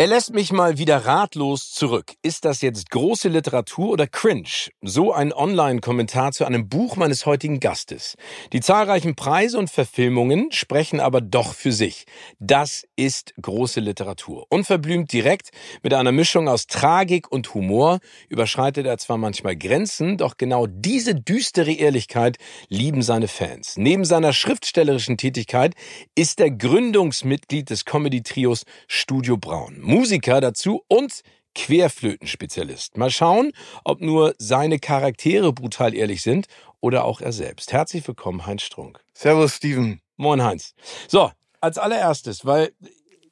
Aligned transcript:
Er 0.00 0.06
lässt 0.06 0.32
mich 0.32 0.50
mal 0.50 0.78
wieder 0.78 1.04
ratlos 1.04 1.72
zurück. 1.72 2.14
Ist 2.22 2.46
das 2.46 2.62
jetzt 2.62 2.88
große 2.90 3.28
Literatur 3.28 3.90
oder 3.90 4.06
Cringe? 4.06 4.70
So 4.80 5.12
ein 5.12 5.30
Online-Kommentar 5.30 6.32
zu 6.32 6.46
einem 6.46 6.70
Buch 6.70 6.96
meines 6.96 7.26
heutigen 7.26 7.60
Gastes. 7.60 8.16
Die 8.54 8.60
zahlreichen 8.62 9.14
Preise 9.14 9.58
und 9.58 9.68
Verfilmungen 9.68 10.52
sprechen 10.52 11.00
aber 11.00 11.20
doch 11.20 11.52
für 11.52 11.72
sich. 11.72 12.06
Das 12.38 12.86
ist 12.96 13.34
große 13.42 13.80
Literatur. 13.80 14.46
Unverblümt 14.48 15.12
direkt 15.12 15.50
mit 15.82 15.92
einer 15.92 16.12
Mischung 16.12 16.48
aus 16.48 16.66
Tragik 16.66 17.30
und 17.30 17.52
Humor 17.52 17.98
überschreitet 18.30 18.86
er 18.86 18.96
zwar 18.96 19.18
manchmal 19.18 19.54
Grenzen, 19.54 20.16
doch 20.16 20.38
genau 20.38 20.66
diese 20.66 21.14
düstere 21.14 21.72
Ehrlichkeit 21.72 22.38
lieben 22.70 23.02
seine 23.02 23.28
Fans. 23.28 23.74
Neben 23.76 24.06
seiner 24.06 24.32
schriftstellerischen 24.32 25.18
Tätigkeit 25.18 25.74
ist 26.14 26.40
er 26.40 26.50
Gründungsmitglied 26.50 27.68
des 27.68 27.84
Comedy-Trios 27.84 28.62
Studio 28.88 29.36
Braun. 29.36 29.89
Musiker 29.90 30.40
dazu 30.40 30.84
und 30.86 31.22
Querflötenspezialist. 31.56 32.96
Mal 32.96 33.10
schauen, 33.10 33.50
ob 33.82 34.00
nur 34.00 34.36
seine 34.38 34.78
Charaktere 34.78 35.52
brutal 35.52 35.94
ehrlich 35.94 36.22
sind 36.22 36.46
oder 36.78 37.04
auch 37.04 37.20
er 37.20 37.32
selbst. 37.32 37.72
Herzlich 37.72 38.06
willkommen, 38.06 38.46
Heinz 38.46 38.62
Strunk. 38.62 39.02
Servus, 39.14 39.56
Steven. 39.56 40.00
Moin, 40.16 40.44
Heinz. 40.44 40.74
So, 41.08 41.32
als 41.60 41.76
allererstes, 41.76 42.46
weil 42.46 42.72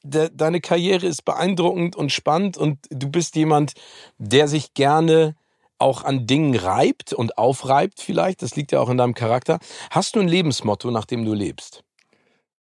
de 0.03 0.29
deine 0.33 0.59
Karriere 0.59 1.05
ist 1.05 1.23
beeindruckend 1.23 1.95
und 1.95 2.11
spannend 2.11 2.57
und 2.57 2.79
du 2.89 3.09
bist 3.09 3.37
jemand, 3.37 3.71
der 4.17 4.49
sich 4.49 4.73
gerne 4.73 5.37
auch 5.77 6.03
an 6.03 6.27
Dingen 6.27 6.55
reibt 6.55 7.13
und 7.13 7.37
aufreibt 7.37 8.01
vielleicht. 8.01 8.41
Das 8.41 8.57
liegt 8.57 8.73
ja 8.73 8.81
auch 8.81 8.89
in 8.89 8.97
deinem 8.97 9.13
Charakter. 9.13 9.59
Hast 9.91 10.17
du 10.17 10.19
ein 10.19 10.27
Lebensmotto, 10.27 10.91
nach 10.91 11.05
dem 11.05 11.23
du 11.23 11.33
lebst? 11.33 11.85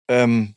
Ähm, 0.07 0.53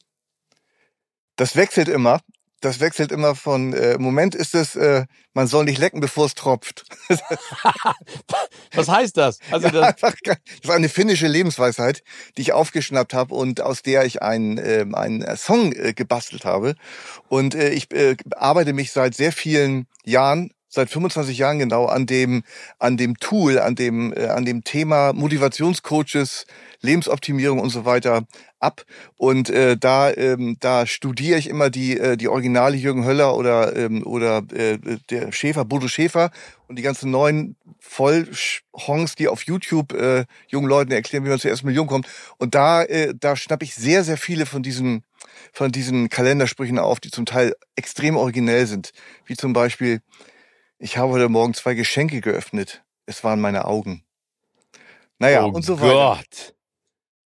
das 1.36 1.56
wechselt 1.56 1.88
immer 1.88 2.20
das 2.60 2.80
wechselt 2.80 3.12
immer 3.12 3.34
von, 3.34 3.72
äh, 3.72 3.92
im 3.92 4.02
Moment 4.02 4.34
ist 4.34 4.54
es, 4.54 4.76
äh, 4.76 5.06
man 5.32 5.46
soll 5.46 5.64
nicht 5.64 5.78
lecken, 5.78 6.00
bevor 6.00 6.26
es 6.26 6.34
tropft. 6.34 6.84
Was 8.74 8.88
heißt 8.88 9.16
das? 9.16 9.38
Also 9.50 9.68
ja, 9.68 9.72
das, 9.72 9.82
einfach, 9.88 10.14
das 10.24 10.36
ist 10.62 10.70
eine 10.70 10.88
finnische 10.88 11.26
Lebensweisheit, 11.26 12.02
die 12.36 12.42
ich 12.42 12.52
aufgeschnappt 12.52 13.14
habe 13.14 13.34
und 13.34 13.60
aus 13.60 13.82
der 13.82 14.04
ich 14.04 14.22
einen, 14.22 14.58
äh, 14.58 14.84
einen 14.92 15.36
Song 15.36 15.72
äh, 15.72 15.94
gebastelt 15.94 16.44
habe. 16.44 16.74
Und 17.28 17.54
äh, 17.54 17.70
ich 17.70 17.90
äh, 17.92 18.16
arbeite 18.36 18.72
mich 18.72 18.92
seit 18.92 19.14
sehr 19.14 19.32
vielen 19.32 19.86
Jahren 20.04 20.52
seit 20.70 20.88
25 20.88 21.36
Jahren 21.36 21.58
genau 21.58 21.86
an 21.86 22.06
dem 22.06 22.42
an 22.78 22.96
dem 22.96 23.18
Tool, 23.18 23.58
an 23.58 23.74
dem 23.74 24.14
äh, 24.14 24.26
an 24.28 24.44
dem 24.44 24.64
Thema 24.64 25.12
Motivationscoaches, 25.12 26.46
Lebensoptimierung 26.80 27.58
und 27.58 27.70
so 27.70 27.84
weiter 27.84 28.22
ab. 28.60 28.84
Und 29.16 29.50
äh, 29.50 29.76
da 29.76 30.10
ähm, 30.12 30.56
da 30.60 30.86
studiere 30.86 31.38
ich 31.38 31.48
immer 31.48 31.68
die 31.68 31.98
äh, 31.98 32.16
die 32.16 32.28
Originale 32.28 32.76
Jürgen 32.76 33.04
Höller 33.04 33.36
oder 33.36 33.76
ähm, 33.76 34.06
oder 34.06 34.42
äh, 34.54 34.78
der 35.10 35.32
Schäfer 35.32 35.64
Bodo 35.64 35.88
Schäfer 35.88 36.30
und 36.68 36.76
die 36.76 36.82
ganzen 36.82 37.10
neuen 37.10 37.56
Vollhongs, 37.80 39.16
die 39.16 39.26
auf 39.26 39.42
YouTube 39.42 39.92
äh, 39.92 40.24
jungen 40.46 40.68
Leuten 40.68 40.92
erklären, 40.92 41.24
wie 41.24 41.30
man 41.30 41.40
zur 41.40 41.50
ersten 41.50 41.66
Million 41.66 41.88
kommt. 41.88 42.06
Und 42.38 42.54
da 42.54 42.84
äh, 42.84 43.12
da 43.18 43.34
schnapp 43.34 43.62
ich 43.62 43.74
sehr 43.74 44.04
sehr 44.04 44.16
viele 44.16 44.46
von 44.46 44.62
diesen 44.62 45.02
von 45.52 45.72
diesen 45.72 46.08
Kalendersprüchen 46.08 46.78
auf, 46.78 47.00
die 47.00 47.10
zum 47.10 47.26
Teil 47.26 47.54
extrem 47.74 48.16
originell 48.16 48.66
sind, 48.66 48.92
wie 49.26 49.36
zum 49.36 49.52
Beispiel 49.52 50.00
ich 50.80 50.96
habe 50.96 51.12
heute 51.12 51.28
Morgen 51.28 51.54
zwei 51.54 51.74
Geschenke 51.74 52.20
geöffnet. 52.20 52.82
Es 53.06 53.22
waren 53.22 53.40
meine 53.40 53.66
Augen. 53.66 54.02
Naja, 55.18 55.44
oh 55.44 55.50
und 55.50 55.62
so 55.62 55.78
weiter. 55.78 55.92
Gott. 55.92 56.54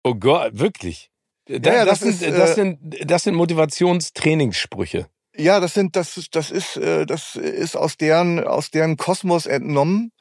Oh 0.04 0.14
Gott, 0.14 0.58
wirklich. 0.58 1.10
Da, 1.46 1.74
ja, 1.74 1.84
das, 1.84 1.98
das, 1.98 2.20
sind, 2.20 2.28
ist, 2.28 2.38
das, 2.38 2.50
äh, 2.50 2.54
sind, 2.54 3.10
das 3.10 3.24
sind 3.24 3.34
Motivationstrainingssprüche. 3.34 5.08
Ja, 5.36 5.58
das 5.58 5.74
sind, 5.74 5.96
das, 5.96 6.28
das 6.30 6.50
ist, 6.52 6.76
äh, 6.76 7.06
das 7.06 7.34
ist 7.34 7.76
aus 7.76 7.96
deren, 7.96 8.44
aus 8.44 8.70
deren 8.70 8.96
Kosmos 8.96 9.46
entnommen. 9.46 10.12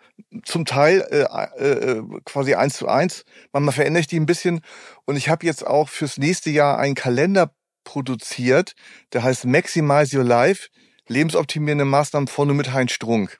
Zum 0.44 0.66
Teil 0.66 1.02
äh, 1.12 1.64
äh, 1.64 2.04
quasi 2.26 2.56
eins 2.56 2.78
zu 2.78 2.88
eins. 2.88 3.24
Manchmal 3.54 3.76
verändere 3.76 4.02
ich 4.02 4.08
die 4.08 4.20
ein 4.20 4.26
bisschen. 4.26 4.62
Und 5.06 5.16
ich 5.16 5.30
habe 5.30 5.46
jetzt 5.46 5.66
auch 5.66 5.88
fürs 5.88 6.18
nächste 6.18 6.50
Jahr 6.50 6.80
einen 6.80 6.96
Kalender 6.96 7.54
produziert, 7.84 8.74
der 9.14 9.24
heißt 9.24 9.46
Maximize 9.46 10.18
Your 10.18 10.26
Life 10.26 10.68
lebensoptimierende 11.10 11.86
Maßnahmen 11.86 12.28
vorne 12.28 12.54
mit 12.54 12.74
Heinz 12.74 12.92
Strunk, 12.92 13.40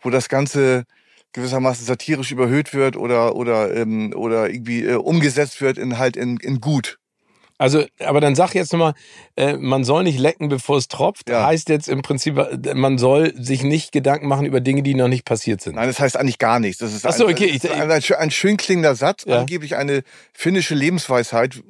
wo 0.00 0.10
das 0.10 0.28
Ganze 0.28 0.84
gewissermaßen 1.32 1.84
satirisch 1.84 2.30
überhöht 2.30 2.74
wird 2.74 2.96
oder 2.96 3.34
oder 3.34 3.74
ähm, 3.74 4.12
oder 4.14 4.48
irgendwie 4.48 4.84
äh, 4.84 4.94
umgesetzt 4.94 5.60
wird 5.60 5.78
in 5.78 5.98
halt 5.98 6.16
in, 6.16 6.36
in 6.38 6.60
gut. 6.60 6.98
Also, 7.56 7.84
aber 8.00 8.20
dann 8.20 8.34
sag 8.34 8.52
jetzt 8.54 8.72
nochmal, 8.72 8.94
äh, 9.36 9.56
man 9.56 9.84
soll 9.84 10.02
nicht 10.02 10.18
lecken, 10.18 10.48
bevor 10.48 10.76
es 10.76 10.88
tropft. 10.88 11.30
Ja. 11.30 11.46
Heißt 11.46 11.68
jetzt 11.68 11.88
im 11.88 12.02
Prinzip, 12.02 12.36
äh, 12.36 12.74
man 12.74 12.98
soll 12.98 13.32
sich 13.36 13.62
nicht 13.62 13.92
Gedanken 13.92 14.26
machen 14.26 14.44
über 14.44 14.60
Dinge, 14.60 14.82
die 14.82 14.94
noch 14.94 15.06
nicht 15.06 15.24
passiert 15.24 15.60
sind. 15.60 15.76
Nein, 15.76 15.86
das 15.86 16.00
heißt 16.00 16.16
eigentlich 16.16 16.38
gar 16.38 16.58
nichts. 16.58 16.78
Das 16.78 16.92
ist, 16.92 17.06
Ach 17.06 17.12
so, 17.12 17.28
okay. 17.28 17.52
ein, 17.62 17.70
ein, 17.70 17.90
ein, 17.90 18.02
ein, 18.18 18.30
schön 18.32 18.56
klingender 18.56 18.96
Satz, 18.96 19.24
ja. 19.24 19.38
angeblich 19.38 19.76
eine 19.76 20.02
finnische 20.32 20.74
Lebensweisheit. 20.74 21.62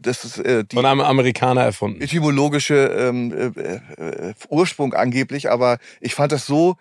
Das 0.00 0.24
ist 0.24 0.38
äh, 0.38 0.64
die 0.64 0.76
von 0.76 0.84
einem 0.84 1.00
Amerikaner 1.00 1.62
erfunden. 1.62 2.02
Etymologische 2.02 2.74
ähm, 2.74 3.32
äh, 3.32 4.00
äh, 4.02 4.34
Ursprung 4.50 4.92
angeblich, 4.92 5.50
aber 5.50 5.78
ich 6.00 6.14
fand 6.14 6.30
das 6.32 6.44
so 6.46 6.76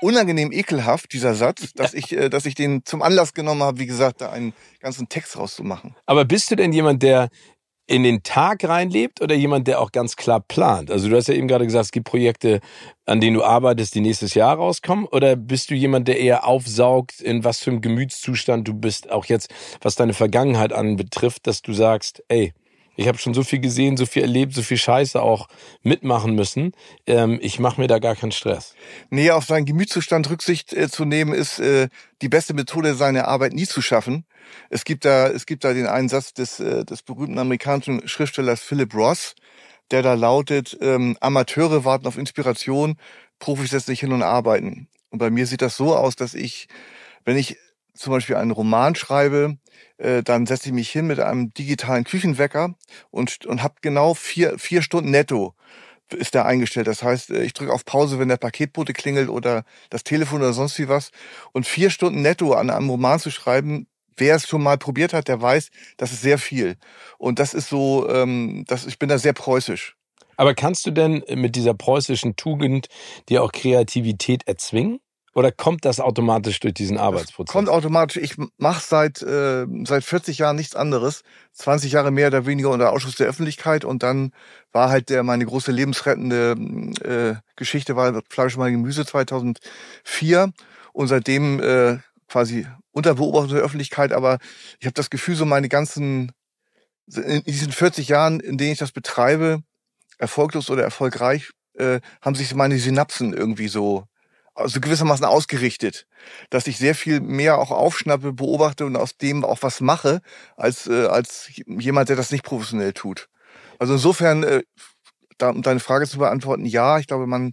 unangenehm 0.00 0.52
ekelhaft, 0.52 1.12
dieser 1.12 1.34
Satz, 1.34 1.72
dass 1.74 1.94
ich, 1.94 2.12
äh, 2.12 2.28
dass 2.28 2.46
ich 2.46 2.54
den 2.54 2.84
zum 2.84 3.02
Anlass 3.02 3.34
genommen 3.34 3.62
habe, 3.62 3.78
wie 3.78 3.86
gesagt, 3.86 4.20
da 4.20 4.30
einen 4.30 4.52
ganzen 4.80 5.08
Text 5.08 5.36
rauszumachen. 5.38 5.94
Aber 6.06 6.24
bist 6.24 6.50
du 6.50 6.56
denn 6.56 6.72
jemand, 6.72 7.02
der 7.02 7.28
in 7.86 8.04
den 8.04 8.22
Tag 8.22 8.62
reinlebt 8.64 9.20
oder 9.20 9.34
jemand, 9.34 9.66
der 9.66 9.80
auch 9.80 9.90
ganz 9.90 10.14
klar 10.14 10.40
plant? 10.40 10.90
Also 10.92 11.08
du 11.08 11.16
hast 11.16 11.26
ja 11.26 11.34
eben 11.34 11.48
gerade 11.48 11.66
gesagt, 11.66 11.86
es 11.86 11.90
gibt 11.90 12.06
Projekte, 12.06 12.60
an 13.04 13.20
denen 13.20 13.34
du 13.34 13.42
arbeitest, 13.42 13.96
die 13.96 14.00
nächstes 14.00 14.34
Jahr 14.34 14.56
rauskommen. 14.56 15.06
Oder 15.06 15.34
bist 15.34 15.70
du 15.70 15.74
jemand, 15.74 16.06
der 16.06 16.20
eher 16.20 16.46
aufsaugt, 16.46 17.20
in 17.20 17.42
was 17.42 17.58
für 17.58 17.70
einem 17.70 17.80
Gemütszustand 17.80 18.68
du 18.68 18.74
bist, 18.74 19.10
auch 19.10 19.24
jetzt, 19.24 19.52
was 19.80 19.96
deine 19.96 20.14
Vergangenheit 20.14 20.72
anbetrifft, 20.72 21.48
dass 21.48 21.62
du 21.62 21.72
sagst, 21.72 22.22
ey, 22.28 22.52
ich 22.96 23.08
habe 23.08 23.18
schon 23.18 23.34
so 23.34 23.42
viel 23.42 23.60
gesehen, 23.60 23.96
so 23.96 24.06
viel 24.06 24.22
erlebt, 24.22 24.54
so 24.54 24.62
viel 24.62 24.76
Scheiße 24.76 25.20
auch 25.20 25.48
mitmachen 25.82 26.34
müssen. 26.34 26.72
Ähm, 27.06 27.38
ich 27.40 27.58
mache 27.58 27.80
mir 27.80 27.86
da 27.86 27.98
gar 27.98 28.16
keinen 28.16 28.32
Stress. 28.32 28.74
Nee, 29.10 29.30
auf 29.30 29.44
seinen 29.44 29.64
Gemütszustand 29.64 30.28
Rücksicht 30.28 30.72
äh, 30.72 30.88
zu 30.88 31.04
nehmen, 31.04 31.32
ist 31.32 31.58
äh, 31.58 31.88
die 32.22 32.28
beste 32.28 32.54
Methode, 32.54 32.94
seine 32.94 33.26
Arbeit 33.28 33.52
nie 33.52 33.66
zu 33.66 33.80
schaffen. 33.80 34.24
Es 34.68 34.84
gibt 34.84 35.04
da, 35.04 35.28
es 35.28 35.46
gibt 35.46 35.64
da 35.64 35.72
den 35.72 35.86
einen 35.86 36.08
Satz 36.08 36.34
des, 36.34 36.60
äh, 36.60 36.84
des 36.84 37.02
berühmten 37.02 37.38
amerikanischen 37.38 38.06
Schriftstellers 38.06 38.60
Philip 38.60 38.94
Ross, 38.94 39.34
der 39.90 40.02
da 40.02 40.14
lautet, 40.14 40.76
ähm, 40.80 41.16
Amateure 41.20 41.84
warten 41.84 42.06
auf 42.06 42.18
Inspiration, 42.18 42.96
Profis 43.38 43.70
setzen 43.70 43.92
sich 43.92 44.00
hin 44.00 44.12
und 44.12 44.22
arbeiten. 44.22 44.88
Und 45.10 45.18
bei 45.18 45.30
mir 45.30 45.46
sieht 45.46 45.62
das 45.62 45.76
so 45.76 45.96
aus, 45.96 46.16
dass 46.16 46.34
ich, 46.34 46.68
wenn 47.24 47.36
ich 47.36 47.56
zum 48.00 48.12
Beispiel 48.12 48.36
einen 48.36 48.50
Roman 48.50 48.94
schreibe, 48.94 49.58
äh, 49.98 50.22
dann 50.22 50.46
setze 50.46 50.68
ich 50.68 50.74
mich 50.74 50.90
hin 50.90 51.06
mit 51.06 51.20
einem 51.20 51.52
digitalen 51.52 52.04
Küchenwecker 52.04 52.74
und, 53.10 53.44
und 53.46 53.62
habe 53.62 53.74
genau 53.82 54.14
vier, 54.14 54.58
vier 54.58 54.82
Stunden 54.82 55.10
netto 55.10 55.54
ist 56.12 56.34
der 56.34 56.44
eingestellt. 56.44 56.88
Das 56.88 57.02
heißt, 57.02 57.30
äh, 57.30 57.44
ich 57.44 57.52
drücke 57.52 57.72
auf 57.72 57.84
Pause, 57.84 58.18
wenn 58.18 58.28
der 58.28 58.36
Paketbote 58.36 58.92
klingelt 58.92 59.28
oder 59.28 59.64
das 59.90 60.02
Telefon 60.02 60.40
oder 60.40 60.52
sonst 60.52 60.78
wie 60.78 60.88
was. 60.88 61.10
Und 61.52 61.66
vier 61.66 61.90
Stunden 61.90 62.22
netto 62.22 62.52
an 62.52 62.70
einem 62.70 62.90
Roman 62.90 63.20
zu 63.20 63.30
schreiben, 63.30 63.86
wer 64.16 64.36
es 64.36 64.48
schon 64.48 64.62
mal 64.62 64.78
probiert 64.78 65.12
hat, 65.12 65.28
der 65.28 65.40
weiß, 65.40 65.70
das 65.96 66.12
ist 66.12 66.22
sehr 66.22 66.38
viel. 66.38 66.76
Und 67.18 67.38
das 67.38 67.54
ist 67.54 67.68
so, 67.68 68.08
ähm, 68.08 68.64
das, 68.66 68.86
ich 68.86 68.98
bin 68.98 69.08
da 69.08 69.18
sehr 69.18 69.32
preußisch. 69.34 69.96
Aber 70.36 70.54
kannst 70.54 70.86
du 70.86 70.90
denn 70.90 71.22
mit 71.34 71.54
dieser 71.54 71.74
preußischen 71.74 72.34
Tugend 72.34 72.88
dir 73.28 73.42
auch 73.42 73.52
Kreativität 73.52 74.48
erzwingen? 74.48 75.00
Oder 75.32 75.52
kommt 75.52 75.84
das 75.84 76.00
automatisch 76.00 76.58
durch 76.58 76.74
diesen 76.74 76.98
Arbeitsprozess? 76.98 77.52
Kommt 77.52 77.68
automatisch. 77.68 78.16
Ich 78.16 78.34
mache 78.58 78.82
seit 78.84 79.22
äh, 79.22 79.64
seit 79.84 80.02
40 80.02 80.38
Jahren 80.38 80.56
nichts 80.56 80.74
anderes. 80.74 81.22
20 81.52 81.92
Jahre 81.92 82.10
mehr 82.10 82.28
oder 82.28 82.46
weniger 82.46 82.70
unter 82.70 82.90
Ausschuss 82.92 83.14
der 83.14 83.28
Öffentlichkeit 83.28 83.84
und 83.84 84.02
dann 84.02 84.32
war 84.72 84.90
halt 84.90 85.08
der 85.08 85.22
meine 85.22 85.46
große 85.46 85.70
lebensrettende 85.70 86.56
äh, 87.04 87.40
Geschichte 87.54 87.94
war 87.94 88.20
Fleisch 88.28 88.56
und 88.56 88.64
Gemüse 88.64 89.06
2004 89.06 90.52
und 90.92 91.06
seitdem 91.06 91.60
äh, 91.60 91.98
quasi 92.26 92.66
unter 92.90 93.14
Beobachtung 93.14 93.54
der 93.54 93.64
Öffentlichkeit. 93.64 94.12
Aber 94.12 94.38
ich 94.80 94.86
habe 94.86 94.94
das 94.94 95.10
Gefühl, 95.10 95.36
so 95.36 95.44
meine 95.44 95.68
ganzen 95.68 96.32
in 97.06 97.42
diesen 97.44 97.72
40 97.72 98.08
Jahren, 98.08 98.40
in 98.40 98.58
denen 98.58 98.72
ich 98.72 98.78
das 98.78 98.92
betreibe, 98.92 99.62
erfolglos 100.18 100.70
oder 100.70 100.82
erfolgreich, 100.82 101.50
äh, 101.74 102.00
haben 102.20 102.34
sich 102.34 102.54
meine 102.54 102.78
Synapsen 102.78 103.32
irgendwie 103.32 103.68
so 103.68 104.04
also 104.54 104.80
gewissermaßen 104.80 105.24
ausgerichtet, 105.24 106.06
dass 106.50 106.66
ich 106.66 106.78
sehr 106.78 106.94
viel 106.94 107.20
mehr 107.20 107.58
auch 107.58 107.70
aufschnappe, 107.70 108.32
beobachte 108.32 108.84
und 108.84 108.96
aus 108.96 109.16
dem 109.16 109.44
auch 109.44 109.62
was 109.62 109.80
mache, 109.80 110.20
als, 110.56 110.86
äh, 110.86 111.06
als 111.06 111.50
jemand, 111.66 112.08
der 112.08 112.16
das 112.16 112.30
nicht 112.30 112.44
professionell 112.44 112.92
tut. 112.92 113.28
Also 113.78 113.94
insofern, 113.94 114.42
äh, 114.42 114.62
da, 115.38 115.50
um 115.50 115.62
deine 115.62 115.80
Frage 115.80 116.06
zu 116.06 116.18
beantworten, 116.18 116.66
ja, 116.66 116.98
ich 116.98 117.06
glaube, 117.06 117.26
man 117.26 117.52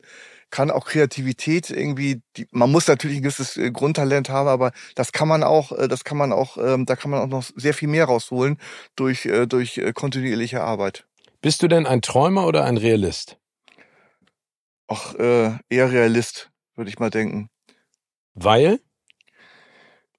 kann 0.50 0.72
auch 0.72 0.86
Kreativität 0.86 1.70
irgendwie, 1.70 2.22
die, 2.36 2.48
man 2.52 2.72
muss 2.72 2.88
natürlich 2.88 3.18
ein 3.18 3.24
gewisses 3.24 3.58
äh, 3.58 3.72
Grundtalent 3.72 4.30
haben, 4.30 4.48
aber 4.48 4.72
das 4.96 5.12
kann 5.12 5.28
man 5.28 5.44
auch, 5.44 5.72
äh, 5.72 5.88
das 5.88 6.04
kann 6.04 6.18
man 6.18 6.32
auch, 6.32 6.58
ähm, 6.58 6.86
da 6.86 6.96
kann 6.96 7.12
man 7.12 7.22
auch 7.22 7.28
noch 7.28 7.44
sehr 7.56 7.74
viel 7.74 7.90
mehr 7.90 8.06
rausholen 8.06 8.58
durch, 8.96 9.26
äh, 9.26 9.46
durch 9.46 9.82
kontinuierliche 9.94 10.62
Arbeit. 10.62 11.06
Bist 11.42 11.62
du 11.62 11.68
denn 11.68 11.86
ein 11.86 12.02
Träumer 12.02 12.48
oder 12.48 12.66
ein 12.66 12.78
Realist? 12.78 13.38
Ach, 14.88 15.16
äh, 15.16 15.52
eher 15.70 15.92
Realist 15.92 16.50
würde 16.78 16.90
ich 16.90 17.00
mal 17.00 17.10
denken. 17.10 17.50
Weil? 18.34 18.80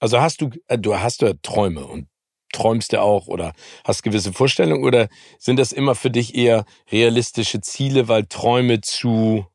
Also 0.00 0.20
hast 0.20 0.40
du, 0.40 0.50
äh, 0.66 0.78
du 0.78 0.98
hast 0.98 1.22
ja 1.22 1.32
Träume 1.42 1.86
und 1.86 2.08
träumst 2.52 2.92
ja 2.92 3.00
auch 3.00 3.26
oder 3.26 3.52
hast 3.84 4.02
gewisse 4.02 4.32
Vorstellungen 4.32 4.84
oder 4.84 5.08
sind 5.38 5.58
das 5.58 5.72
immer 5.72 5.94
für 5.94 6.10
dich 6.10 6.34
eher 6.34 6.64
realistische 6.90 7.60
Ziele, 7.60 8.08
weil 8.08 8.26
Träume 8.26 8.80
zu 8.80 9.46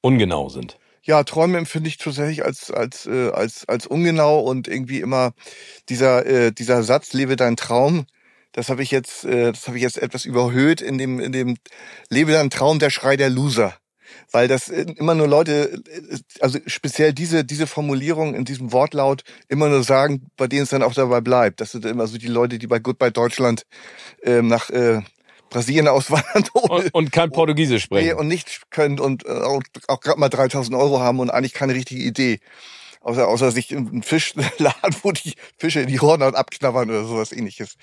ungenau 0.00 0.48
sind? 0.48 0.78
Ja, 1.02 1.22
Träume 1.22 1.58
empfinde 1.58 1.88
ich 1.88 1.98
tatsächlich 1.98 2.44
als 2.44 2.70
als 2.70 3.06
äh, 3.06 3.30
als 3.30 3.68
als 3.68 3.86
ungenau 3.86 4.40
und 4.40 4.66
irgendwie 4.66 5.00
immer 5.00 5.32
dieser 5.88 6.26
äh, 6.26 6.52
dieser 6.52 6.82
Satz 6.82 7.12
lebe 7.12 7.36
dein 7.36 7.56
Traum. 7.56 8.06
Das 8.52 8.70
habe 8.70 8.82
ich 8.82 8.90
jetzt 8.90 9.24
äh, 9.24 9.52
das 9.52 9.68
habe 9.68 9.76
ich 9.76 9.82
jetzt 9.82 9.98
etwas 9.98 10.24
überhöht 10.24 10.80
in 10.80 10.98
dem 10.98 11.20
in 11.20 11.30
dem 11.30 11.56
lebe 12.08 12.32
dein 12.32 12.50
Traum 12.50 12.80
der 12.80 12.90
Schrei 12.90 13.16
der 13.16 13.30
Loser 13.30 13.74
weil 14.30 14.48
das 14.48 14.68
äh, 14.68 14.86
immer 14.96 15.14
nur 15.14 15.28
Leute, 15.28 15.82
äh, 15.88 16.18
also 16.40 16.58
speziell 16.66 17.12
diese, 17.12 17.44
diese 17.44 17.66
Formulierung 17.66 18.34
in 18.34 18.44
diesem 18.44 18.72
Wortlaut 18.72 19.22
immer 19.48 19.68
nur 19.68 19.82
sagen, 19.82 20.26
bei 20.36 20.46
denen 20.46 20.62
es 20.62 20.70
dann 20.70 20.82
auch 20.82 20.94
dabei 20.94 21.20
bleibt. 21.20 21.60
Das 21.60 21.72
sind 21.72 21.84
immer 21.84 22.06
so 22.06 22.18
die 22.18 22.28
Leute, 22.28 22.58
die 22.58 22.66
bei 22.66 22.78
Goodbye 22.78 23.12
Deutschland 23.12 23.62
ähm, 24.22 24.48
nach 24.48 24.70
äh, 24.70 25.02
Brasilien 25.50 25.88
auswandern 25.88 26.44
und, 26.52 26.94
und 26.94 27.12
kein 27.12 27.30
Portugiesisch 27.30 27.84
sprechen. 27.84 28.08
Nee, 28.08 28.12
und 28.14 28.28
nicht 28.28 28.70
können 28.70 28.98
und 28.98 29.24
äh, 29.26 29.30
auch, 29.30 29.62
auch 29.88 30.00
gerade 30.00 30.20
mal 30.20 30.28
3000 30.28 30.76
Euro 30.76 31.00
haben 31.00 31.20
und 31.20 31.30
eigentlich 31.30 31.54
keine 31.54 31.74
richtige 31.74 32.02
Idee 32.02 32.40
außer, 33.06 33.28
außer 33.28 33.52
sich 33.52 33.74
einen 33.74 34.02
Fischladen, 34.02 34.96
wo 35.02 35.12
die 35.12 35.34
Fische 35.56 35.80
in 35.80 35.86
die 35.86 36.00
Hornhaut 36.00 36.34
abknabbern 36.34 36.90
oder 36.90 37.04
sowas 37.04 37.30
ähnliches. 37.30 37.76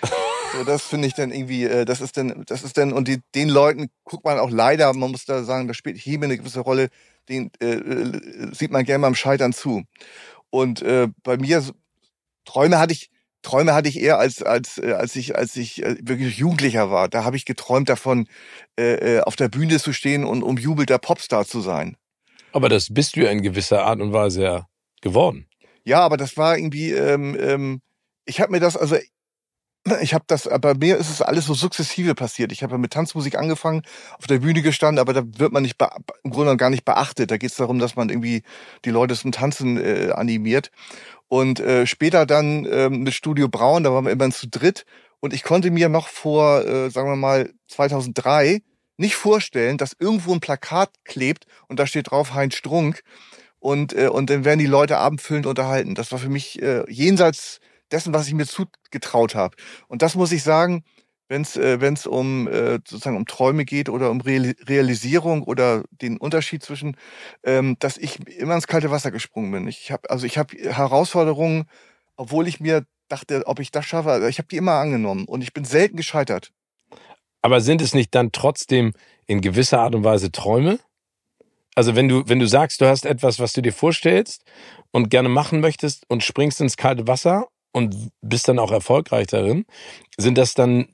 So, 0.52 0.66
das 0.66 0.84
finde 0.84 1.08
ich 1.08 1.14
dann 1.14 1.32
irgendwie, 1.32 1.64
äh, 1.64 1.86
das 1.86 2.02
ist 2.02 2.18
dann, 2.18 2.44
das 2.46 2.64
ist 2.64 2.78
dann, 2.78 2.92
und 2.92 3.08
die, 3.08 3.22
den 3.34 3.48
Leuten 3.48 3.90
guckt 4.04 4.26
man 4.26 4.38
auch 4.38 4.50
leider, 4.50 4.92
man 4.94 5.12
muss 5.12 5.26
da 5.26 5.44
sagen, 5.44 5.70
da 5.70 5.74
spielt 5.74 5.98
Chemie 5.98 6.26
eine 6.26 6.38
gewisse 6.38 6.60
Rolle, 6.60 6.90
den 7.30 7.52
äh, 7.62 7.76
äh, 7.76 8.54
sieht 8.54 8.72
man 8.72 8.84
gerne 8.84 9.02
beim 9.02 9.16
Scheitern 9.16 9.54
zu. 9.54 9.84
Und 10.50 10.82
äh, 10.82 11.08
bei 11.24 11.38
mir, 11.38 11.64
Träume 12.44 12.78
hatte 12.78 12.92
ich, 12.92 13.10
Träume 13.44 13.74
hatte 13.74 13.88
ich 13.88 14.02
eher 14.02 14.20
als 14.20 14.44
als 14.44 14.78
äh, 14.78 14.92
als 14.92 15.16
ich 15.16 15.38
als 15.38 15.56
ich 15.56 15.84
äh, 15.84 15.96
wirklich 16.02 16.38
Jugendlicher 16.38 16.92
war. 16.92 17.08
Da 17.08 17.24
habe 17.24 17.36
ich 17.38 17.46
geträumt 17.46 17.90
davon, 17.90 18.28
äh, 18.78 19.20
auf 19.22 19.36
der 19.36 19.50
Bühne 19.50 19.80
zu 19.80 19.94
stehen 19.94 20.26
und 20.26 20.44
umjubelter 20.44 20.98
Popstar 20.98 21.46
zu 21.46 21.62
sein. 21.62 21.98
Aber 22.52 22.70
das 22.70 22.94
bist 22.94 23.16
du 23.16 23.22
ja 23.22 23.32
in 23.32 23.42
gewisser 23.42 23.84
Art 23.84 24.00
und 24.00 24.14
Weise 24.14 24.44
ja 24.44 24.68
geworden. 25.04 25.48
Ja, 25.84 26.00
aber 26.00 26.18
das 26.18 26.38
war 26.38 26.58
irgendwie, 26.58 26.92
ähm, 26.92 27.38
ähm, 27.40 27.82
ich 28.26 28.42
habe 28.42 28.52
mir 28.52 28.60
das, 28.60 28.76
also 28.76 28.96
ich 30.02 30.14
habe 30.14 30.24
das, 30.28 30.50
bei 30.62 30.74
mir 30.76 30.96
ist 30.98 31.10
es 31.10 31.22
alles 31.22 31.46
so 31.46 31.54
sukzessive 31.54 32.16
passiert. 32.16 32.54
Ich 32.54 32.64
habe 32.64 32.78
mit 32.78 32.94
Tanzmusik 32.94 33.38
angefangen, 33.38 33.82
auf 34.18 34.28
der 34.28 34.40
Bühne 34.40 34.62
gestanden, 34.62 35.00
aber 35.00 35.12
da 35.14 35.24
wird 35.26 35.52
man 35.52 35.64
nicht 35.64 35.76
im 36.24 36.32
Grunde 36.32 36.56
gar 36.56 36.70
nicht 36.70 36.86
beachtet. 36.86 37.32
Da 37.32 37.38
geht 37.38 37.52
es 37.52 37.58
darum, 37.58 37.80
dass 37.80 37.98
man 37.98 38.08
irgendwie 38.08 38.44
die 38.86 38.92
Leute 38.92 39.16
zum 39.16 39.34
Tanzen 39.34 39.78
äh, 39.78 40.12
animiert. 40.14 40.72
Und 41.28 41.60
äh, 41.60 41.86
später 41.86 42.26
dann 42.26 42.66
ähm, 42.72 43.04
mit 43.04 43.14
Studio 43.14 43.50
Braun, 43.50 43.84
da 43.84 43.92
waren 43.92 44.06
wir 44.06 44.12
immer 44.14 44.32
zu 44.32 44.48
dritt. 44.48 44.86
Und 45.20 45.34
ich 45.34 45.44
konnte 45.44 45.70
mir 45.70 45.90
noch 45.90 46.08
vor, 46.08 46.66
äh, 46.66 46.90
sagen 46.90 47.10
wir 47.10 47.18
mal, 47.18 47.52
2003 47.68 48.62
nicht 48.96 49.16
vorstellen, 49.16 49.78
dass 49.78 49.96
irgendwo 50.00 50.34
ein 50.34 50.40
Plakat 50.40 50.92
klebt 51.04 51.46
und 51.68 51.80
da 51.80 51.88
steht 51.88 52.12
drauf 52.12 52.34
Heinz 52.34 52.56
Strunk 52.56 53.04
und, 53.64 53.94
äh, 53.94 54.10
und 54.10 54.30
dann 54.30 54.44
werden 54.44 54.60
die 54.60 54.66
Leute 54.66 54.98
abendfüllend 54.98 55.46
unterhalten. 55.46 55.96
Das 55.96 56.12
war 56.12 56.20
für 56.20 56.30
mich 56.30 56.62
äh, 56.62 56.84
jenseits 56.92 57.62
dessen, 57.92 58.14
was 58.14 58.28
ich 58.28 58.34
mir 58.34 58.46
zugetraut 58.46 59.36
habe. 59.36 59.56
Und 59.88 60.02
das 60.02 60.16
muss 60.16 60.34
ich 60.34 60.44
sagen, 60.44 60.84
wenn 61.30 61.44
es 61.44 61.56
äh, 61.56 61.80
wenn's 61.80 62.06
um 62.06 62.50
äh, 62.50 62.74
sozusagen 62.86 63.16
um 63.16 63.26
Träume 63.26 63.64
geht 63.64 63.88
oder 63.88 64.12
um 64.12 64.20
Real 64.20 64.54
Realisierung 64.68 65.44
oder 65.44 65.84
den 65.92 66.18
Unterschied 66.18 66.62
zwischen, 66.62 66.98
ähm, 67.44 67.78
dass 67.80 67.98
ich 67.98 68.28
immer 68.28 68.56
ins 68.56 68.68
kalte 68.68 68.92
Wasser 68.92 69.12
gesprungen 69.12 69.52
bin. 69.52 69.68
Ich 69.70 69.92
habe 69.92 70.10
also 70.10 70.26
ich 70.26 70.38
habe 70.38 70.58
Herausforderungen, 70.58 71.64
obwohl 72.18 72.50
ich 72.50 72.60
mir 72.60 72.84
dachte, 73.08 73.44
ob 73.46 73.62
ich 73.62 73.72
das 73.72 73.86
schaffe, 73.86 74.12
also 74.12 74.28
ich 74.28 74.40
habe 74.40 74.50
die 74.50 74.58
immer 74.58 74.74
angenommen 74.74 75.24
und 75.26 75.42
ich 75.42 75.54
bin 75.54 75.64
selten 75.64 75.96
gescheitert. 75.96 76.52
Aber 77.42 77.62
sind 77.62 77.82
es 77.82 77.94
nicht 77.94 78.14
dann 78.14 78.34
trotzdem 78.34 78.92
in 79.26 79.40
gewisser 79.40 79.80
Art 79.80 79.96
und 79.96 80.04
Weise 80.04 80.34
Träume? 80.34 80.80
Also 81.76 81.96
wenn 81.96 82.08
du, 82.08 82.24
wenn 82.28 82.40
du 82.40 82.48
sagst, 82.48 82.82
du 82.82 82.86
hast 82.86 83.06
etwas, 83.06 83.40
was 83.40 83.54
du 83.54 83.62
dir 83.62 83.74
vorstellst 83.74 84.44
und 84.92 85.10
gerne 85.10 85.30
machen 85.30 85.60
möchtest 85.60 86.04
und 86.10 86.24
springst 86.24 86.62
ins 86.62 86.78
kalte 86.78 87.08
Wasser 87.08 87.48
und 87.72 88.12
bist 88.22 88.48
dann 88.48 88.60
auch 88.60 88.72
erfolgreich 88.72 89.28
darin, 89.28 89.66
sind 90.18 90.38
das 90.38 90.54
dann, 90.54 90.88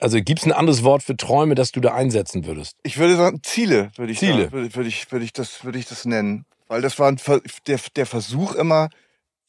also 0.00 0.18
gibt 0.22 0.40
es 0.40 0.46
ein 0.46 0.52
anderes 0.52 0.82
Wort 0.82 1.02
für 1.02 1.16
Träume, 1.16 1.54
das 1.54 1.72
du 1.72 1.80
da 1.80 1.94
einsetzen 1.94 2.46
würdest? 2.46 2.76
Ich 2.82 2.98
würde 2.98 3.16
sagen, 3.16 3.40
Ziele, 3.42 3.90
würde 3.96 4.12
ich 4.12 4.18
Ziele. 4.18 4.44
sagen, 4.44 4.52
würde, 4.52 4.74
würde 4.74 4.88
ich, 4.88 5.12
würde 5.12 5.24
ich 5.24 5.32
das, 5.32 5.64
würde 5.64 5.78
ich 5.78 5.86
das 5.86 6.04
nennen. 6.04 6.46
Weil 6.68 6.80
das 6.80 6.98
war 6.98 7.08
ein, 7.08 7.20
der, 7.66 7.78
der 7.96 8.06
Versuch 8.06 8.54
immer, 8.54 8.88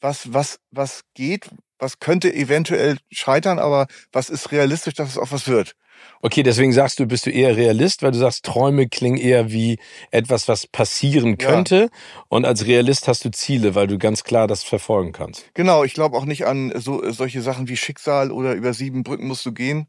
was, 0.00 0.34
was, 0.34 0.58
was 0.70 1.00
geht, 1.14 1.48
was 1.78 1.98
könnte 1.98 2.32
eventuell 2.32 2.98
scheitern, 3.10 3.58
aber 3.58 3.86
was 4.12 4.28
ist 4.28 4.52
realistisch, 4.52 4.94
dass 4.94 5.08
es 5.08 5.18
auch 5.18 5.32
was 5.32 5.48
wird. 5.48 5.74
Okay, 6.22 6.42
deswegen 6.42 6.72
sagst 6.72 6.98
du, 6.98 7.06
bist 7.06 7.26
du 7.26 7.30
eher 7.30 7.56
Realist, 7.56 8.02
weil 8.02 8.12
du 8.12 8.18
sagst, 8.18 8.44
Träume 8.44 8.88
klingen 8.88 9.18
eher 9.18 9.52
wie 9.52 9.78
etwas, 10.10 10.48
was 10.48 10.66
passieren 10.66 11.38
könnte. 11.38 11.76
Ja. 11.76 11.88
Und 12.28 12.44
als 12.44 12.66
Realist 12.66 13.08
hast 13.08 13.24
du 13.24 13.30
Ziele, 13.30 13.74
weil 13.74 13.86
du 13.86 13.98
ganz 13.98 14.24
klar 14.24 14.46
das 14.46 14.62
verfolgen 14.62 15.12
kannst. 15.12 15.44
Genau, 15.54 15.84
ich 15.84 15.94
glaube 15.94 16.16
auch 16.16 16.24
nicht 16.24 16.46
an 16.46 16.72
so 16.76 17.10
solche 17.10 17.42
Sachen 17.42 17.68
wie 17.68 17.76
Schicksal 17.76 18.30
oder 18.30 18.54
über 18.54 18.72
sieben 18.74 19.02
Brücken 19.02 19.26
musst 19.26 19.44
du 19.44 19.52
gehen. 19.52 19.86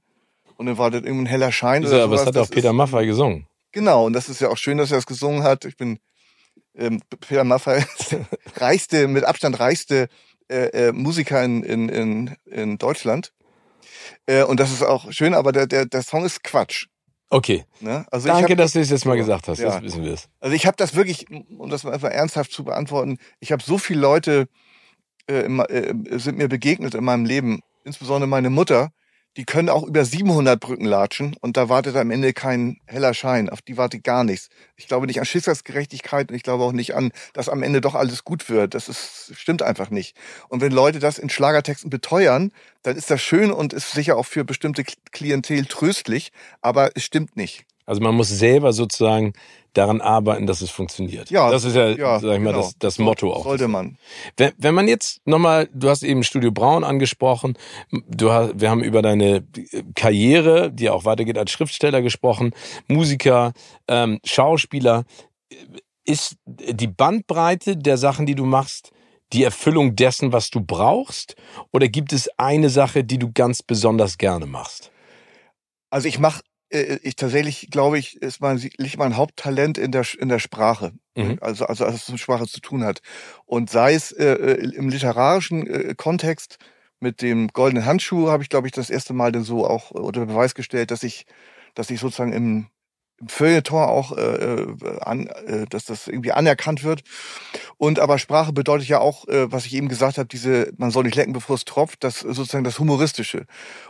Und 0.58 0.68
dann 0.68 0.78
war 0.78 0.92
das 0.92 1.04
irgendein 1.04 1.26
heller 1.28 1.52
Schein. 1.52 1.84
Ja, 1.84 2.04
aber 2.04 2.16
das 2.16 2.26
hat 2.26 2.38
auch 2.38 2.50
Peter 2.50 2.74
Maffay 2.74 3.06
gesungen. 3.06 3.48
Genau, 3.72 4.06
und 4.06 4.14
das 4.14 4.30
ist 4.30 4.40
ja 4.40 4.50
auch 4.50 4.58
schön, 4.58 4.78
dass 4.78 4.92
er 4.92 4.98
das 4.98 5.06
gesungen 5.06 5.44
hat. 5.44 5.66
Ich 5.66 5.76
bin 5.76 6.00
ähm, 6.76 7.02
Peter 7.20 7.44
Maffay, 7.44 7.84
reichste, 8.56 9.08
mit 9.08 9.26
Abstand 9.26 9.60
reichste 9.60 10.08
äh, 10.48 10.88
äh, 10.88 10.92
Musiker 10.92 11.44
in, 11.44 11.64
in, 11.64 11.90
in, 11.90 12.36
in 12.46 12.78
Deutschland. 12.78 13.34
Äh, 14.26 14.44
und 14.44 14.60
das 14.60 14.72
ist 14.72 14.84
auch 14.84 15.12
schön, 15.12 15.34
aber 15.34 15.52
der, 15.52 15.68
der, 15.68 15.86
der 15.86 16.02
Song 16.02 16.26
ist 16.26 16.44
Quatsch. 16.44 16.88
Okay. 17.30 17.66
Ne? 17.80 18.06
Also 18.12 18.28
Danke, 18.28 18.52
hab, 18.52 18.58
dass 18.58 18.74
du 18.74 18.80
es 18.80 18.90
jetzt 18.90 19.06
mal 19.06 19.18
gesagt 19.18 19.48
hast. 19.48 19.60
Ja. 19.60 19.74
Jetzt 19.74 19.84
wissen 19.84 20.04
wir 20.04 20.14
es. 20.14 20.30
Also 20.40 20.56
ich 20.56 20.66
habe 20.66 20.78
das 20.78 20.96
wirklich, 20.96 21.26
um 21.30 21.70
das 21.70 21.84
mal 21.84 21.94
einfach 21.94 22.12
ernsthaft 22.12 22.52
zu 22.52 22.64
beantworten, 22.64 23.18
ich 23.40 23.52
habe 23.52 23.64
so 23.64 23.78
viele 23.78 24.00
Leute 24.00 24.48
äh, 25.28 25.42
immer, 25.42 25.70
äh, 25.70 25.94
sind 26.20 26.38
mir 26.38 26.48
begegnet 26.48 26.94
in 26.94 27.04
meinem 27.04 27.26
Leben, 27.26 27.62
insbesondere 27.84 28.28
meine 28.28 28.50
Mutter, 28.50 28.92
die 29.38 29.46
können 29.46 29.70
auch 29.70 29.84
über 29.84 30.06
700 30.06 30.60
Brücken 30.60 30.86
latschen 30.86 31.36
und 31.42 31.58
da 31.58 31.68
wartet 31.68 31.96
am 31.96 32.12
Ende 32.12 32.34
kein 32.34 32.80
heller 32.86 33.14
Schein. 33.14 33.50
Auf 33.50 33.62
die 33.62 33.78
wartet 33.78 34.04
gar 34.04 34.24
nichts. 34.24 34.50
Ich 34.78 34.88
glaube 34.88 35.08
nicht 35.08 35.20
an 35.20 35.26
Schicksalsgerechtigkeit 35.26 36.30
und 36.30 36.36
ich 36.36 36.44
glaube 36.44 36.64
auch 36.64 36.72
nicht 36.72 36.96
an, 36.96 37.12
dass 37.34 37.50
am 37.50 37.62
Ende 37.62 37.82
doch 37.82 37.96
alles 37.96 38.24
gut 38.24 38.50
wird. 38.50 38.74
Das 38.74 38.88
ist, 38.88 39.34
stimmt 39.36 39.62
einfach 39.62 39.90
nicht. 39.90 40.16
Und 40.48 40.62
wenn 40.62 40.72
Leute 40.72 41.00
das 41.00 41.18
in 41.18 41.30
Schlagertexten 41.30 41.90
beteuern, 41.90 42.52
dann 42.84 42.96
ist 42.96 43.12
das 43.12 43.22
schön 43.22 43.52
und 43.52 43.74
ist 43.74 43.92
sicher 43.92 44.16
auch 44.18 44.26
für 44.26 44.46
bestimmte 44.46 44.84
Klientel 45.12 45.66
tröstlich, 45.66 46.32
aber 46.62 46.92
es 46.96 47.04
stimmt 47.04 47.36
nicht. 47.36 47.66
Also 47.86 48.02
man 48.02 48.16
muss 48.16 48.30
selber 48.30 48.74
sozusagen 48.74 49.34
daran 49.74 50.02
arbeiten, 50.02 50.48
dass 50.48 50.62
es 50.62 50.72
funktioniert. 50.72 51.30
Ja, 51.30 51.52
das 51.52 51.66
ist 51.66 51.76
ja, 51.76 51.90
ja 51.90 52.20
sag 52.20 52.34
ich 52.34 52.40
mal, 52.40 52.52
genau. 52.52 52.64
das, 52.64 52.78
das 52.80 52.98
Motto 52.98 53.34
auch. 53.34 53.44
Sollte 53.44 53.68
man. 53.68 53.98
Wenn, 54.38 54.54
wenn 54.58 54.74
man 54.74 54.88
jetzt 54.88 55.22
nochmal, 55.26 55.70
du 55.74 55.90
hast 55.90 56.04
eben 56.04 56.24
Studio 56.24 56.52
Braun 56.52 56.84
angesprochen, 56.84 57.58
du 57.92 58.32
hast, 58.32 58.60
wir 58.60 58.70
haben 58.70 58.84
über 58.84 59.02
deine 59.02 59.46
Karriere, 59.96 60.72
die 60.72 60.90
auch 60.90 61.06
weitergeht 61.06 61.38
als 61.38 61.52
Schriftsteller 61.52 62.02
gesprochen, 62.02 62.54
Musiker, 62.88 63.54
ähm, 63.88 64.20
Schauspieler. 64.24 65.04
Ist 66.06 66.38
die 66.46 66.88
Bandbreite 66.88 67.78
der 67.78 67.98
Sachen, 67.98 68.26
die 68.26 68.36
du 68.36 68.46
machst, 68.46 68.92
die 69.34 69.44
Erfüllung 69.44 69.96
dessen, 69.96 70.32
was 70.32 70.52
du 70.52 70.62
brauchst? 70.62 71.36
Oder 71.72 71.88
gibt 71.88 72.14
es 72.14 72.30
eine 72.38 72.70
Sache, 72.70 73.04
die 73.04 73.18
du 73.18 73.32
ganz 73.34 73.64
besonders 73.64 74.18
gerne 74.18 74.46
machst? 74.46 74.92
Also 75.90 76.08
ich 76.08 76.20
mache 76.20 76.42
äh, 76.42 76.45
ich 76.70 77.16
tatsächlich 77.16 77.70
glaube 77.70 78.00
ich, 78.00 78.22
ist 78.22 78.42
mein, 78.42 78.58
liegt 78.58 78.98
mein 78.98 79.18
Haupttalent 79.18 79.78
in 79.78 79.92
der, 79.92 80.06
in 80.20 80.30
der 80.30 80.40
Sprache. 80.40 80.94
Mhm. 81.16 81.38
Also, 81.42 81.66
also, 81.66 81.86
als 81.86 81.96
es 81.96 82.10
mit 82.10 82.20
Sprache 82.20 82.48
zu 82.48 82.60
tun 82.60 82.84
hat. 82.84 83.02
Und 83.46 83.70
sei 83.70 83.94
es 83.94 84.12
äh, 84.12 84.34
äh, 84.34 84.76
im 84.76 84.90
literarischen 84.90 85.68
äh, 85.68 85.96
Kontext 85.96 86.58
mit 87.00 87.22
dem 87.22 87.50
goldenen 87.50 87.86
Handschuh 87.86 88.30
habe 88.30 88.44
ich, 88.44 88.50
glaube 88.50 88.68
ich, 88.68 88.74
das 88.74 88.90
erste 88.90 89.14
Mal 89.14 89.32
dann 89.32 89.44
so 89.44 89.68
auch 89.68 89.92
unter 89.92 90.26
Beweis 90.26 90.56
gestellt, 90.56 90.92
dass 90.92 91.04
ich, 91.04 91.26
dass 91.76 91.90
ich 91.90 92.00
sozusagen 92.00 92.34
im 92.34 92.68
im 93.22 93.30
Feuilleton 93.30 93.84
auch, 93.84 94.18
äh, 94.18 94.22
äh, 94.22 95.00
an, 95.00 95.28
äh, 95.28 95.66
dass 95.70 95.86
das 95.86 96.08
irgendwie 96.08 96.34
anerkannt 96.34 96.84
wird. 96.84 97.04
Und 97.78 98.00
aber 98.00 98.20
Sprache 98.20 98.52
bedeutet 98.52 98.88
ja 98.88 99.00
auch, 99.00 99.28
äh, 99.28 99.52
was 99.52 99.66
ich 99.66 99.74
eben 99.74 99.88
gesagt 99.88 100.18
habe, 100.18 100.28
diese, 100.28 100.74
man 100.78 100.92
soll 100.92 101.04
nicht 101.04 101.16
lecken, 101.16 101.34
bevor 101.34 101.56
es 101.56 101.66
tropft, 101.66 102.04
das 102.04 102.20
sozusagen 102.20 102.66
das 102.66 102.80
Humoristische. 102.80 103.46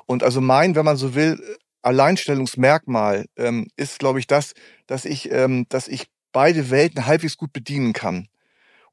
Und 0.05 0.23
also 0.23 0.41
mein, 0.41 0.75
wenn 0.75 0.85
man 0.85 0.97
so 0.97 1.15
will, 1.15 1.41
Alleinstellungsmerkmal 1.85 3.25
ähm, 3.37 3.67
ist, 3.75 3.99
glaube 3.99 4.19
ich, 4.19 4.27
das, 4.27 4.53
dass 4.87 5.05
ich, 5.05 5.31
ähm, 5.31 5.65
dass 5.69 5.87
ich 5.87 6.07
beide 6.31 6.69
Welten 6.69 7.05
halbwegs 7.05 7.37
gut 7.37 7.53
bedienen 7.53 7.93
kann. 7.93 8.27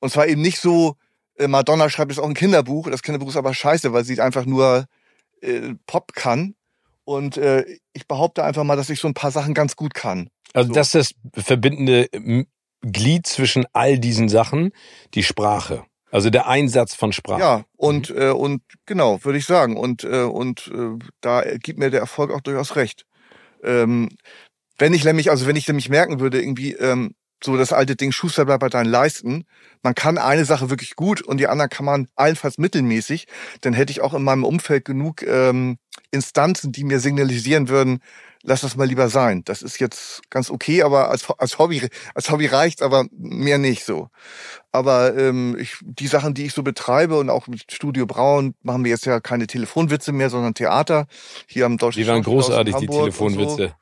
Und 0.01 0.11
zwar 0.11 0.27
eben 0.27 0.43
nicht 0.43 0.59
so, 0.59 0.97
äh, 1.37 1.49
Madonna 1.49 1.89
schreibt 1.89 2.13
jetzt 2.13 2.21
auch 2.21 2.29
ein 2.29 2.35
Kinderbuch, 2.35 2.91
das 2.91 3.03
Kinderbuch 3.03 3.29
ist 3.29 3.37
aber 3.37 3.55
scheiße, 3.55 3.93
weil 3.93 4.05
sie 4.05 4.21
einfach 4.21 4.45
nur 4.45 4.87
äh, 5.41 5.75
Pop 5.87 6.13
kann. 6.15 6.55
Und 7.05 7.37
äh, 7.37 7.65
ich 7.93 8.07
behaupte 8.07 8.45
einfach 8.45 8.63
mal, 8.65 8.77
dass 8.77 8.91
ich 8.91 9.01
so 9.01 9.09
ein 9.09 9.15
paar 9.15 9.33
Sachen 9.33 9.55
ganz 9.55 9.75
gut 9.75 9.95
kann. 9.95 10.29
Also 10.53 10.69
so. 10.69 10.75
das 10.75 10.95
ist 10.95 11.15
das 11.25 11.45
verbindende 11.45 12.09
Glied 12.83 13.27
zwischen 13.27 13.65
all 13.73 13.99
diesen 13.99 14.29
Sachen, 14.29 14.73
die 15.15 15.23
Sprache. 15.23 15.85
Also 16.13 16.29
der 16.29 16.47
Einsatz 16.47 16.95
von 16.95 17.13
Sprache. 17.13 17.41
Ja, 17.41 17.65
und 17.77 18.11
mhm. 18.11 18.21
äh, 18.21 18.31
und 18.31 18.63
genau, 18.87 19.25
würde 19.25 19.39
ich 19.39 19.47
sagen. 19.47 19.77
Und 19.77 20.05
äh, 20.05 20.23
und 20.23 20.71
äh, 20.73 21.05
da 21.23 21.43
gibt 21.57 21.79
mir 21.79 21.91
der 21.91 22.01
Erfolg 22.01 22.31
auch 22.31 22.43
durchaus 22.43 22.77
recht. 22.77 23.07
Ähm, 23.65 24.11
wenn 24.79 24.93
ich 24.93 25.05
nämlich, 25.05 25.31
also 25.31 25.47
wenn 25.47 25.57
ich 25.57 25.67
nämlich 25.67 25.89
merken 25.89 26.21
würde, 26.21 26.41
irgendwie 26.41 26.75
ähm, 26.75 27.15
so 27.43 27.57
das 27.57 27.73
alte 27.73 27.97
Ding, 27.97 28.13
Schuster 28.13 28.45
bleibt 28.45 28.61
bei 28.61 28.69
deinen 28.69 28.91
Leisten. 28.91 29.45
Man 29.83 29.95
kann 29.95 30.19
eine 30.19 30.45
Sache 30.45 30.71
wirklich 30.71 30.97
gut 30.97 31.23
und 31.23 31.39
die 31.39 31.49
andere 31.49 31.69
kann 31.69 31.87
man 31.87 32.09
allenfalls 32.15 32.59
mittelmäßig. 32.59 33.27
Dann 33.63 33.73
hätte 33.73 33.91
ich 33.91 34.03
auch 34.03 34.15
in 34.15 34.23
meinem 34.23 34.45
Umfeld 34.45 34.85
genug 34.85 35.23
ähm, 35.23 35.79
Instanzen, 36.11 36.73
die 36.73 36.85
mir 36.85 37.01
signalisieren 37.01 37.69
würden, 37.69 38.01
lass 38.43 38.63
das 38.63 38.77
mal 38.77 38.87
lieber 38.87 39.09
sein. 39.09 39.43
Das 39.45 39.63
ist 39.63 39.79
jetzt 39.79 40.23
ganz 40.31 40.51
okay, 40.51 40.83
aber 40.83 41.11
als, 41.11 41.29
als 41.39 41.59
Hobby, 41.59 41.89
als 42.15 42.31
Hobby 42.31 42.47
reicht's, 42.47 42.83
aber 42.83 43.07
mehr 43.13 43.59
nicht 43.59 43.85
so. 43.85 44.09
Aber 44.71 45.17
ähm, 45.17 45.57
ich, 45.59 45.77
die 45.83 46.07
Sachen, 46.07 46.35
die 46.35 46.47
ich 46.47 46.55
so 46.55 46.63
betreibe 46.63 47.19
und 47.19 47.31
auch 47.31 47.47
mit 47.47 47.71
Studio 47.73 48.07
Braun 48.07 48.55
machen 48.63 48.85
wir 48.85 48.91
jetzt 48.91 49.07
ja 49.07 49.21
keine 49.21 49.47
Telefonwitze 49.47 50.13
mehr, 50.13 50.31
sondern 50.31 50.55
Theater. 50.55 51.07
Hier 51.47 51.67
am 51.67 51.79
Deutschen 51.79 52.03
Die 52.03 52.09
waren 52.09 52.23
großartig, 52.23 52.77
die 52.77 52.87
Telefonwitze. 52.87 53.75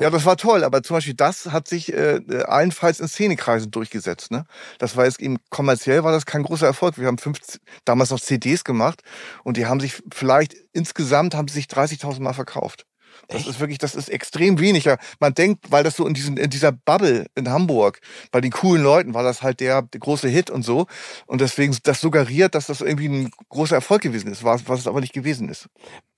Ja, 0.00 0.10
das 0.10 0.24
war 0.24 0.36
toll, 0.36 0.64
aber 0.64 0.82
zum 0.82 0.96
Beispiel 0.96 1.14
das 1.14 1.46
hat 1.46 1.68
sich 1.68 1.92
äh, 1.92 2.20
allenfalls 2.46 2.98
in 2.98 3.06
Szenekreisen 3.06 3.70
durchgesetzt. 3.70 4.32
Ne? 4.32 4.44
Das 4.78 4.96
war 4.96 5.04
jetzt 5.04 5.20
eben 5.20 5.36
kommerziell 5.50 6.02
war 6.02 6.12
das 6.12 6.26
kein 6.26 6.42
großer 6.42 6.66
Erfolg. 6.66 6.98
Wir 6.98 7.06
haben 7.06 7.18
fünf, 7.18 7.38
damals 7.84 8.10
noch 8.10 8.20
CDs 8.20 8.64
gemacht 8.64 9.02
und 9.44 9.56
die 9.56 9.66
haben 9.66 9.78
sich 9.78 10.02
vielleicht 10.12 10.54
insgesamt 10.72 11.34
haben 11.34 11.48
sich 11.48 11.66
30.000 11.66 12.20
Mal 12.20 12.32
verkauft. 12.32 12.84
Das 13.28 13.40
Echt? 13.40 13.50
ist 13.50 13.60
wirklich, 13.60 13.78
das 13.78 13.94
ist 13.94 14.08
extrem 14.08 14.60
wenig. 14.60 14.88
Man 15.18 15.34
denkt, 15.34 15.70
weil 15.70 15.82
das 15.84 15.96
so 15.96 16.06
in, 16.06 16.14
diesen, 16.14 16.36
in 16.36 16.50
dieser 16.50 16.72
Bubble 16.72 17.26
in 17.34 17.50
Hamburg, 17.50 18.00
bei 18.30 18.40
den 18.40 18.50
coolen 18.50 18.82
Leuten 18.82 19.14
war 19.14 19.22
das 19.22 19.42
halt 19.42 19.60
der, 19.60 19.82
der 19.82 20.00
große 20.00 20.28
Hit 20.28 20.50
und 20.50 20.62
so. 20.62 20.86
Und 21.26 21.40
deswegen 21.40 21.76
das 21.82 22.00
suggeriert, 22.00 22.54
dass 22.54 22.66
das 22.66 22.80
irgendwie 22.80 23.08
ein 23.08 23.30
großer 23.48 23.74
Erfolg 23.74 24.02
gewesen 24.02 24.30
ist, 24.30 24.44
was, 24.44 24.68
was 24.68 24.80
es 24.80 24.86
aber 24.86 25.00
nicht 25.00 25.12
gewesen 25.12 25.48
ist. 25.48 25.68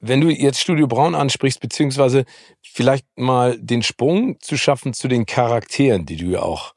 Wenn 0.01 0.21
du 0.21 0.29
jetzt 0.29 0.61
Studio 0.61 0.87
Braun 0.87 1.15
ansprichst, 1.15 1.61
beziehungsweise 1.61 2.25
vielleicht 2.63 3.07
mal 3.17 3.59
den 3.59 3.83
Sprung 3.83 4.39
zu 4.41 4.57
schaffen 4.57 4.93
zu 4.93 5.09
den 5.09 5.27
Charakteren, 5.27 6.07
die 6.07 6.17
du 6.17 6.27
ja 6.27 6.43
auch 6.43 6.75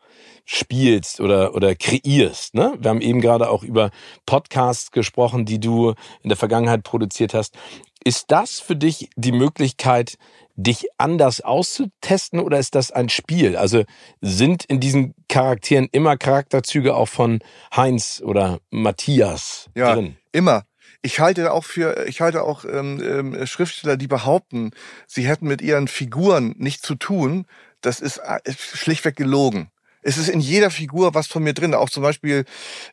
spielst 0.54 1.22
oder, 1.22 1.56
oder 1.56 1.76
kreierst. 1.76 2.56
Ne? 2.56 2.74
Wir 2.78 2.90
haben 2.90 3.00
eben 3.00 3.22
gerade 3.22 3.50
auch 3.50 3.64
über 3.64 3.90
Podcasts 4.26 4.92
gesprochen, 4.92 5.46
die 5.46 5.60
du 5.62 5.94
in 6.24 6.30
der 6.30 6.36
Vergangenheit 6.36 6.84
produziert 6.84 7.34
hast. 7.34 7.56
Ist 8.04 8.32
das 8.32 8.60
für 8.60 8.76
dich 8.76 9.10
die 9.16 9.32
Möglichkeit, 9.32 10.18
dich 10.56 10.88
anders 10.98 11.40
auszutesten 11.40 12.40
oder 12.42 12.60
ist 12.60 12.76
das 12.76 12.92
ein 12.92 13.08
Spiel? 13.08 13.56
Also 13.56 13.86
sind 14.20 14.66
in 14.66 14.82
diesen 14.82 15.16
Charakteren 15.30 15.88
immer 15.94 16.18
Charakterzüge 16.18 16.96
auch 16.96 17.08
von 17.08 17.40
Heinz 17.74 18.22
oder 18.26 18.60
Matthias 18.72 19.70
ja, 19.74 19.94
drin? 19.96 20.18
Immer. 20.34 20.66
Ich 21.02 21.22
halte 21.22 21.54
auch 21.54 21.64
für, 21.64 22.06
ich 22.08 22.20
halte 22.20 22.44
auch 22.44 22.66
ähm, 22.66 23.02
ähm, 23.02 23.48
Schriftsteller, 23.48 23.96
die 23.96 24.08
behaupten, 24.08 24.72
sie 25.08 25.26
hätten 25.26 25.48
mit 25.48 25.62
ihren 25.62 25.88
Figuren 25.88 26.56
nichts 26.58 26.84
zu 26.84 26.96
tun. 26.96 27.46
Das 27.80 28.02
ist, 28.02 28.18
äh, 28.18 28.40
ist 28.44 28.60
schlichtweg 28.60 29.16
gelogen. 29.16 29.72
Es 30.02 30.18
ist 30.18 30.30
in 30.30 30.40
jeder 30.40 30.72
Figur 30.72 31.14
was 31.14 31.28
von 31.28 31.44
mir 31.44 31.54
drin. 31.54 31.74
Auch 31.74 31.90
zum 31.90 32.04
Beispiel 32.04 32.46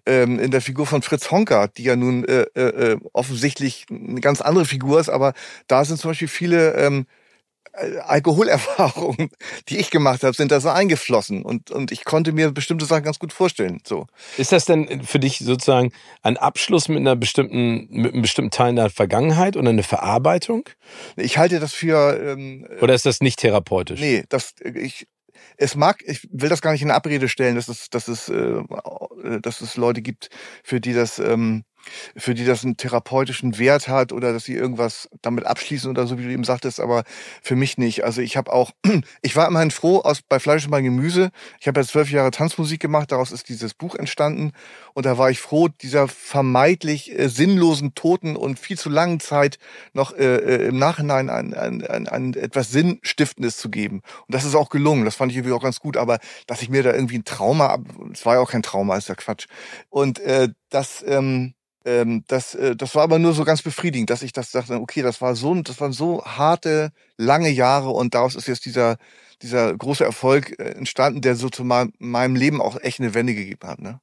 ähm, 0.07 0.39
in 0.39 0.51
der 0.51 0.61
Figur 0.61 0.87
von 0.87 1.03
Fritz 1.03 1.31
Honka, 1.31 1.69
die 1.69 1.85
ja 1.85 1.97
nun 1.97 2.25
äh, 2.25 2.47
äh, 2.55 2.93
äh 2.93 2.99
offensichtlich 3.13 3.87
eine 3.91 4.21
ganz 4.21 4.41
andere 4.41 4.65
Figur 4.65 5.01
ist, 5.01 5.09
aber 5.09 5.33
da 5.67 5.85
sind 5.85 5.99
zum 5.99 6.11
Beispiel 6.11 6.29
viele 6.29 6.75
ähm, 6.75 7.07
äh, 7.73 7.99
Alkoholerfahrungen, 7.99 9.31
die 9.69 9.79
ich 9.79 9.91
gemacht 9.91 10.23
habe, 10.23 10.35
sind 10.35 10.53
da 10.53 10.61
so 10.61 10.69
eingeflossen 10.69 11.43
und 11.43 11.71
und 11.71 11.93
ich 11.93 12.05
konnte 12.05 12.33
mir 12.33 12.51
bestimmte 12.53 12.85
Sachen 12.85 13.05
ganz 13.05 13.19
gut 13.19 13.33
vorstellen. 13.33 13.81
So 13.87 14.07
ist 14.37 14.53
das 14.53 14.65
denn 14.65 15.03
für 15.05 15.19
dich 15.19 15.39
sozusagen 15.39 15.93
ein 16.23 16.37
Abschluss 16.37 16.89
mit 16.89 16.99
einer 16.99 17.17
bestimmten 17.17 17.89
mit 17.91 18.13
einem 18.13 18.23
bestimmten 18.23 18.51
Teil 18.51 18.75
der 18.75 18.91
Vergangenheit 18.91 19.57
oder 19.57 19.71
eine 19.71 19.83
Verarbeitung? 19.83 20.69
Ich 21.17 21.39
halte 21.39 21.61
das 21.61 21.73
für 21.73 22.19
ähm, 22.21 22.67
oder 22.81 22.95
ist 22.95 23.07
das 23.07 23.21
nicht 23.21 23.39
therapeutisch? 23.41 24.01
Nee, 24.01 24.25
das 24.29 24.55
ich 24.63 25.07
es 25.57 25.75
mag, 25.75 26.03
ich 26.05 26.29
will 26.31 26.49
das 26.49 26.63
gar 26.63 26.73
nicht 26.73 26.83
in 26.83 26.91
Abrede 26.91 27.29
stellen, 27.29 27.57
dass 27.57 27.69
es, 27.69 27.91
dass 27.91 28.09
es, 28.09 28.29
äh, 28.29 28.61
dass 29.41 29.61
es 29.61 29.77
Leute 29.77 30.03
gibt, 30.03 30.31
für 30.63 30.81
die 30.81 30.93
das 30.93 31.19
ähm, 31.19 31.65
für 32.17 32.35
die 32.35 32.45
das 32.45 32.65
einen 32.65 32.77
therapeutischen 32.77 33.59
Wert 33.59 33.89
hat 33.89 34.13
oder 34.13 34.33
dass 34.33 34.45
sie 34.45 34.55
irgendwas 34.55 35.09
damit 35.23 35.47
abschließen 35.47 35.91
oder 35.91 36.07
so, 36.07 36.19
wie 36.19 36.25
du 36.25 36.31
eben 36.31 36.45
sagtest, 36.45 36.81
aber 36.81 37.05
für 37.43 37.57
mich 37.57 37.79
nicht. 37.79 38.05
Also 38.05 38.21
ich 38.21 38.37
habe 38.37 38.53
auch, 38.53 38.73
ich 39.23 39.37
war 39.37 39.47
immerhin 39.49 39.71
froh 39.71 39.99
aus 40.01 40.23
bei 40.23 40.39
Fleisch 40.39 40.65
und 40.65 40.71
bei 40.71 40.83
Gemüse. 40.83 41.31
Ich 41.61 41.69
habe 41.69 41.81
ja 41.81 41.87
zwölf 41.87 42.11
Jahre 42.11 42.31
Tanzmusik 42.31 42.81
gemacht, 42.81 43.13
daraus 43.13 43.33
ist 43.33 43.49
dieses 43.49 43.75
Buch 43.75 43.95
entstanden 43.95 44.53
und 44.99 45.07
da 45.07 45.17
war 45.17 45.31
ich 45.31 45.39
froh, 45.39 45.69
dieser 45.69 46.09
vermeintlich 46.09 47.17
äh, 47.17 47.29
sinnlosen, 47.29 47.95
toten 47.95 48.35
und 48.35 48.59
viel 48.59 48.77
zu 48.77 48.89
langen 48.89 49.21
Zeit 49.21 49.61
noch 49.93 50.13
äh, 50.13 50.25
äh, 50.25 50.67
im 50.67 50.77
Nachhinein 50.77 51.31
ein, 51.31 51.55
ein, 51.55 51.87
ein, 51.87 52.09
ein 52.09 52.35
etwas 52.35 52.73
Sinnstiftendes 52.73 53.59
zu 53.59 53.71
geben. 53.71 54.03
Und 54.27 54.35
das 54.35 54.45
ist 54.45 54.57
auch 54.57 54.71
gelungen. 54.71 55.05
Das 55.05 55.15
fand 55.15 55.31
ich 55.31 55.39
irgendwie 55.39 55.55
auch 55.55 55.63
ganz 55.63 55.79
gut. 55.79 55.97
Aber 55.97 56.19
dass 56.49 56.63
ich 56.63 56.69
mir 56.69 56.83
da 56.83 56.93
irgendwie 56.93 57.19
ein 57.19 57.25
Trauma, 57.25 57.79
es 58.13 58.27
war 58.27 58.35
ja 58.35 58.41
auch 58.41 58.51
kein 58.51 58.65
Trauma, 58.65 58.97
ist 58.97 59.09
ja 59.09 59.15
Quatsch. 59.15 59.47
Und 59.89 60.19
äh, 60.19 60.49
das 60.69 61.05
ähm, 61.07 61.55
ähm, 61.85 62.25
das, 62.27 62.57
äh, 62.57 62.75
das 62.75 62.97
war 62.97 63.05
aber 63.05 63.21
nur 63.21 63.35
so 63.35 63.45
ganz 63.45 63.63
befriedigend, 63.63 64.11
dass 64.11 64.23
ich 64.23 64.33
das 64.33 64.51
dachte, 64.51 64.81
okay, 64.81 65.03
das 65.03 65.21
war 65.21 65.37
so, 65.37 65.55
das 65.63 65.81
waren 65.81 65.93
so 65.93 66.25
harte, 66.25 66.91
lange 67.17 67.51
Jahre 67.51 67.91
und 67.91 68.15
daraus 68.15 68.35
ist 68.35 68.49
jetzt 68.49 68.65
dieser, 68.67 68.97
dieser 69.43 69.77
große 69.77 70.05
Erfolg 70.05 70.59
äh, 70.59 70.73
entstanden, 70.73 71.21
der 71.21 71.37
so 71.37 71.49
zu 71.51 71.63
meinem 71.63 72.35
Leben 72.35 72.61
auch 72.61 72.81
echt 72.81 72.99
eine 72.99 73.15
Wende 73.15 73.35
gegeben 73.35 73.69
hat. 73.69 73.81
Ne? 73.81 74.01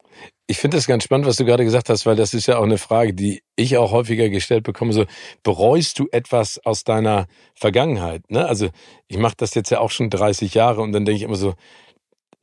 Ich 0.48 0.58
finde 0.60 0.78
das 0.78 0.86
ganz 0.86 1.04
spannend, 1.04 1.26
was 1.26 1.38
du 1.38 1.46
gerade 1.46 1.64
gesagt 1.64 1.90
hast, 1.90 2.06
weil 2.06 2.16
das 2.16 2.36
ist 2.36 2.46
ja 2.46 2.60
auch 2.60 2.64
eine 2.64 2.78
Frage, 2.78 3.14
die 3.14 3.42
ich 3.56 3.78
auch 3.78 3.92
häufiger 3.92 4.30
gestellt 4.30 4.64
bekomme. 4.64 4.94
So, 4.94 5.06
bereust 5.42 5.98
du 5.98 6.08
etwas 6.12 6.64
aus 6.64 6.84
deiner 6.84 7.26
Vergangenheit? 7.56 8.30
Ne? 8.30 8.46
Also 8.46 8.70
ich 9.08 9.18
mache 9.18 9.34
das 9.38 9.56
jetzt 9.56 9.72
ja 9.72 9.80
auch 9.80 9.90
schon 9.90 10.12
30 10.12 10.54
Jahre 10.54 10.82
und 10.82 10.92
dann 10.92 11.04
denke 11.04 11.18
ich 11.18 11.24
immer 11.24 11.36
so, 11.36 11.56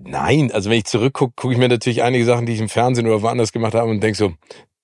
Nein, 0.04 0.50
also 0.52 0.70
wenn 0.70 0.78
ich 0.78 0.84
zurückgucke, 0.84 1.32
gucke 1.36 1.54
ich 1.54 1.58
mir 1.58 1.68
natürlich 1.68 2.02
einige 2.02 2.24
Sachen, 2.24 2.46
die 2.46 2.52
ich 2.52 2.60
im 2.60 2.68
Fernsehen 2.68 3.06
oder 3.06 3.22
woanders 3.22 3.52
gemacht 3.52 3.74
habe 3.74 3.90
und 3.90 4.00
denke 4.02 4.18
so, 4.18 4.34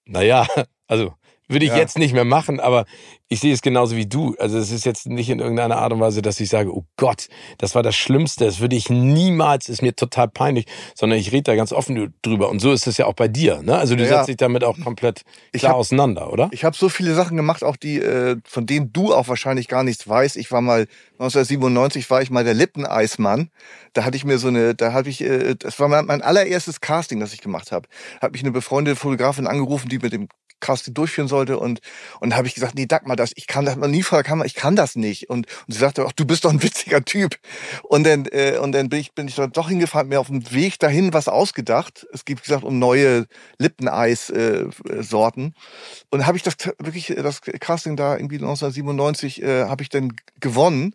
naja, 0.05 0.47
also 0.87 1.15
würde 1.49 1.65
ich 1.65 1.73
ja. 1.73 1.79
jetzt 1.79 1.99
nicht 1.99 2.13
mehr 2.13 2.25
machen, 2.25 2.61
aber 2.61 2.85
ich 3.29 3.41
sehe 3.41 3.53
es 3.53 3.63
genauso 3.63 3.97
wie 3.97 4.07
du. 4.07 4.37
Also 4.39 4.59
es 4.59 4.71
ist 4.71 4.85
jetzt 4.85 5.07
nicht 5.07 5.29
in 5.29 5.39
irgendeiner 5.39 5.77
Art 5.77 5.93
und 5.93 6.01
Weise, 6.01 6.23
dass 6.23 6.41
ich 6.41 6.49
sage, 6.49 6.75
oh 6.75 6.85
Gott, 6.97 7.29
das 7.59 7.75
war 7.75 7.83
das 7.83 7.97
Schlimmste, 7.97 8.45
das 8.45 8.61
würde 8.61 8.77
ich 8.77 8.89
niemals, 8.89 9.69
ist 9.69 9.83
mir 9.83 9.95
total 9.95 10.29
peinlich, 10.29 10.67
sondern 10.95 11.19
ich 11.19 11.33
rede 11.33 11.45
da 11.45 11.57
ganz 11.57 11.73
offen 11.73 12.15
drüber. 12.23 12.49
Und 12.49 12.61
so 12.61 12.73
ist 12.73 12.87
es 12.87 12.97
ja 12.97 13.07
auch 13.07 13.15
bei 13.15 13.29
dir. 13.29 13.63
Ne? 13.63 13.77
Also 13.77 13.97
du 13.97 14.03
ja, 14.03 14.09
setzt 14.09 14.29
dich 14.29 14.37
damit 14.37 14.65
auch 14.65 14.79
komplett 14.81 15.23
klar 15.53 15.73
hab, 15.73 15.79
auseinander, 15.79 16.33
oder? 16.33 16.49
Ich 16.53 16.65
habe 16.65 16.77
so 16.77 16.89
viele 16.89 17.15
Sachen 17.15 17.37
gemacht, 17.37 17.65
auch 17.65 17.77
die, 17.77 17.99
äh, 17.99 18.37
von 18.45 18.67
denen 18.67 18.93
du 18.93 19.15
auch 19.15 19.29
wahrscheinlich 19.29 19.69
gar 19.69 19.83
nichts 19.83 20.09
weißt. 20.09 20.37
Ich 20.37 20.51
war 20.51 20.61
mal 20.61 20.87
1997 21.15 22.09
war 22.11 22.23
ich 22.23 22.31
mal 22.31 22.45
der 22.45 22.55
Lippeneismann. 22.55 23.51
Da 23.93 24.05
hatte 24.05 24.17
ich 24.17 24.25
mir 24.25 24.39
so 24.39 24.49
eine, 24.49 24.75
da 24.75 24.93
habe 24.93 25.09
ich, 25.09 25.23
äh, 25.23 25.55
das 25.55 25.79
war 25.81 25.89
mein, 25.89 26.07
mein 26.07 26.23
allererstes 26.23 26.81
Casting, 26.81 27.21
das 27.21 27.33
ich 27.33 27.41
gemacht 27.41 27.73
habe. 27.73 27.89
Habe 28.23 28.33
mich 28.33 28.43
eine 28.43 28.53
befreundete 28.53 28.97
Fotografin 28.97 29.47
angerufen, 29.47 29.89
die 29.89 29.99
mit 29.99 30.13
dem 30.13 30.29
Casting 30.61 30.95
durchführen 30.95 31.29
sollte 31.29 31.59
und 31.59 31.81
und 32.21 32.37
habe 32.37 32.47
ich 32.47 32.55
gesagt, 32.55 32.75
nee, 32.75 32.87
Dagmar, 32.87 33.17
das 33.17 33.33
ich 33.35 33.47
kann 33.47 33.65
das 33.65 33.77
mal 33.77 33.89
nie 33.89 34.03
vor 34.03 34.19
der 34.19 34.25
Kamera, 34.25 34.47
ich 34.47 34.55
kann 34.55 34.77
das 34.77 34.97
nicht 34.97 35.31
und, 35.31 35.47
und 35.67 35.73
sie 35.73 35.79
sagte, 35.79 36.05
ach, 36.07 36.13
du 36.13 36.25
bist 36.25 36.45
doch 36.45 36.51
ein 36.51 36.63
witziger 36.63 37.05
Typ 37.05 37.37
und 37.83 38.05
dann 38.05 38.27
äh, 38.27 38.59
und 38.59 38.73
dann 38.73 38.89
bin 38.89 39.01
ich 39.01 39.13
bin 39.13 39.29
ich 39.29 39.35
dort 39.35 39.57
doch 39.57 39.69
hingefahren, 39.69 40.09
mir 40.09 40.21
auf 40.21 40.29
dem 40.29 40.51
Weg 40.53 40.79
dahin 40.79 41.13
was 41.13 41.29
ausgedacht. 41.29 42.07
Es 42.13 42.23
wie 42.27 42.35
gesagt 42.35 42.65
um 42.65 42.79
neue 42.79 43.27
Lippeneis 43.59 44.31
äh, 44.31 44.67
Sorten 45.01 45.55
und 46.11 46.27
habe 46.27 46.37
ich 46.37 46.43
das 46.43 46.57
wirklich 46.79 47.15
das 47.17 47.41
Casting 47.43 47.97
da 47.97 48.17
irgendwie 48.17 48.37
1997 48.37 49.43
äh, 49.43 49.65
habe 49.65 49.83
ich 49.83 49.89
dann 49.89 50.15
gewonnen 50.41 50.95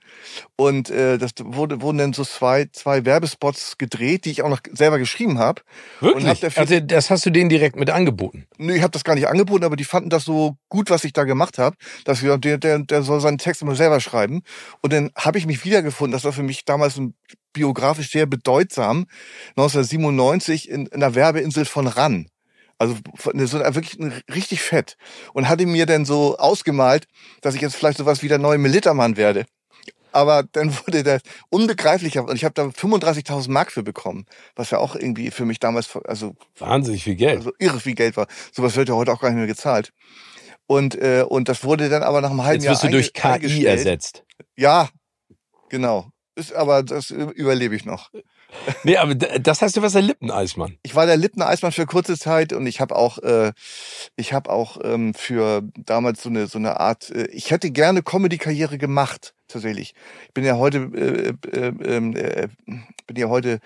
und 0.55 0.89
äh, 0.89 1.17
das 1.17 1.32
wurde 1.39 1.82
wurden 1.82 1.98
dann 1.98 2.13
so 2.13 2.24
zwei 2.24 2.67
zwei 2.72 3.05
Werbespots 3.05 3.77
gedreht, 3.77 4.25
die 4.25 4.32
ich 4.32 4.41
auch 4.43 4.50
noch 4.50 4.62
selber 4.72 5.00
geschrieben 5.00 5.39
habe. 5.39 5.62
Wirklich? 6.00 6.43
Hab 6.43 6.58
also 6.58 6.79
das 6.79 7.10
hast 7.10 7.25
du 7.25 7.29
denen 7.29 7.50
direkt 7.50 7.75
mit 7.75 7.89
angeboten? 7.89 8.46
Nö, 8.58 8.74
ich 8.74 8.82
habe 8.82 8.91
das 8.91 9.03
gar 9.03 9.15
nicht 9.15 9.27
angeboten 9.27 9.52
wurden, 9.53 9.63
aber 9.63 9.75
die 9.75 9.83
fanden 9.86 10.10
das 10.10 10.25
so 10.25 10.57
gut, 10.69 10.89
was 10.89 11.03
ich 11.03 11.13
da 11.13 11.24
gemacht 11.24 11.57
habe, 11.57 11.77
dass 12.03 12.24
wir 12.24 12.38
der, 12.38 12.57
der, 12.57 12.79
der 12.79 13.03
soll 13.03 13.22
seinen 13.22 13.38
Text 13.38 13.62
immer 13.62 13.75
selber 13.75 14.00
schreiben. 14.00 14.41
Und 14.81 14.91
dann 14.91 15.12
habe 15.15 15.38
ich 15.38 15.45
mich 15.45 15.63
wiedergefunden. 15.63 16.12
Das 16.12 16.25
war 16.25 16.33
für 16.33 16.43
mich 16.43 16.65
damals 16.65 16.98
ein 16.98 17.15
biografisch 17.53 18.12
sehr 18.12 18.25
bedeutsam. 18.25 19.05
1997 19.51 20.69
in, 20.69 20.88
in 20.88 21.00
der 21.00 21.15
Werbeinsel 21.15 21.65
von 21.65 21.88
Ran. 21.88 22.27
Also 22.79 22.98
so 23.15 23.60
wirklich 23.60 23.98
richtig 24.33 24.62
fett. 24.62 24.98
Und 25.33 25.48
hatte 25.48 25.65
mir 25.65 25.86
dann 25.86 26.05
so 26.05 26.38
ausgemalt, 26.38 27.05
dass 27.41 27.55
ich 27.55 27.62
jetzt 27.62 27.75
vielleicht 27.75 28.00
sowas 28.00 28.24
wie 28.24 28.27
der 28.27 28.39
neue 28.39 28.57
Militermann 28.57 29.15
werde. 29.15 29.45
Aber 30.13 30.43
dann 30.51 30.74
wurde 30.86 31.03
das 31.03 31.22
unbegreiflicher 31.50 32.24
und 32.24 32.36
ich 32.36 32.46
habe 32.46 32.53
da 32.53 32.63
35.000 32.65 33.51
Mark 33.51 33.72
für 33.72 33.84
bekommen, 33.84 34.25
was 34.55 34.70
ja 34.70 34.77
auch 34.77 34.96
irgendwie 34.96 35.32
für 35.32 35.46
mich 35.46 35.60
damals 35.60 35.89
also 36.05 36.36
wahnsinnig 36.58 37.03
viel 37.03 37.15
Geld, 37.15 37.38
also 37.38 37.51
irre 37.60 37.79
viel 37.79 37.96
Geld 37.96 38.15
war. 38.15 38.27
Sowas 38.51 38.75
wird 38.75 38.89
ja 38.89 38.96
heute 38.96 39.12
auch 39.12 39.20
gar 39.20 39.29
nicht 39.29 39.38
mehr 39.38 39.48
gezahlt. 39.48 39.91
Und 40.67 40.96
äh, 40.96 41.25
und 41.27 41.50
das 41.50 41.63
wurde 41.63 41.89
dann 41.89 42.03
aber 42.03 42.22
nach 42.22 42.29
einem 42.29 42.43
halben 42.43 42.63
Jahr 42.63 42.74
Jetzt 42.74 42.84
wirst 42.84 42.93
du 42.93 42.96
durch 42.96 43.13
KI 43.13 43.65
ersetzt. 43.65 44.24
Ja, 44.55 44.89
genau. 45.70 46.12
Ist 46.36 46.53
aber 46.53 46.84
das 46.84 47.10
überlebe 47.10 47.75
ich 47.75 47.86
noch. 47.86 48.10
Nee, 48.84 48.98
aber 48.98 49.15
das 49.15 49.63
heißt, 49.63 49.75
du 49.75 49.82
warst 49.82 49.96
der 49.96 50.03
Lippeneismann. 50.03 50.77
Ich 50.84 50.93
war 50.93 51.08
der 51.08 51.17
Lippeneismann 51.17 51.72
für 51.72 51.88
kurze 51.88 52.20
Zeit 52.20 52.53
und 52.53 52.67
ich 52.67 52.82
habe 52.82 52.96
auch, 52.96 53.17
äh, 53.17 53.51
ich 54.15 54.32
habe 54.32 54.51
auch 54.51 54.77
ähm, 54.84 55.15
für 55.15 55.63
damals 55.75 56.22
so 56.22 56.29
eine 56.29 56.46
so 56.46 56.60
eine 56.60 56.79
Art. 56.79 57.10
Äh, 57.10 57.25
ich 57.32 57.50
hätte 57.50 57.72
gerne 57.72 58.03
Comedy-Karriere 58.03 58.77
gemacht 58.77 59.34
tatsächlich. 59.53 59.93
Ich 60.27 60.33
bin 60.33 60.43
ja 60.43 60.57
heute, 60.57 60.77
äh, 60.77 61.50
äh, 61.50 61.74
ähm, 61.83 62.15
äh, 62.15 62.48
bin 63.07 63.15
ja 63.15 63.29
heute 63.29 63.60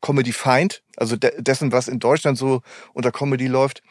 Comedy-Feind, 0.00 0.82
also 0.96 1.16
de 1.16 1.42
dessen, 1.42 1.72
was 1.72 1.88
in 1.88 1.98
Deutschland 1.98 2.38
so 2.38 2.62
unter 2.92 3.10
Comedy 3.10 3.48
läuft. 3.48 3.82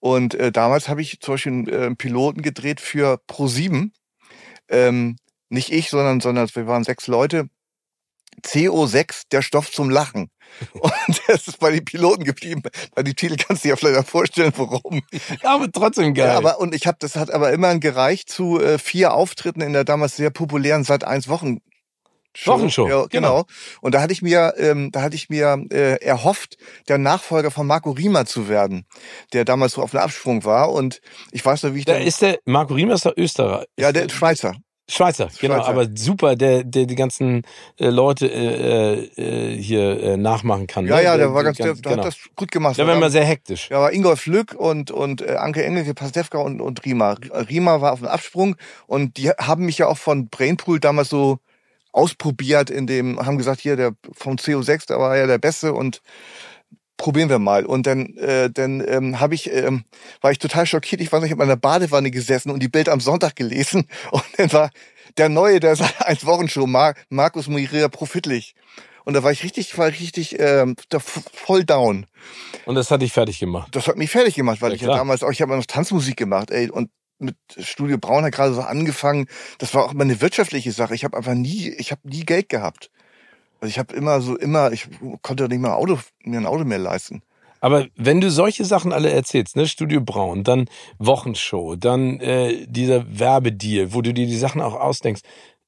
Und 0.00 0.34
äh, 0.34 0.52
damals 0.52 0.88
habe 0.88 1.00
ich 1.02 1.20
zum 1.20 1.34
Beispiel 1.34 1.52
einen 1.52 1.68
äh, 1.68 1.94
Piloten 1.94 2.42
gedreht 2.42 2.80
für 2.80 3.20
Pro7. 3.28 3.90
Ähm, 4.68 5.16
nicht 5.48 5.72
ich, 5.72 5.90
sondern, 5.90 6.20
sondern 6.20 6.48
wir 6.52 6.66
waren 6.66 6.84
sechs 6.84 7.06
Leute 7.06 7.48
CO6, 8.44 9.22
der 9.32 9.42
Stoff 9.42 9.70
zum 9.70 9.90
Lachen. 9.90 10.30
Und 10.72 11.22
das 11.26 11.48
ist 11.48 11.58
bei 11.58 11.70
den 11.70 11.84
Piloten 11.84 12.24
geblieben. 12.24 12.62
Bei 12.94 13.02
den 13.02 13.14
Titel 13.16 13.36
kannst 13.36 13.64
du 13.64 13.68
dir 13.68 13.70
ja 13.70 13.76
vielleicht 13.76 14.08
vorstellen, 14.08 14.52
warum. 14.56 15.02
Ja, 15.42 15.54
aber 15.54 15.70
trotzdem 15.70 16.14
geil. 16.14 16.28
Ja, 16.28 16.36
aber, 16.36 16.60
und 16.60 16.74
ich 16.74 16.86
habe, 16.86 16.96
das 17.00 17.16
hat 17.16 17.30
aber 17.30 17.52
immerhin 17.52 17.80
gereicht 17.80 18.30
zu 18.30 18.60
äh, 18.60 18.78
vier 18.78 19.12
Auftritten 19.12 19.60
in 19.60 19.72
der 19.72 19.84
damals 19.84 20.16
sehr 20.16 20.30
populären 20.30 20.84
seit 20.84 21.04
eins 21.04 21.28
Wochen 21.28 21.60
Show. 22.36 22.52
Wochenshow. 22.52 22.86
Ja, 22.86 23.06
genau. 23.06 23.08
genau. 23.08 23.46
Und 23.80 23.94
da 23.94 24.02
hatte 24.02 24.12
ich 24.12 24.20
mir, 24.20 24.52
ähm, 24.58 24.92
da 24.92 25.00
hatte 25.00 25.16
ich 25.16 25.30
mir 25.30 25.64
äh, 25.72 25.96
erhofft, 26.04 26.58
der 26.86 26.98
Nachfolger 26.98 27.50
von 27.50 27.66
Marco 27.66 27.92
Riemer 27.92 28.26
zu 28.26 28.46
werden, 28.48 28.84
der 29.32 29.46
damals 29.46 29.72
so 29.72 29.82
auf 29.82 29.92
dem 29.92 30.00
Absprung 30.00 30.44
war. 30.44 30.70
Und 30.70 31.00
ich 31.32 31.44
weiß 31.44 31.62
noch, 31.62 31.72
wie 31.72 31.78
ich 31.78 31.84
da. 31.86 31.96
ist 31.96 32.20
der 32.20 32.38
Marco 32.44 32.74
Riemer 32.74 32.94
ist 32.94 33.06
der 33.06 33.18
Österreicher. 33.18 33.64
Ja, 33.78 33.90
der 33.90 34.10
Schweizer. 34.10 34.54
Schweizer, 34.88 35.30
Schweizer, 35.30 35.40
genau, 35.40 35.64
aber 35.64 35.88
super, 35.94 36.36
der, 36.36 36.62
der 36.62 36.86
die 36.86 36.94
ganzen 36.94 37.42
äh, 37.76 37.88
Leute 37.88 38.28
äh, 38.28 39.02
äh, 39.16 39.60
hier 39.60 40.00
äh, 40.00 40.16
nachmachen 40.16 40.68
kann. 40.68 40.86
Ja, 40.86 40.96
ne? 40.96 41.02
ja, 41.02 41.16
der, 41.16 41.26
der 41.26 41.34
war 41.34 41.42
ganz, 41.42 41.58
ganz 41.58 41.80
der, 41.80 41.82
der 41.82 41.92
genau. 41.92 42.04
hat 42.04 42.12
das 42.12 42.20
gut 42.36 42.52
gemacht. 42.52 42.78
Der 42.78 42.86
war 42.86 42.94
immer 42.94 43.10
sehr 43.10 43.24
hektisch. 43.24 43.68
Ja, 43.70 43.80
war 43.80 43.92
Ingolf 43.92 44.26
Lück 44.26 44.54
und 44.54 44.92
und 44.92 45.22
äh, 45.22 45.36
Anke 45.36 45.64
Engelke, 45.64 45.92
Pastewka 45.92 46.38
und 46.38 46.60
und 46.60 46.84
Rima. 46.84 47.16
Rima 47.32 47.80
war 47.80 47.92
auf 47.92 47.98
dem 47.98 48.08
Absprung 48.08 48.56
und 48.86 49.16
die 49.16 49.30
haben 49.30 49.66
mich 49.66 49.78
ja 49.78 49.88
auch 49.88 49.98
von 49.98 50.28
Brainpool 50.28 50.78
damals 50.78 51.08
so 51.08 51.38
ausprobiert 51.96 52.68
in 52.68 52.86
dem, 52.86 53.18
haben 53.24 53.38
gesagt, 53.38 53.60
hier 53.60 53.74
der 53.74 53.92
vom 54.12 54.36
CO6, 54.36 54.86
der 54.86 54.98
war 54.98 55.16
ja 55.16 55.26
der 55.26 55.38
Beste 55.38 55.72
und 55.72 56.02
probieren 56.96 57.28
wir 57.28 57.38
mal. 57.38 57.66
Und 57.66 57.86
dann, 57.86 58.16
äh, 58.16 58.50
dann 58.50 58.82
ähm, 58.86 59.20
habe 59.20 59.34
ich, 59.34 59.52
ähm, 59.52 59.84
war 60.20 60.30
ich 60.30 60.38
total 60.38 60.66
schockiert. 60.66 61.00
Ich 61.00 61.12
war 61.12 61.20
noch 61.20 61.28
in 61.28 61.38
meiner 61.38 61.56
Badewanne 61.56 62.10
gesessen 62.10 62.50
und 62.50 62.62
die 62.62 62.68
Bild 62.68 62.88
am 62.88 63.00
Sonntag 63.00 63.36
gelesen. 63.36 63.88
Und 64.10 64.24
dann 64.36 64.52
war 64.52 64.70
der 65.16 65.28
Neue, 65.28 65.60
der 65.60 65.76
seit 65.76 66.02
eins 66.02 66.26
Wochen 66.26 66.48
schon, 66.48 66.70
Mar 66.70 66.94
Markus 67.08 67.48
Miria 67.48 67.88
Profitlich. 67.88 68.54
Und 69.04 69.14
da 69.14 69.22
war 69.22 69.30
ich 69.30 69.44
richtig, 69.44 69.78
war 69.78 69.86
richtig 69.86 70.38
ähm, 70.40 70.74
da 70.88 70.98
voll 70.98 71.64
down. 71.64 72.06
Und 72.64 72.74
das 72.74 72.90
hat 72.90 73.02
dich 73.02 73.12
fertig 73.12 73.38
gemacht? 73.38 73.68
Das 73.70 73.86
hat 73.86 73.96
mich 73.96 74.10
fertig 74.10 74.34
gemacht, 74.34 74.60
weil 74.60 74.70
ja, 74.70 74.76
ich 74.76 74.82
ja 74.82 74.88
damals 74.88 75.22
auch, 75.22 75.30
ich 75.30 75.40
habe 75.42 75.56
noch 75.56 75.64
Tanzmusik 75.64 76.16
gemacht, 76.16 76.50
ey, 76.50 76.70
und 76.70 76.90
mit 77.18 77.36
Studio 77.58 77.98
Braun 77.98 78.24
hat 78.24 78.32
gerade 78.32 78.52
so 78.52 78.62
angefangen. 78.62 79.26
Das 79.58 79.74
war 79.74 79.84
auch 79.84 79.92
immer 79.92 80.02
eine 80.02 80.20
wirtschaftliche 80.20 80.72
Sache. 80.72 80.94
Ich 80.94 81.04
habe 81.04 81.16
einfach 81.16 81.34
nie, 81.34 81.70
ich 81.70 81.90
habe 81.90 82.00
nie 82.04 82.24
Geld 82.24 82.48
gehabt. 82.48 82.90
Also 83.60 83.70
ich 83.70 83.78
habe 83.78 83.94
immer 83.94 84.20
so 84.20 84.36
immer, 84.36 84.72
ich 84.72 84.88
konnte 85.22 85.48
nicht 85.48 85.60
mal 85.60 85.74
Auto, 85.74 85.98
mir 86.24 86.38
ein 86.38 86.46
Auto 86.46 86.64
mehr 86.64 86.78
leisten. 86.78 87.22
Aber 87.60 87.86
wenn 87.96 88.20
du 88.20 88.30
solche 88.30 88.64
Sachen 88.64 88.92
alle 88.92 89.10
erzählst, 89.10 89.56
ne, 89.56 89.66
Studio 89.66 90.00
Braun, 90.00 90.44
dann 90.44 90.66
Wochenshow, 90.98 91.76
dann 91.76 92.20
äh, 92.20 92.66
dieser 92.68 93.18
Werbedeal, 93.18 93.94
wo 93.94 94.02
du 94.02 94.12
dir 94.12 94.26
die 94.26 94.36
Sachen 94.36 94.60
auch 94.60 94.74
ausdenkst, 94.74 95.22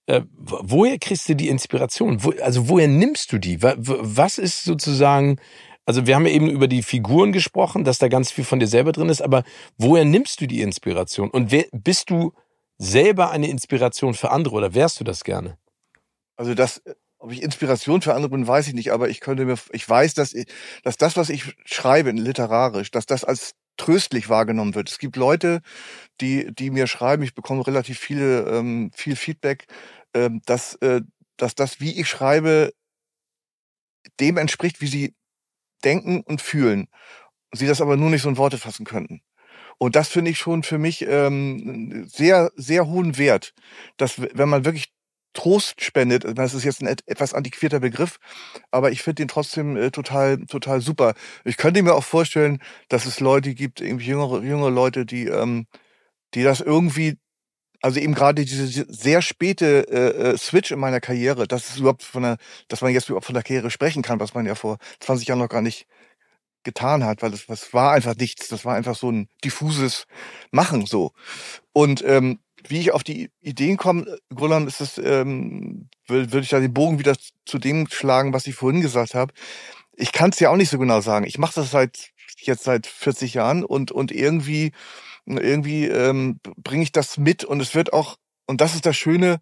äh, 0.06 0.22
woher 0.36 0.98
kriegst 0.98 1.28
du 1.28 1.34
die 1.34 1.48
Inspiration? 1.48 2.22
Wo, 2.22 2.32
also 2.42 2.68
woher 2.68 2.88
nimmst 2.88 3.32
du 3.32 3.38
die? 3.38 3.62
Was 3.62 4.38
ist 4.38 4.64
sozusagen, 4.64 5.38
also 5.86 6.06
wir 6.06 6.14
haben 6.14 6.26
ja 6.26 6.32
eben 6.32 6.48
über 6.48 6.68
die 6.68 6.82
Figuren 6.82 7.32
gesprochen, 7.32 7.84
dass 7.84 7.98
da 7.98 8.08
ganz 8.08 8.30
viel 8.30 8.44
von 8.44 8.58
dir 8.58 8.68
selber 8.68 8.92
drin 8.92 9.08
ist, 9.08 9.22
aber 9.22 9.44
woher 9.76 10.04
nimmst 10.04 10.40
du 10.40 10.46
die 10.46 10.60
Inspiration? 10.60 11.30
Und 11.30 11.50
wer, 11.50 11.64
bist 11.72 12.10
du 12.10 12.32
selber 12.78 13.30
eine 13.30 13.48
Inspiration 13.48 14.14
für 14.14 14.30
andere 14.30 14.54
oder 14.54 14.74
wärst 14.74 15.00
du 15.00 15.04
das 15.04 15.24
gerne? 15.24 15.58
Also 16.36 16.54
das 16.54 16.80
ob 17.18 17.32
ich 17.32 17.42
Inspiration 17.42 18.02
für 18.02 18.14
andere 18.14 18.30
bin, 18.30 18.46
weiß 18.46 18.68
ich 18.68 18.74
nicht, 18.74 18.92
aber 18.92 19.08
ich 19.08 19.20
könnte 19.20 19.44
mir, 19.44 19.56
ich 19.72 19.88
weiß, 19.88 20.14
dass, 20.14 20.34
ich, 20.34 20.46
dass 20.84 20.96
das, 20.96 21.16
was 21.16 21.30
ich 21.30 21.54
schreibe, 21.64 22.10
literarisch, 22.12 22.90
dass 22.90 23.06
das 23.06 23.24
als 23.24 23.54
tröstlich 23.76 24.28
wahrgenommen 24.28 24.74
wird. 24.74 24.90
Es 24.90 24.98
gibt 24.98 25.16
Leute, 25.16 25.62
die, 26.20 26.52
die 26.52 26.70
mir 26.70 26.86
schreiben, 26.86 27.22
ich 27.22 27.34
bekomme 27.34 27.66
relativ 27.66 27.98
viele, 27.98 28.42
ähm, 28.48 28.90
viel 28.94 29.16
Feedback, 29.16 29.66
ähm, 30.14 30.42
dass, 30.46 30.74
äh, 30.76 31.02
dass 31.36 31.54
das, 31.54 31.80
wie 31.80 32.00
ich 32.00 32.08
schreibe, 32.08 32.72
dem 34.20 34.36
entspricht, 34.36 34.80
wie 34.80 34.86
sie 34.86 35.14
denken 35.84 36.22
und 36.22 36.42
fühlen. 36.42 36.88
Sie 37.52 37.66
das 37.66 37.80
aber 37.80 37.96
nur 37.96 38.10
nicht 38.10 38.22
so 38.22 38.28
in 38.28 38.36
Worte 38.36 38.58
fassen 38.58 38.84
könnten. 38.84 39.22
Und 39.78 39.94
das 39.94 40.08
finde 40.08 40.30
ich 40.32 40.38
schon 40.38 40.64
für 40.64 40.78
mich 40.78 41.02
ähm, 41.06 42.04
sehr, 42.08 42.50
sehr 42.56 42.86
hohen 42.88 43.16
Wert, 43.16 43.54
dass 43.96 44.20
wenn 44.20 44.48
man 44.48 44.64
wirklich 44.64 44.92
Trost 45.38 45.84
spendet. 45.84 46.24
Das 46.36 46.52
ist 46.52 46.64
jetzt 46.64 46.82
ein 46.82 46.88
etwas 47.06 47.32
antiquierter 47.32 47.78
Begriff, 47.78 48.18
aber 48.72 48.90
ich 48.90 49.02
finde 49.02 49.22
den 49.22 49.28
trotzdem 49.28 49.76
äh, 49.76 49.92
total, 49.92 50.44
total 50.46 50.80
super. 50.80 51.14
Ich 51.44 51.56
könnte 51.56 51.80
mir 51.84 51.94
auch 51.94 52.02
vorstellen, 52.02 52.58
dass 52.88 53.06
es 53.06 53.20
Leute 53.20 53.54
gibt, 53.54 53.80
irgendwie 53.80 54.06
jüngere, 54.06 54.42
jüngere 54.42 54.70
Leute, 54.70 55.06
die, 55.06 55.28
ähm, 55.28 55.68
die 56.34 56.42
das 56.42 56.60
irgendwie, 56.60 57.18
also 57.82 58.00
eben 58.00 58.14
gerade 58.14 58.44
diese 58.44 58.86
sehr 58.88 59.22
späte 59.22 59.86
äh, 59.88 60.32
äh, 60.32 60.38
Switch 60.38 60.72
in 60.72 60.80
meiner 60.80 61.00
Karriere, 61.00 61.46
dass 61.46 61.70
es 61.70 61.76
überhaupt 61.78 62.02
von 62.02 62.24
der, 62.24 62.38
dass 62.66 62.80
man 62.80 62.92
jetzt 62.92 63.08
überhaupt 63.08 63.26
von 63.26 63.34
der 63.34 63.44
Karriere 63.44 63.70
sprechen 63.70 64.02
kann, 64.02 64.18
was 64.18 64.34
man 64.34 64.44
ja 64.44 64.56
vor 64.56 64.78
20 64.98 65.28
Jahren 65.28 65.38
noch 65.38 65.48
gar 65.48 65.62
nicht 65.62 65.86
getan 66.64 67.04
hat, 67.04 67.22
weil 67.22 67.30
das, 67.30 67.46
das 67.46 67.72
war 67.72 67.92
einfach 67.92 68.16
nichts. 68.16 68.48
Das 68.48 68.64
war 68.64 68.74
einfach 68.74 68.96
so 68.96 69.12
ein 69.12 69.28
diffuses 69.44 70.06
Machen 70.50 70.84
so. 70.86 71.12
Und 71.72 72.02
ähm, 72.04 72.40
wie 72.70 72.80
ich 72.80 72.92
auf 72.92 73.04
die 73.04 73.30
Ideen 73.40 73.76
komme, 73.76 74.18
im 74.28 74.66
ist 74.66 74.80
es, 74.80 74.98
ähm, 74.98 75.88
würde 76.06 76.32
würd 76.32 76.44
ich 76.44 76.50
da 76.50 76.60
den 76.60 76.74
Bogen 76.74 76.98
wieder 76.98 77.16
zu 77.44 77.58
dem 77.58 77.88
schlagen, 77.88 78.32
was 78.32 78.46
ich 78.46 78.54
vorhin 78.54 78.80
gesagt 78.80 79.14
habe. 79.14 79.32
Ich 79.96 80.12
kann 80.12 80.30
es 80.30 80.40
ja 80.40 80.50
auch 80.50 80.56
nicht 80.56 80.70
so 80.70 80.78
genau 80.78 81.00
sagen. 81.00 81.26
Ich 81.26 81.38
mache 81.38 81.54
das 81.54 81.70
seit 81.70 82.10
jetzt 82.40 82.64
seit 82.64 82.86
40 82.86 83.34
Jahren 83.34 83.64
und 83.64 83.90
und 83.92 84.12
irgendwie 84.12 84.72
irgendwie 85.26 85.86
ähm, 85.86 86.40
bringe 86.56 86.82
ich 86.82 86.92
das 86.92 87.18
mit 87.18 87.44
und 87.44 87.60
es 87.60 87.74
wird 87.74 87.92
auch 87.92 88.16
und 88.46 88.60
das 88.60 88.74
ist 88.74 88.86
das 88.86 88.96
Schöne 88.96 89.40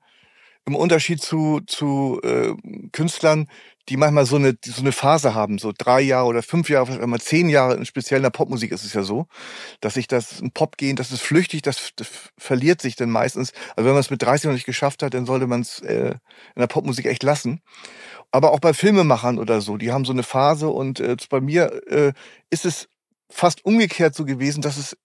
im 0.67 0.75
Unterschied 0.75 1.21
zu 1.23 1.61
zu 1.67 2.21
äh, 2.23 2.55
Künstlern, 2.93 3.49
die 3.89 3.97
manchmal 3.97 4.27
so 4.27 4.37
eine, 4.37 4.57
so 4.65 4.81
eine 4.81 4.93
Phase 4.93 5.35
haben, 5.35 5.59
so 5.59 5.73
drei 5.77 6.01
Jahre 6.01 6.27
oder 6.27 6.43
fünf 6.43 6.69
Jahre, 6.69 6.87
vielleicht 6.87 7.03
einmal 7.03 7.21
zehn 7.21 7.49
Jahre, 7.49 7.85
speziell 7.85 8.19
in 8.19 8.25
der 8.25 8.31
Popmusik 8.31 8.73
ist 8.73 8.85
es 8.85 8.93
ja 8.95 9.03
so, 9.03 9.27
dass 9.81 9.95
sich 9.95 10.09
das 10.09 10.41
ein 10.41 10.51
Pop 10.51 10.77
gehen, 10.77 10.97
das 10.97 11.13
ist 11.13 11.23
flüchtig, 11.23 11.63
das, 11.63 11.91
das 11.97 12.09
verliert 12.37 12.81
sich 12.81 12.97
dann 12.97 13.11
meistens. 13.11 13.53
Also 13.77 13.87
wenn 13.87 13.95
man 13.95 14.01
es 14.01 14.11
mit 14.11 14.23
30 14.23 14.47
noch 14.47 14.55
nicht 14.55 14.67
geschafft 14.67 15.03
hat, 15.03 15.15
dann 15.15 15.27
sollte 15.27 15.47
man 15.47 15.61
es 15.61 15.81
äh, 15.81 16.11
in 16.55 16.61
der 16.61 16.67
Popmusik 16.67 17.07
echt 17.07 17.23
lassen. 17.23 17.61
Aber 18.31 18.53
auch 18.53 18.61
bei 18.61 18.75
Filmemachern 18.75 19.39
oder 19.39 19.61
so, 19.61 19.77
die 19.77 19.93
haben 19.93 20.05
so 20.05 20.13
eine 20.13 20.23
Phase 20.23 20.69
und 20.69 21.01
äh, 21.01 21.17
bei 21.31 21.41
mir 21.41 21.83
äh, 21.89 22.13
ist 22.51 22.65
es 22.65 22.89
fast 23.31 23.65
umgekehrt 23.65 24.15
so 24.15 24.25
gewesen, 24.25 24.63
dass 24.63 24.77
es 24.77 24.97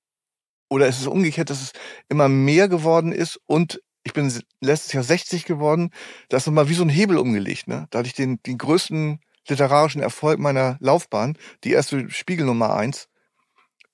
oder 0.70 0.88
ist 0.88 1.02
es 1.02 1.08
umgekehrt, 1.08 1.50
dass 1.50 1.62
es 1.62 1.74
immer 2.08 2.30
mehr 2.30 2.70
geworden 2.70 3.12
ist 3.12 3.40
und 3.46 3.82
ich 4.04 4.14
bin 4.14 4.32
letztes 4.62 4.94
Jahr 4.94 5.04
60 5.04 5.46
geworden, 5.46 5.92
da 6.30 6.38
ist 6.38 6.48
nochmal 6.48 6.70
wie 6.70 6.74
so 6.74 6.84
ein 6.84 6.90
Hebel 6.90 7.18
umgelegt. 7.18 7.68
Ne? 7.68 7.88
Da 7.90 8.00
hatte 8.00 8.08
ich 8.08 8.16
den, 8.16 8.42
den 8.44 8.58
größten 8.58 9.20
literarischen 9.48 10.02
Erfolg 10.02 10.40
meiner 10.40 10.78
Laufbahn, 10.80 11.38
die 11.64 11.72
erste 11.72 12.10
Spiegel 12.10 12.46
Nummer 12.46 12.76
eins. 12.76 13.08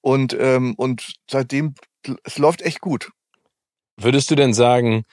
Und, 0.02 0.36
ähm, 0.40 0.76
und 0.78 1.16
seitdem, 1.30 1.76
es 2.24 2.38
läuft 2.38 2.62
echt 2.62 2.82
gut. 2.82 3.12
Würdest 3.98 4.30
du 4.32 4.36
denn 4.36 4.54
sagen, 4.54 5.04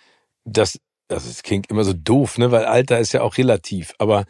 dass, 0.45 0.79
also 1.09 1.29
es 1.29 1.43
klingt 1.43 1.71
immer 1.71 1.85
so 1.85 1.93
doof, 1.93 2.39
ne, 2.39 2.51
weil 2.51 2.65
Alter 2.65 2.99
ist 2.99 3.13
ja 3.13 3.23
auch 3.23 3.37
relativ, 3.39 3.95
aber 3.99 4.27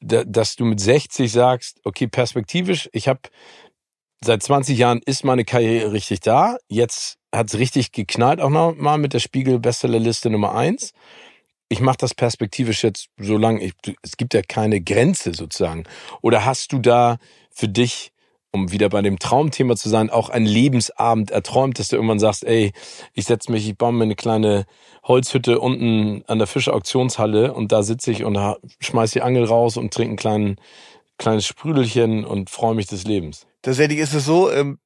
da, 0.00 0.24
dass 0.24 0.56
du 0.56 0.64
mit 0.64 0.80
60 0.80 1.30
sagst, 1.30 1.80
okay, 1.84 2.06
perspektivisch, 2.06 2.88
ich 2.92 3.08
habe 3.08 3.20
seit 4.22 4.42
20 4.42 4.78
Jahren 4.78 5.00
ist 5.04 5.24
meine 5.24 5.44
Karriere 5.44 5.92
richtig 5.92 6.20
da. 6.20 6.56
Jetzt 6.68 7.17
hat's 7.34 7.58
richtig 7.58 7.92
geknallt 7.92 8.40
auch 8.40 8.50
noch 8.50 8.74
mal 8.74 8.98
mit 8.98 9.12
der 9.12 9.20
Spiegel 9.20 9.58
Bestsellerliste 9.58 10.30
Nummer 10.30 10.54
eins. 10.54 10.92
Ich 11.68 11.80
mache 11.80 11.98
das 11.98 12.14
perspektivisch 12.14 12.82
jetzt 12.82 13.08
so 13.18 13.36
lange, 13.36 13.70
es 14.02 14.16
gibt 14.16 14.32
ja 14.32 14.40
keine 14.42 14.80
Grenze 14.80 15.34
sozusagen. 15.34 15.84
Oder 16.22 16.46
hast 16.46 16.72
du 16.72 16.78
da 16.78 17.18
für 17.50 17.68
dich, 17.68 18.12
um 18.52 18.72
wieder 18.72 18.88
bei 18.88 19.02
dem 19.02 19.18
Traumthema 19.18 19.76
zu 19.76 19.90
sein, 19.90 20.08
auch 20.08 20.30
einen 20.30 20.46
Lebensabend 20.46 21.30
erträumt, 21.30 21.78
dass 21.78 21.88
du 21.88 21.96
irgendwann 21.96 22.18
sagst, 22.18 22.44
ey, 22.44 22.72
ich 23.12 23.26
setz 23.26 23.48
mich, 23.48 23.68
ich 23.68 23.76
baue 23.76 23.92
mir 23.92 24.04
eine 24.04 24.16
kleine 24.16 24.64
Holzhütte 25.04 25.60
unten 25.60 26.24
an 26.26 26.38
der 26.38 26.46
Fischauktionshalle 26.46 27.52
und 27.52 27.70
da 27.70 27.82
sitze 27.82 28.12
ich 28.12 28.24
und 28.24 28.38
schmeiß 28.80 29.10
die 29.10 29.20
Angel 29.20 29.44
raus 29.44 29.76
und 29.76 29.92
trinke 29.92 30.14
ein 30.14 30.16
kleinen, 30.16 30.56
kleines 31.18 31.46
Sprüdelchen 31.46 32.24
und 32.24 32.48
freue 32.48 32.74
mich 32.74 32.86
des 32.86 33.04
Lebens. 33.04 33.46
Tatsächlich 33.60 33.98
ist 33.98 34.14
es 34.14 34.24
so, 34.24 34.50
ähm, 34.50 34.78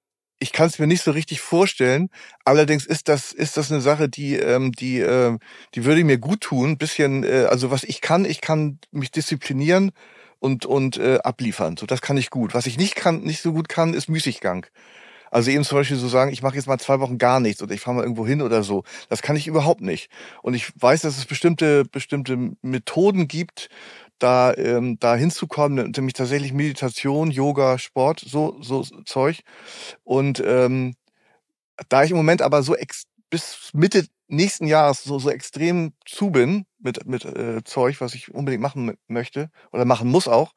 ich 0.43 0.53
kann 0.53 0.67
es 0.67 0.79
mir 0.79 0.87
nicht 0.87 1.03
so 1.03 1.13
richtig 1.13 1.41
vorstellen. 1.41 2.11
Allerdings 2.45 2.85
ist 2.85 3.09
das 3.09 3.33
ist 3.33 3.57
das 3.57 3.71
eine 3.71 3.81
Sache, 3.81 4.09
die 4.09 4.37
ähm, 4.37 4.73
die 4.73 4.99
äh, 5.01 5.39
die 5.75 5.85
würde 5.85 6.05
mir 6.05 6.19
gut 6.19 6.43
tun. 6.43 6.77
Bisschen, 6.79 7.25
äh, 7.25 7.47
also 7.49 7.71
was 7.71 7.85
ich 7.85 8.01
kann, 8.01 8.25
ich 8.25 8.41
kann 8.41 8.79
mich 8.91 9.11
disziplinieren 9.11 9.93
und 10.41 10.67
und 10.67 10.99
äh, 10.99 11.19
abliefern. 11.23 11.77
So, 11.77 11.87
das 11.87 12.03
kann 12.03 12.17
ich 12.17 12.31
gut. 12.31 12.55
Was 12.55 12.67
ich 12.67 12.77
nicht 12.77 12.97
kann, 12.97 13.23
nicht 13.23 13.41
so 13.41 13.53
gut 13.53 13.69
kann, 13.69 13.95
ist 13.95 14.09
Müßiggang. 14.09 14.67
Also 15.31 15.51
eben 15.51 15.65
zum 15.65 15.79
Beispiel 15.79 15.97
so 15.97 16.09
sagen, 16.09 16.31
ich 16.31 16.43
mache 16.43 16.57
jetzt 16.57 16.67
mal 16.67 16.79
zwei 16.79 17.01
Wochen 17.01 17.17
gar 17.17 17.41
nichts 17.41 17.63
oder 17.63 17.73
ich 17.73 17.81
fahre 17.81 17.97
mal 17.97 18.03
irgendwo 18.03 18.27
hin 18.27 18.43
oder 18.43 18.63
so. 18.63 18.85
Das 19.09 19.23
kann 19.23 19.35
ich 19.35 19.47
überhaupt 19.47 19.81
nicht. 19.81 20.11
Und 20.43 20.53
ich 20.53 20.71
weiß, 20.79 21.01
dass 21.03 21.17
es 21.17 21.25
bestimmte 21.25 21.85
bestimmte 21.85 22.37
Methoden 22.61 23.29
gibt, 23.29 23.71
da, 24.23 24.55
ähm, 24.55 24.99
da 25.01 25.17
hinzukommen, 25.17 25.93
nämlich 25.97 26.15
tatsächlich 26.15 26.53
Meditation, 26.53 27.31
Yoga, 27.31 27.79
Sport, 27.79 28.21
so, 28.21 28.57
so 28.63 28.83
Zeug. 29.05 29.41
Und 30.05 30.43
ähm, 30.45 30.95
da 31.89 32.05
ich 32.05 32.11
im 32.11 32.17
Moment 32.17 32.43
aber 32.43 32.63
so 32.63 32.77
ex 32.77 33.05
bis 33.31 33.71
Mitte 33.73 34.07
nächsten 34.29 34.67
Jahres 34.67 35.05
so, 35.05 35.19
so 35.19 35.31
extrem 35.31 35.93
zu 36.07 36.31
bin 36.31 36.67
mit, 36.79 37.07
mit 37.07 37.25
äh, 37.25 37.63
Zeug, 37.65 38.01
was 38.01 38.15
ich 38.15 38.35
unbedingt 38.35 38.63
machen 38.63 38.95
möchte 39.09 39.51
oder 39.73 39.85
machen 39.85 40.09
muss 40.09 40.29
auch, 40.29 40.53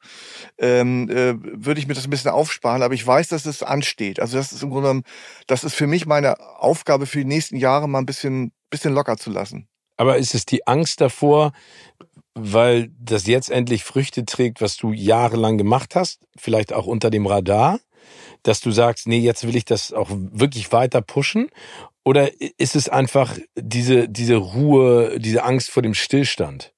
ähm, 0.58 1.08
äh, 1.08 1.34
würde 1.40 1.80
ich 1.80 1.86
mir 1.86 1.94
das 1.94 2.04
ein 2.04 2.10
bisschen 2.10 2.30
aufsparen. 2.30 2.82
Aber 2.82 2.94
ich 2.94 3.06
weiß, 3.06 3.28
dass 3.28 3.46
es 3.46 3.62
ansteht. 3.62 4.20
Also 4.20 4.36
das 4.36 4.52
ist 4.52 4.62
im 4.62 4.70
Grunde 4.70 4.88
genommen, 4.88 5.04
das 5.46 5.64
ist 5.64 5.74
für 5.74 5.86
mich 5.86 6.06
meine 6.06 6.40
Aufgabe 6.58 7.06
für 7.06 7.18
die 7.18 7.24
nächsten 7.24 7.56
Jahre 7.56 7.88
mal 7.88 7.98
ein 7.98 8.06
bisschen, 8.06 8.52
bisschen 8.70 8.94
locker 8.94 9.16
zu 9.16 9.30
lassen. 9.30 9.68
Aber 9.96 10.18
ist 10.18 10.34
es 10.34 10.44
die 10.44 10.66
Angst 10.66 11.00
davor, 11.00 11.52
weil 12.38 12.90
das 13.00 13.26
jetzt 13.26 13.50
endlich 13.50 13.82
Früchte 13.82 14.26
trägt, 14.26 14.60
was 14.60 14.76
du 14.76 14.92
jahrelang 14.92 15.56
gemacht 15.56 15.96
hast, 15.96 16.20
vielleicht 16.36 16.74
auch 16.74 16.86
unter 16.86 17.08
dem 17.08 17.26
Radar, 17.26 17.80
dass 18.42 18.60
du 18.60 18.70
sagst, 18.70 19.08
nee, 19.08 19.18
jetzt 19.18 19.46
will 19.46 19.56
ich 19.56 19.64
das 19.64 19.92
auch 19.94 20.10
wirklich 20.12 20.70
weiter 20.70 21.00
pushen? 21.00 21.48
Oder 22.04 22.30
ist 22.58 22.76
es 22.76 22.90
einfach 22.90 23.36
diese, 23.56 24.08
diese 24.08 24.36
Ruhe, 24.36 25.18
diese 25.18 25.44
Angst 25.44 25.70
vor 25.70 25.82
dem 25.82 25.94
Stillstand? 25.94 26.72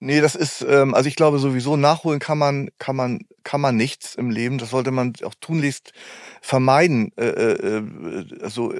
Nee, 0.00 0.20
das 0.20 0.34
ist, 0.34 0.62
ähm, 0.68 0.94
also 0.94 1.06
ich 1.06 1.16
glaube 1.16 1.38
sowieso, 1.38 1.76
nachholen 1.76 2.18
kann 2.18 2.38
man, 2.38 2.70
kann 2.78 2.96
man, 2.96 3.20
kann 3.44 3.60
man 3.60 3.76
nichts 3.76 4.14
im 4.14 4.30
Leben. 4.30 4.56
Das 4.58 4.70
sollte 4.70 4.90
man 4.90 5.12
auch 5.22 5.34
tunlichst 5.38 5.92
vermeiden. 6.40 7.12
Äh, 7.16 7.26
äh, 7.26 7.78
äh 7.78 8.42
also 8.42 8.74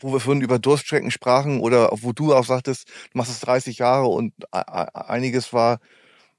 wo 0.00 0.12
wir 0.12 0.20
vorhin 0.20 0.42
über 0.42 0.58
Durststrecken 0.58 1.10
sprachen 1.10 1.60
oder 1.60 1.90
wo 1.92 2.12
du 2.12 2.34
auch 2.34 2.44
sagtest, 2.44 2.88
du 3.12 3.18
machst 3.18 3.30
es 3.30 3.40
30 3.40 3.78
Jahre 3.78 4.06
und 4.06 4.32
einiges 4.50 5.52
war, 5.52 5.78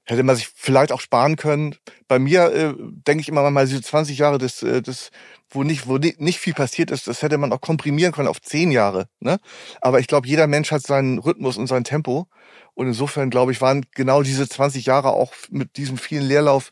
hätte 0.08 0.22
man 0.22 0.36
sich 0.36 0.48
vielleicht 0.54 0.90
auch 0.90 1.00
sparen 1.00 1.36
können. 1.36 1.74
Bei 2.08 2.18
mir 2.18 2.50
äh, 2.52 2.74
denke 2.78 3.20
ich 3.20 3.28
immer 3.28 3.48
mal, 3.50 3.66
diese 3.66 3.82
20 3.82 4.16
Jahre, 4.16 4.38
das, 4.38 4.62
äh, 4.62 4.80
das, 4.80 5.10
wo 5.50 5.64
nicht, 5.64 5.86
wo 5.86 5.98
nicht 5.98 6.38
viel 6.38 6.54
passiert 6.54 6.90
ist, 6.90 7.06
das 7.06 7.20
hätte 7.22 7.36
man 7.36 7.52
auch 7.52 7.60
komprimieren 7.60 8.12
können 8.12 8.28
auf 8.28 8.40
10 8.40 8.70
Jahre. 8.70 9.08
Ne? 9.20 9.38
Aber 9.82 10.00
ich 10.00 10.06
glaube, 10.06 10.26
jeder 10.26 10.46
Mensch 10.46 10.72
hat 10.72 10.82
seinen 10.82 11.18
Rhythmus 11.18 11.58
und 11.58 11.66
sein 11.66 11.84
Tempo. 11.84 12.26
Und 12.74 12.86
insofern, 12.86 13.28
glaube 13.28 13.52
ich, 13.52 13.60
waren 13.60 13.84
genau 13.94 14.22
diese 14.22 14.48
20 14.48 14.86
Jahre 14.86 15.10
auch 15.10 15.32
mit 15.50 15.76
diesem 15.76 15.98
vielen 15.98 16.26
Leerlauf 16.26 16.70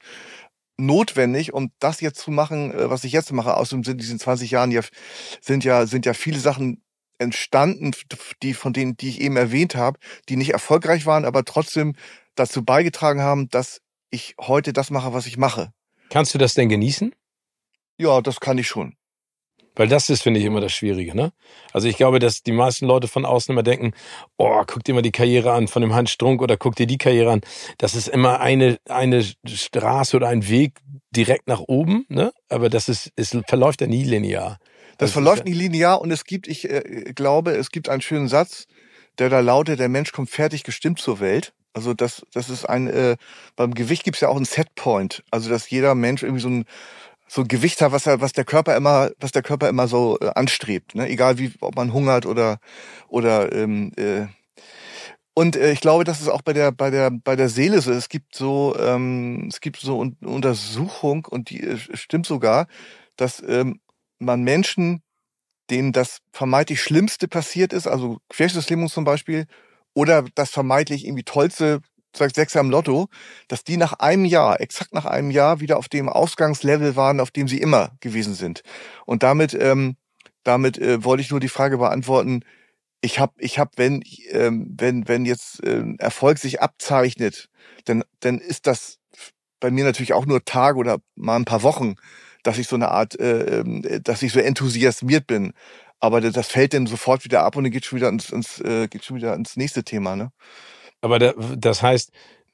notwendig, 0.79 1.53
um 1.53 1.71
das 1.79 2.01
jetzt 2.01 2.21
zu 2.21 2.31
machen, 2.31 2.73
äh, 2.73 2.91
was 2.91 3.05
ich 3.05 3.13
jetzt 3.13 3.33
mache. 3.33 3.57
Außerdem 3.57 3.85
sind 3.85 4.01
diesen 4.01 4.19
20 4.19 4.51
Jahren 4.51 4.71
ja, 4.71 4.83
sind 5.41 5.65
ja, 5.65 5.87
sind 5.87 6.07
ja 6.07 6.15
viele 6.15 6.39
Sachen 6.39 6.83
entstanden, 7.19 7.93
die 8.43 8.55
von 8.55 8.73
denen, 8.73 8.97
die 8.97 9.09
ich 9.09 9.21
eben 9.21 9.37
erwähnt 9.37 9.75
habe, 9.75 9.99
die 10.29 10.37
nicht 10.37 10.53
erfolgreich 10.53 11.07
waren, 11.07 11.25
aber 11.25 11.45
trotzdem 11.45 11.95
dazu 12.35 12.65
beigetragen 12.65 13.23
haben, 13.23 13.49
dass 13.49 13.81
ich 14.11 14.35
heute 14.41 14.73
das 14.73 14.91
mache, 14.91 15.13
was 15.13 15.27
ich 15.27 15.39
mache. 15.39 15.73
Kannst 16.11 16.35
du 16.35 16.39
das 16.39 16.55
denn 16.55 16.69
genießen? 16.69 17.15
Ja, 17.99 18.21
das 18.21 18.41
kann 18.41 18.59
ich 18.59 18.69
schon. 18.69 18.97
Weil 19.77 19.89
das 19.89 20.09
ist, 20.09 20.23
finde 20.23 20.41
ich, 20.41 20.47
immer 20.47 20.61
das 20.61 20.73
Schwierige, 20.73 21.15
ne? 21.15 21.33
Also 21.73 21.87
ich 21.87 21.97
glaube, 21.97 22.19
dass 22.19 22.43
die 22.43 22.53
meisten 22.53 22.87
Leute 22.87 23.09
von 23.09 23.27
außen 23.27 23.53
immer 23.53 23.63
denken, 23.63 23.93
oh, 24.39 24.63
guck 24.67 24.83
dir 24.83 24.95
mal 24.95 25.03
die 25.03 25.13
Karriere 25.13 25.53
an 25.53 25.69
von 25.69 25.83
dem 25.83 25.95
Hans 25.95 26.11
Strunk 26.11 26.41
oder 26.43 26.57
guck 26.57 26.75
dir 26.77 26.87
die 26.87 26.99
Karriere 26.99 27.31
an. 27.31 27.43
Das 27.79 27.95
ist 27.95 28.09
immer 28.09 28.41
eine, 28.41 28.79
eine 28.89 29.23
Straße 29.47 30.17
oder 30.17 30.29
ein 30.29 30.49
Weg 30.49 30.81
direkt 31.11 31.47
nach 31.47 31.61
oben, 31.61 32.07
ne? 32.09 32.33
Aber 32.49 32.71
das 32.71 32.89
ist, 32.89 33.13
es 33.17 33.37
verläuft 33.47 33.83
ja 33.83 33.87
nie 33.87 34.05
linear. 34.05 34.59
Das, 34.99 35.09
das 35.09 35.13
verläuft 35.13 35.45
nie 35.45 35.53
linear 35.53 36.01
und 36.01 36.11
es 36.11 36.25
gibt, 36.25 36.49
ich 36.49 36.69
äh, 36.71 37.13
glaube, 37.15 37.53
es 37.53 37.71
gibt 37.71 37.91
einen 37.91 38.01
schönen 38.01 38.29
Satz, 38.29 38.67
der 39.19 39.29
da 39.29 39.41
lautet, 39.41 39.79
der 39.79 39.91
Mensch 39.91 40.13
kommt 40.13 40.31
fertig 40.31 40.65
gestimmt 40.65 41.01
zur 41.01 41.21
Welt. 41.21 41.53
Also 41.75 41.93
das, 41.93 42.25
das 42.33 42.49
ist 42.49 42.65
ein, 42.65 42.87
äh, 42.87 43.17
beim 43.55 43.75
Gewicht 43.75 44.05
gibt's 44.05 44.21
ja 44.21 44.29
auch 44.29 44.37
einen 44.37 44.47
Setpoint. 44.47 45.23
Also 45.31 45.51
dass 45.51 45.69
jeder 45.69 45.95
Mensch 45.95 46.23
irgendwie 46.23 46.41
so 46.41 46.49
ein 46.49 46.65
so 47.29 47.43
ein 47.43 47.49
Gewicht 47.49 47.81
hat, 47.81 47.93
was 47.93 48.07
er, 48.07 48.21
was 48.21 48.33
der 48.33 48.45
Körper 48.45 48.77
immer, 48.77 49.11
was 49.19 49.33
der 49.33 49.43
Körper 49.43 49.69
immer 49.69 49.89
so 49.89 50.19
äh, 50.21 50.31
anstrebt, 50.35 50.95
ne? 50.95 51.09
Egal 51.09 51.39
wie, 51.39 51.53
ob 51.61 51.77
man 51.77 51.93
hungert 51.93 52.27
oder 52.27 52.59
oder 53.09 53.53
ähm, 53.53 53.93
äh, 53.97 54.27
und 55.35 55.57
äh, 55.57 55.73
ich 55.73 55.81
glaube, 55.81 56.05
das 56.05 56.21
ist 56.21 56.29
auch 56.29 56.43
bei 56.43 56.53
der 56.53 56.73
bei 56.73 56.91
der 56.91 57.11
bei 57.11 57.37
der 57.37 57.49
Seele 57.49 57.81
so. 57.83 57.93
Es 57.93 58.09
gibt 58.09 58.35
so 58.35 58.75
ähm, 58.79 59.49
es 59.51 59.61
gibt 59.61 59.79
so 59.79 59.99
Un 59.99 60.17
Untersuchung 60.25 61.27
und 61.27 61.51
die 61.51 61.63
äh, 61.63 61.79
stimmt 61.95 62.27
sogar, 62.27 62.67
dass 63.17 63.43
ähm, 63.47 63.81
man 64.19 64.43
Menschen, 64.43 65.03
denen 65.71 65.93
das 65.93 66.21
vermeintlich 66.33 66.81
Schlimmste 66.83 67.29
passiert 67.29 67.73
ist, 67.73 67.87
also 67.87 68.19
Querschnittslähmung 68.31 68.89
zum 68.89 69.05
Beispiel, 69.05 69.47
oder 69.95 70.25
das 70.35 70.51
vermeintlich 70.51 71.05
irgendwie 71.07 71.25
tollste 71.25 71.81
sagt 72.17 72.35
Sechser 72.35 72.61
am 72.61 72.71
Lotto, 72.71 73.09
dass 73.49 73.65
die 73.65 73.77
nach 73.77 73.95
einem 73.95 74.25
Jahr, 74.25 74.61
exakt 74.61 74.95
nach 74.95 75.05
einem 75.05 75.31
Jahr, 75.31 75.61
wieder 75.61 75.77
auf 75.77 75.89
dem 75.89 76.09
Ausgangslevel 76.09 76.97
waren, 76.97 77.21
auf 77.21 77.31
dem 77.31 77.49
sie 77.49 77.61
immer 77.61 77.93
gewesen 78.01 78.35
sind. 78.35 78.63
Und 79.05 79.23
damit, 79.23 79.55
ähm, 79.55 79.97
damit 80.45 80.79
äh, 80.79 81.05
wollte 81.05 81.23
ich 81.23 81.31
nur 81.31 81.41
die 81.41 81.49
Frage 81.49 81.79
beantworten. 81.79 82.43
Ich 83.01 83.19
habe, 83.19 83.35
ich 83.39 83.59
hab, 83.59 83.79
wenn, 83.79 84.03
ähm, 84.31 84.75
wenn, 84.79 85.09
wenn 85.09 85.25
jetzt 85.25 85.63
äh, 85.65 85.85
Erfolg 85.99 86.39
sich 86.39 86.61
abzeichnet, 86.61 87.49
dann, 87.85 88.03
dann 88.21 88.39
ist 88.39 88.67
das 88.67 88.99
bei 89.61 89.71
mir 89.71 89.85
natürlich 89.85 90.13
auch 90.13 90.27
nur 90.27 90.45
Tage 90.45 90.79
oder 90.79 90.99
mal 91.15 91.37
ein 91.37 91.45
paar 91.45 91.63
Wochen, 91.63 91.97
dass 92.43 92.59
ich 92.59 92.69
so 92.69 92.77
eine 92.77 92.91
Art, 92.91 93.19
äh, 93.19 93.61
ähm, 93.61 93.83
dass 94.03 94.23
ich 94.23 94.33
so 94.33 94.41
enthusiasmiert 94.41 95.27
bin. 95.27 95.53
Aber 95.99 96.21
das 96.21 96.49
fällt 96.49 96.75
dann 96.75 96.87
sofort 96.87 97.25
wieder 97.25 97.43
ab 97.43 97.57
und 97.57 97.65
dann 97.65 97.73
geht 97.73 97.85
schon 97.85 97.97
wieder 97.97 98.09
ins, 98.09 98.31
ins, 98.31 98.61
äh, 98.61 98.87
geht 98.89 99.05
schon 99.05 99.17
wieder 99.17 99.35
ins 99.35 99.57
nächste 99.57 99.83
Thema, 99.83 100.15
ne? 100.15 100.31
Aber 101.01 101.19
da, 101.19 101.35
das 101.57 101.83
heißt, 101.83 102.13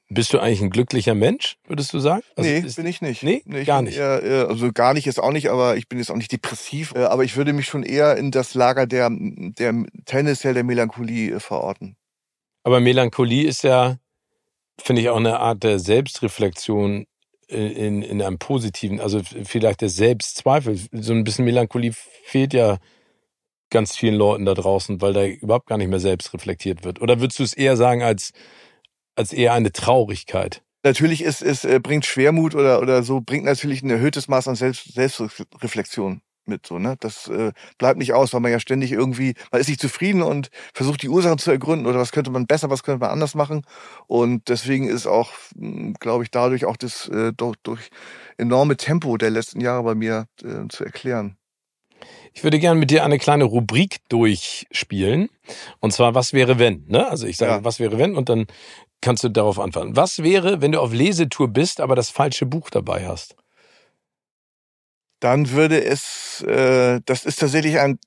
bist 0.09 0.33
du 0.33 0.39
eigentlich 0.39 0.61
ein 0.61 0.69
glücklicher 0.69 1.15
Mensch, 1.15 1.57
würdest 1.65 1.93
du 1.93 1.99
sagen? 1.99 2.23
Also 2.35 2.49
nee, 2.49 2.61
bin 2.61 2.85
ich 2.85 3.01
nicht. 3.01 3.23
Nee, 3.23 3.41
nee 3.45 3.63
gar 3.63 3.81
nicht. 3.81 3.97
Eher, 3.97 4.47
also 4.47 4.71
gar 4.71 4.93
nicht 4.93 5.07
ist 5.07 5.19
auch 5.19 5.31
nicht, 5.31 5.49
aber 5.49 5.77
ich 5.77 5.87
bin 5.87 5.97
jetzt 5.97 6.11
auch 6.11 6.15
nicht 6.15 6.31
depressiv. 6.31 6.93
Äh, 6.95 7.05
aber 7.05 7.23
ich 7.23 7.35
würde 7.35 7.53
mich 7.53 7.65
schon 7.65 7.83
eher 7.83 8.17
in 8.17 8.31
das 8.31 8.53
Lager 8.53 8.85
der, 8.85 9.09
der 9.11 9.85
tendenziell 10.05 10.53
der 10.53 10.63
Melancholie 10.63 11.35
äh, 11.35 11.39
verorten. 11.39 11.95
Aber 12.63 12.79
Melancholie 12.79 13.47
ist 13.47 13.63
ja, 13.63 13.97
finde 14.79 15.01
ich, 15.01 15.09
auch 15.09 15.17
eine 15.17 15.39
Art 15.39 15.63
der 15.63 15.79
Selbstreflexion 15.79 17.05
in, 17.47 18.01
in 18.01 18.21
einem 18.21 18.39
positiven, 18.39 18.99
also 18.99 19.21
vielleicht 19.43 19.81
der 19.81 19.89
Selbstzweifel. 19.89 20.79
So 20.91 21.13
ein 21.13 21.23
bisschen 21.23 21.45
Melancholie 21.45 21.93
fehlt 21.93 22.53
ja 22.53 22.77
ganz 23.73 23.95
vielen 23.95 24.15
Leuten 24.15 24.45
da 24.45 24.53
draußen, 24.53 25.01
weil 25.01 25.13
da 25.13 25.25
überhaupt 25.25 25.67
gar 25.67 25.77
nicht 25.77 25.89
mehr 25.89 25.99
selbst 25.99 26.33
reflektiert 26.33 26.85
wird? 26.85 27.01
Oder 27.01 27.19
würdest 27.19 27.39
du 27.39 27.43
es 27.43 27.53
eher 27.53 27.75
sagen 27.75 28.03
als, 28.03 28.31
als 29.15 29.33
eher 29.33 29.53
eine 29.53 29.73
Traurigkeit? 29.73 30.63
Natürlich 30.85 31.23
ist 31.23 31.41
es 31.41 31.63
äh, 31.65 31.79
bringt 31.81 32.05
Schwermut 32.05 32.55
oder 32.55 32.81
oder 32.81 33.03
so 33.03 33.21
bringt 33.21 33.45
natürlich 33.45 33.83
ein 33.83 33.89
erhöhtes 33.89 34.27
Maß 34.27 34.49
an 34.49 34.55
Selbst, 34.55 34.93
Selbstreflexion 34.93 36.21
mit 36.45 36.65
so 36.65 36.77
ne 36.77 36.97
das 36.99 37.29
äh, 37.29 37.53
bleibt 37.77 37.97
nicht 37.97 38.13
aus 38.13 38.33
weil 38.33 38.41
man 38.41 38.51
ja 38.51 38.59
ständig 38.59 38.91
irgendwie 38.91 39.33
man 39.51 39.61
ist 39.61 39.69
nicht 39.69 39.79
zufrieden 39.79 40.21
und 40.21 40.49
versucht 40.73 41.01
die 41.01 41.07
Ursachen 41.07 41.37
zu 41.37 41.51
ergründen 41.51 41.87
oder 41.87 41.99
was 41.99 42.11
könnte 42.11 42.31
man 42.31 42.47
besser 42.47 42.69
was 42.69 42.83
könnte 42.83 42.99
man 42.99 43.11
anders 43.11 43.33
machen 43.33 43.65
und 44.07 44.49
deswegen 44.49 44.89
ist 44.89 45.07
auch 45.07 45.31
hm, 45.55 45.93
glaube 46.01 46.25
ich 46.25 46.31
dadurch 46.31 46.65
auch 46.65 46.75
das 46.75 47.07
äh, 47.07 47.31
durch, 47.31 47.55
durch 47.63 47.89
enorme 48.37 48.75
Tempo 48.75 49.15
der 49.15 49.29
letzten 49.29 49.61
Jahre 49.61 49.83
bei 49.83 49.95
mir 49.95 50.27
äh, 50.43 50.67
zu 50.67 50.83
erklären 50.83 51.37
ich 52.33 52.43
würde 52.43 52.59
gerne 52.59 52.79
mit 52.79 52.91
dir 52.91 53.03
eine 53.03 53.19
kleine 53.19 53.43
Rubrik 53.43 53.97
durchspielen. 54.09 55.29
Und 55.79 55.93
zwar, 55.93 56.15
was 56.15 56.33
wäre 56.33 56.59
wenn? 56.59 56.85
Ne? 56.87 57.07
Also 57.07 57.27
ich 57.27 57.37
sage, 57.37 57.51
ja. 57.51 57.63
was 57.63 57.79
wäre 57.79 57.97
wenn? 57.97 58.15
Und 58.15 58.29
dann 58.29 58.47
kannst 59.01 59.23
du 59.23 59.29
darauf 59.29 59.59
antworten. 59.59 59.95
Was 59.95 60.23
wäre, 60.23 60.61
wenn 60.61 60.71
du 60.71 60.79
auf 60.79 60.93
Lesetour 60.93 61.47
bist, 61.47 61.81
aber 61.81 61.95
das 61.95 62.09
falsche 62.09 62.45
Buch 62.45 62.69
dabei 62.69 63.07
hast? 63.07 63.35
dann 65.23 65.51
würde 65.51 65.81
es, 65.81 66.41
äh, 66.41 66.99
das 67.05 67.23
ist 67.23 67.39
tatsächlich 67.39 67.79
ein, 67.79 67.97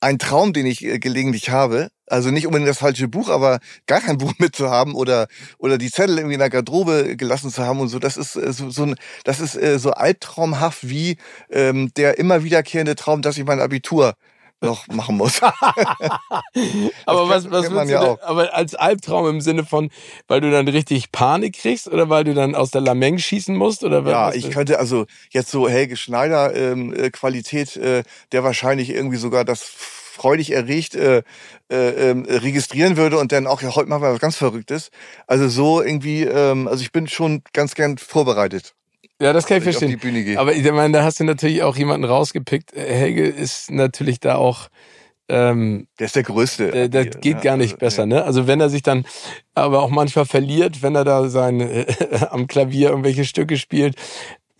ein 0.00 0.18
Traum, 0.18 0.52
den 0.52 0.66
ich 0.66 0.84
äh, 0.84 0.98
gelegentlich 0.98 1.50
habe. 1.50 1.90
Also 2.06 2.30
nicht 2.30 2.46
unbedingt 2.46 2.68
das 2.68 2.78
falsche 2.78 3.08
Buch, 3.08 3.28
aber 3.28 3.60
gar 3.86 4.00
kein 4.00 4.18
Buch 4.18 4.32
mitzuhaben 4.38 4.94
oder 4.94 5.28
oder 5.58 5.78
die 5.78 5.90
Zettel 5.90 6.18
irgendwie 6.18 6.34
in 6.34 6.40
der 6.40 6.50
Garderobe 6.50 7.16
gelassen 7.16 7.50
zu 7.50 7.64
haben 7.64 7.80
und 7.80 7.88
so. 7.88 7.98
Das 7.98 8.16
ist 8.16 8.36
äh, 8.36 8.52
so, 8.52 8.70
so 8.70 8.84
ein, 8.84 8.96
das 9.24 9.40
ist 9.40 9.56
äh, 9.56 9.78
so 9.78 9.92
albtraumhaft 9.92 10.88
wie 10.88 11.18
ähm, 11.50 11.92
der 11.96 12.18
immer 12.18 12.44
wiederkehrende 12.44 12.94
Traum, 12.96 13.22
dass 13.22 13.38
ich 13.38 13.44
mein 13.44 13.60
Abitur 13.60 14.14
noch 14.60 14.86
machen 14.88 15.16
muss. 15.16 15.40
aber 17.06 17.28
was, 17.28 17.50
was 17.50 17.70
man 17.70 17.88
ja 17.88 18.00
auch. 18.00 18.22
aber 18.22 18.54
als 18.54 18.74
Albtraum 18.74 19.28
im 19.28 19.40
Sinne 19.40 19.64
von, 19.64 19.90
weil 20.26 20.40
du 20.40 20.50
dann 20.50 20.68
richtig 20.68 21.12
Panik 21.12 21.58
kriegst 21.58 21.88
oder 21.88 22.08
weil 22.08 22.24
du 22.24 22.34
dann 22.34 22.54
aus 22.54 22.70
der 22.70 22.80
Lameng 22.80 23.18
schießen 23.18 23.54
musst 23.56 23.84
oder 23.84 24.04
was? 24.04 24.12
Ja, 24.12 24.32
ich 24.32 24.50
könnte 24.50 24.78
also 24.78 25.06
jetzt 25.30 25.50
so 25.50 25.68
Helge 25.68 25.96
Schneider 25.96 26.54
ähm, 26.54 26.92
äh, 26.92 27.10
Qualität, 27.10 27.76
äh, 27.76 28.02
der 28.32 28.44
wahrscheinlich 28.44 28.90
irgendwie 28.90 29.16
sogar 29.16 29.44
das 29.44 29.62
freudig 29.62 30.50
erregt 30.50 30.96
äh, 30.96 31.22
äh, 31.70 32.10
äh, 32.10 32.36
registrieren 32.38 32.96
würde 32.96 33.18
und 33.18 33.30
dann 33.30 33.46
auch 33.46 33.62
ja 33.62 33.74
heute 33.74 33.88
machen 33.88 34.02
wir 34.02 34.12
was 34.12 34.20
ganz 34.20 34.36
Verrücktes. 34.36 34.90
Also 35.26 35.48
so 35.48 35.80
irgendwie, 35.80 36.24
ähm, 36.24 36.66
also 36.66 36.82
ich 36.82 36.92
bin 36.92 37.06
schon 37.06 37.42
ganz 37.52 37.74
gern 37.74 37.98
vorbereitet. 37.98 38.74
Ja, 39.20 39.32
das 39.32 39.46
kann 39.46 39.58
ich 39.58 39.64
verstehen. 39.64 39.90
Ich 39.90 40.38
Aber 40.38 40.54
ich 40.54 40.70
meine, 40.70 40.92
da 40.92 41.04
hast 41.04 41.18
du 41.18 41.24
natürlich 41.24 41.62
auch 41.62 41.76
jemanden 41.76 42.04
rausgepickt. 42.04 42.72
Helge 42.74 43.26
ist 43.26 43.70
natürlich 43.70 44.20
da 44.20 44.36
auch. 44.36 44.68
Ähm, 45.30 45.88
der 45.98 46.06
ist 46.06 46.16
der 46.16 46.22
Größte. 46.22 46.70
Der, 46.70 46.88
das 46.88 47.20
geht 47.20 47.34
ja, 47.36 47.40
gar 47.40 47.56
nicht 47.58 47.72
also, 47.72 47.78
besser, 47.78 48.02
ja. 48.02 48.06
ne? 48.06 48.24
Also 48.24 48.46
wenn 48.46 48.60
er 48.60 48.70
sich 48.70 48.82
dann 48.82 49.04
aber 49.54 49.82
auch 49.82 49.90
manchmal 49.90 50.24
verliert, 50.24 50.82
wenn 50.82 50.94
er 50.94 51.04
da 51.04 51.28
sein 51.28 51.60
äh, 51.60 51.86
am 52.30 52.46
Klavier 52.46 52.90
irgendwelche 52.90 53.26
Stücke 53.26 53.58
spielt, 53.58 53.96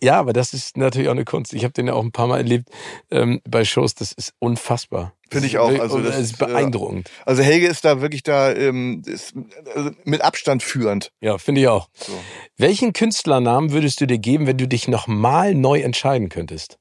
ja, 0.01 0.19
aber 0.19 0.31
das 0.31 0.53
ist 0.53 0.77
natürlich 0.77 1.07
auch 1.07 1.13
eine 1.13 1.25
Kunst. 1.25 1.53
Ich 1.53 1.63
habe 1.63 1.73
den 1.73 1.87
ja 1.87 1.93
auch 1.93 2.03
ein 2.03 2.11
paar 2.11 2.27
Mal 2.27 2.37
erlebt 2.37 2.69
ähm, 3.11 3.41
bei 3.49 3.65
Shows. 3.65 3.95
Das 3.95 4.11
ist 4.11 4.33
unfassbar. 4.39 5.13
Finde 5.29 5.47
ich 5.47 5.57
auch. 5.59 5.77
Also 5.79 5.99
das, 5.99 6.17
ist 6.17 6.37
beeindruckend. 6.37 7.09
Also 7.25 7.43
Helge 7.43 7.67
ist 7.67 7.85
da 7.85 8.01
wirklich 8.01 8.23
da 8.23 8.51
ähm, 8.51 9.03
ist, 9.05 9.33
also 9.75 9.91
mit 10.03 10.21
Abstand 10.21 10.63
führend. 10.63 11.11
Ja, 11.21 11.37
finde 11.37 11.61
ich 11.61 11.67
auch. 11.67 11.87
So. 11.93 12.13
Welchen 12.57 12.93
Künstlernamen 12.93 13.71
würdest 13.71 14.01
du 14.01 14.07
dir 14.07 14.17
geben, 14.17 14.47
wenn 14.47 14.57
du 14.57 14.67
dich 14.67 14.87
nochmal 14.87 15.53
neu 15.53 15.81
entscheiden 15.81 16.29
könntest? 16.29 16.78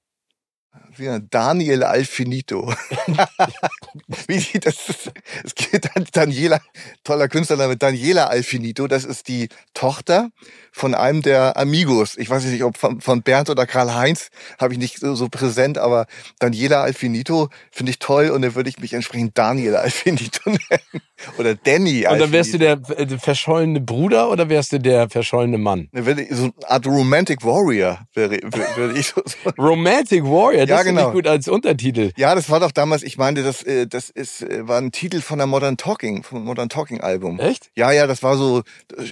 Daniel 1.30 1.84
Alfinito. 1.84 2.72
Wie 4.26 4.58
das 4.58 4.88
ist, 4.88 5.11
es 5.44 5.54
geht 5.54 5.88
dann 5.94 6.06
Daniela, 6.12 6.61
toller 7.04 7.28
Künstlername, 7.28 7.76
Daniela 7.76 8.26
Alfinito. 8.26 8.87
Das 8.87 9.04
ist 9.04 9.28
die 9.28 9.48
Tochter 9.74 10.30
von 10.72 10.94
einem 10.94 11.22
der 11.22 11.56
Amigos. 11.56 12.16
Ich 12.16 12.30
weiß 12.30 12.44
nicht, 12.44 12.62
ob 12.62 12.76
von, 12.76 13.00
von 13.00 13.22
Bernd 13.22 13.50
oder 13.50 13.66
Karl 13.66 13.94
Heinz, 13.94 14.28
habe 14.58 14.72
ich 14.74 14.78
nicht 14.78 14.98
so, 14.98 15.14
so 15.14 15.28
präsent, 15.28 15.78
aber 15.78 16.06
Daniela 16.38 16.82
Alfinito 16.82 17.48
finde 17.70 17.90
ich 17.90 17.98
toll 17.98 18.30
und 18.30 18.42
dann 18.42 18.54
würde 18.54 18.68
ich 18.68 18.78
mich 18.78 18.92
entsprechend 18.92 19.37
Daniel 19.37 19.76
Alfinito 19.76 20.40
nennen. 20.46 21.02
Oder 21.37 21.54
Danny 21.56 22.06
Alfinito. 22.06 22.12
Und 22.12 22.20
dann 22.20 22.32
wärst 22.32 22.54
du 22.54 22.58
der, 22.58 22.76
der 22.76 23.18
verschollene 23.18 23.80
Bruder 23.80 24.30
oder 24.30 24.48
wärst 24.48 24.72
du 24.72 24.78
der 24.78 25.11
verschollene 25.11 25.58
Mann? 25.58 25.88
So 25.92 26.44
eine 26.44 26.52
Art 26.66 26.87
Romantic 26.87 27.44
Warrior 27.44 28.06
wäre, 28.14 28.38
würde 28.76 28.98
ich 28.98 29.08
so. 29.08 29.22
Romantic 29.58 30.22
Warrior, 30.24 30.66
das 30.66 30.78
ja, 30.78 30.84
genau. 30.96 31.12
gut 31.12 31.27
als 31.27 31.48
Untertitel. 31.48 32.12
Ja, 32.16 32.35
das 32.35 32.51
war 32.51 32.61
doch 32.61 32.72
damals, 32.72 33.03
ich 33.03 33.18
meine, 33.18 33.42
das, 33.42 33.62
äh, 33.62 33.87
das 33.87 34.11
ist, 34.11 34.42
äh, 34.42 34.66
war 34.66 34.79
ein 34.79 34.92
Titel 34.92 35.20
von 35.20 35.38
der 35.38 35.46
Modern 35.46 35.77
Talking, 35.77 36.22
vom 36.22 36.44
Modern 36.44 36.68
Talking 36.68 37.01
Album. 37.01 37.38
Echt? 37.40 37.70
Ja, 37.77 37.92
ja, 37.92 38.07
das 38.07 38.22
war 38.22 38.37
so 38.37 38.62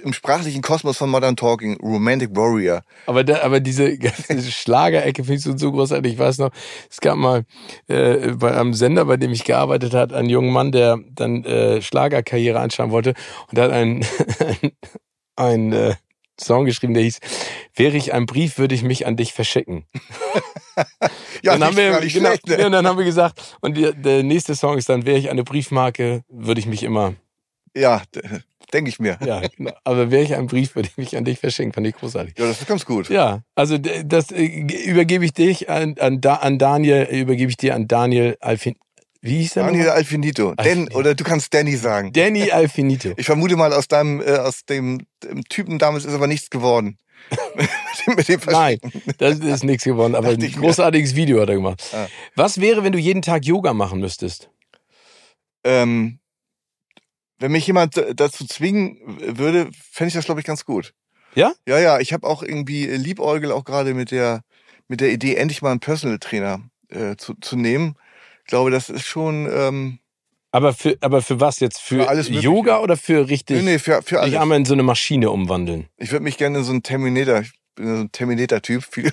im 0.02 0.12
sprachlichen 0.12 0.62
Kosmos 0.62 0.96
von 0.96 1.10
Modern 1.10 1.36
Talking. 1.36 1.76
Romantic 1.80 2.30
Warrior. 2.34 2.82
Aber, 3.06 3.24
da, 3.24 3.42
aber 3.42 3.60
diese 3.60 3.96
ganze 3.98 4.50
Schlagerecke 4.50 5.24
finde 5.24 5.38
ich 5.38 5.42
so, 5.42 5.56
so 5.56 5.72
großartig. 5.72 6.14
Ich 6.14 6.18
weiß 6.18 6.38
noch, 6.38 6.50
es 6.90 7.00
gab 7.00 7.16
mal 7.16 7.44
äh, 7.88 8.32
bei 8.32 8.58
einem 8.58 8.74
Sender, 8.74 9.04
bei 9.04 9.16
dem 9.16 9.32
ich 9.32 9.44
gearbeitet 9.44 9.94
hat, 9.94 10.12
einen 10.12 10.28
jungen 10.28 10.52
Mann, 10.52 10.72
der 10.72 10.98
dann 11.10 11.44
äh, 11.44 11.82
Schlagerkarriere 11.82 12.60
anschauen 12.60 12.90
wollte 12.90 13.14
und 13.48 13.58
der 13.58 13.64
hat 13.64 13.72
einen, 13.72 14.04
ein 15.36 15.72
äh, 15.72 15.94
Song 16.40 16.64
geschrieben, 16.64 16.94
der 16.94 17.02
hieß, 17.02 17.20
wäre 17.74 17.96
ich 17.96 18.12
ein 18.12 18.26
Brief, 18.26 18.58
würde 18.58 18.74
ich 18.74 18.82
mich 18.82 19.06
an 19.06 19.16
dich 19.16 19.32
verschicken. 19.32 19.84
ja, 21.42 21.52
dann 21.52 21.64
haben 21.64 21.76
wir, 21.76 22.00
genau, 22.00 22.08
schlecht, 22.08 22.46
ne? 22.46 22.60
ja, 22.60 22.66
und 22.66 22.72
dann 22.72 22.86
haben 22.86 22.98
wir 22.98 23.04
gesagt, 23.04 23.56
und 23.60 23.76
die, 23.76 23.92
der 23.94 24.22
nächste 24.22 24.54
Song 24.54 24.76
ist 24.76 24.88
dann, 24.88 25.06
wäre 25.06 25.18
ich 25.18 25.30
eine 25.30 25.44
Briefmarke, 25.44 26.22
würde 26.28 26.60
ich 26.60 26.66
mich 26.66 26.82
immer. 26.82 27.14
Ja, 27.74 28.02
Denke 28.72 28.88
ich 28.88 28.98
mir. 28.98 29.18
Ja, 29.24 29.42
genau. 29.56 29.72
Aber 29.84 30.10
wäre 30.10 30.22
ich 30.22 30.34
ein 30.34 30.46
Brief, 30.46 30.74
würde 30.74 30.88
ich 30.88 30.96
mich 30.96 31.16
an 31.16 31.24
dich 31.24 31.38
verschenken, 31.38 31.72
fand 31.72 31.86
ich 31.86 31.94
großartig. 31.94 32.34
Ja, 32.36 32.46
das 32.46 32.60
ist 32.60 32.66
ganz 32.66 32.84
gut. 32.84 33.08
Ja, 33.08 33.42
also 33.54 33.78
das 33.78 34.32
äh, 34.32 34.44
übergebe 34.44 35.24
ich 35.24 35.32
dich 35.32 35.70
an, 35.70 35.94
an, 35.98 36.20
an 36.22 36.58
Daniel, 36.58 37.04
übergebe 37.04 37.50
ich 37.50 37.56
dir 37.56 37.74
an 37.74 37.86
Daniel 37.86 38.36
Alfin. 38.40 38.76
Wie 39.26 39.38
hieß 39.38 39.54
der 39.54 39.64
Daniel? 39.64 39.90
Alfinito. 39.90 40.54
Dan, 40.54 40.88
oder 40.88 41.14
du 41.14 41.24
kannst 41.24 41.52
Danny 41.52 41.76
sagen. 41.76 42.12
Danny 42.12 42.50
Alfinito. 42.50 43.12
Ich 43.16 43.26
vermute 43.26 43.56
mal, 43.56 43.72
aus 43.72 43.88
deinem, 43.88 44.20
äh, 44.20 44.36
aus 44.38 44.64
dem, 44.64 45.06
dem 45.22 45.44
Typen 45.44 45.78
damals 45.78 46.04
ist 46.04 46.14
aber 46.14 46.26
nichts 46.26 46.50
geworden. 46.50 46.98
mit 48.06 48.28
dem 48.28 48.40
Nein, 48.46 48.78
das 49.18 49.38
ist 49.38 49.64
nichts 49.64 49.84
geworden, 49.84 50.14
aber 50.14 50.28
ein 50.28 50.38
großartiges 50.38 51.12
mir. 51.12 51.16
Video 51.16 51.40
hat 51.40 51.48
er 51.48 51.56
gemacht. 51.56 51.82
Ah. 51.92 52.06
Was 52.36 52.60
wäre, 52.60 52.84
wenn 52.84 52.92
du 52.92 52.98
jeden 52.98 53.22
Tag 53.22 53.44
Yoga 53.44 53.74
machen 53.74 54.00
müsstest? 54.00 54.48
Ähm, 55.64 56.20
wenn 57.38 57.52
mich 57.52 57.66
jemand 57.66 58.00
dazu 58.14 58.46
zwingen 58.46 58.98
würde, 59.36 59.70
fände 59.90 60.08
ich 60.08 60.14
das, 60.14 60.24
glaube 60.24 60.40
ich, 60.40 60.46
ganz 60.46 60.64
gut. 60.64 60.94
Ja? 61.34 61.52
Ja, 61.66 61.78
ja. 61.78 61.98
Ich 61.98 62.12
habe 62.12 62.26
auch 62.26 62.42
irgendwie 62.42 62.86
Liebäugel 62.86 63.52
auch 63.52 63.64
gerade 63.64 63.92
mit 63.94 64.10
der, 64.10 64.42
mit 64.88 65.00
der 65.00 65.10
Idee, 65.10 65.34
endlich 65.34 65.62
mal 65.62 65.72
einen 65.72 65.80
Personal 65.80 66.18
Trainer 66.18 66.60
äh, 66.88 67.16
zu, 67.16 67.34
zu 67.40 67.56
nehmen. 67.56 67.96
Ich 68.46 68.50
glaube, 68.50 68.70
das 68.70 68.90
ist 68.90 69.04
schon. 69.04 69.48
Ähm, 69.52 69.98
aber 70.52 70.72
für, 70.72 70.96
aber 71.00 71.20
für 71.20 71.40
was 71.40 71.58
jetzt? 71.58 71.80
Für, 71.80 72.04
für 72.04 72.08
alles 72.08 72.28
Yoga 72.28 72.78
oder 72.78 72.96
für 72.96 73.28
richtig? 73.28 73.56
Nee, 73.56 73.72
nee, 73.72 73.78
für, 73.80 74.02
für 74.02 74.20
alles. 74.20 74.32
Ich 74.32 74.38
einmal 74.38 74.58
in 74.58 74.64
so 74.64 74.74
eine 74.74 74.84
Maschine 74.84 75.30
umwandeln. 75.30 75.88
Ich 75.96 76.12
würde 76.12 76.22
mich 76.22 76.38
gerne 76.38 76.58
in 76.58 76.64
so 76.64 76.70
einen 76.70 76.84
Terminator, 76.84 77.40
ich 77.40 77.50
bin 77.74 77.86
so 77.88 78.02
ein 78.02 78.12
Terminator-Typ. 78.12 78.84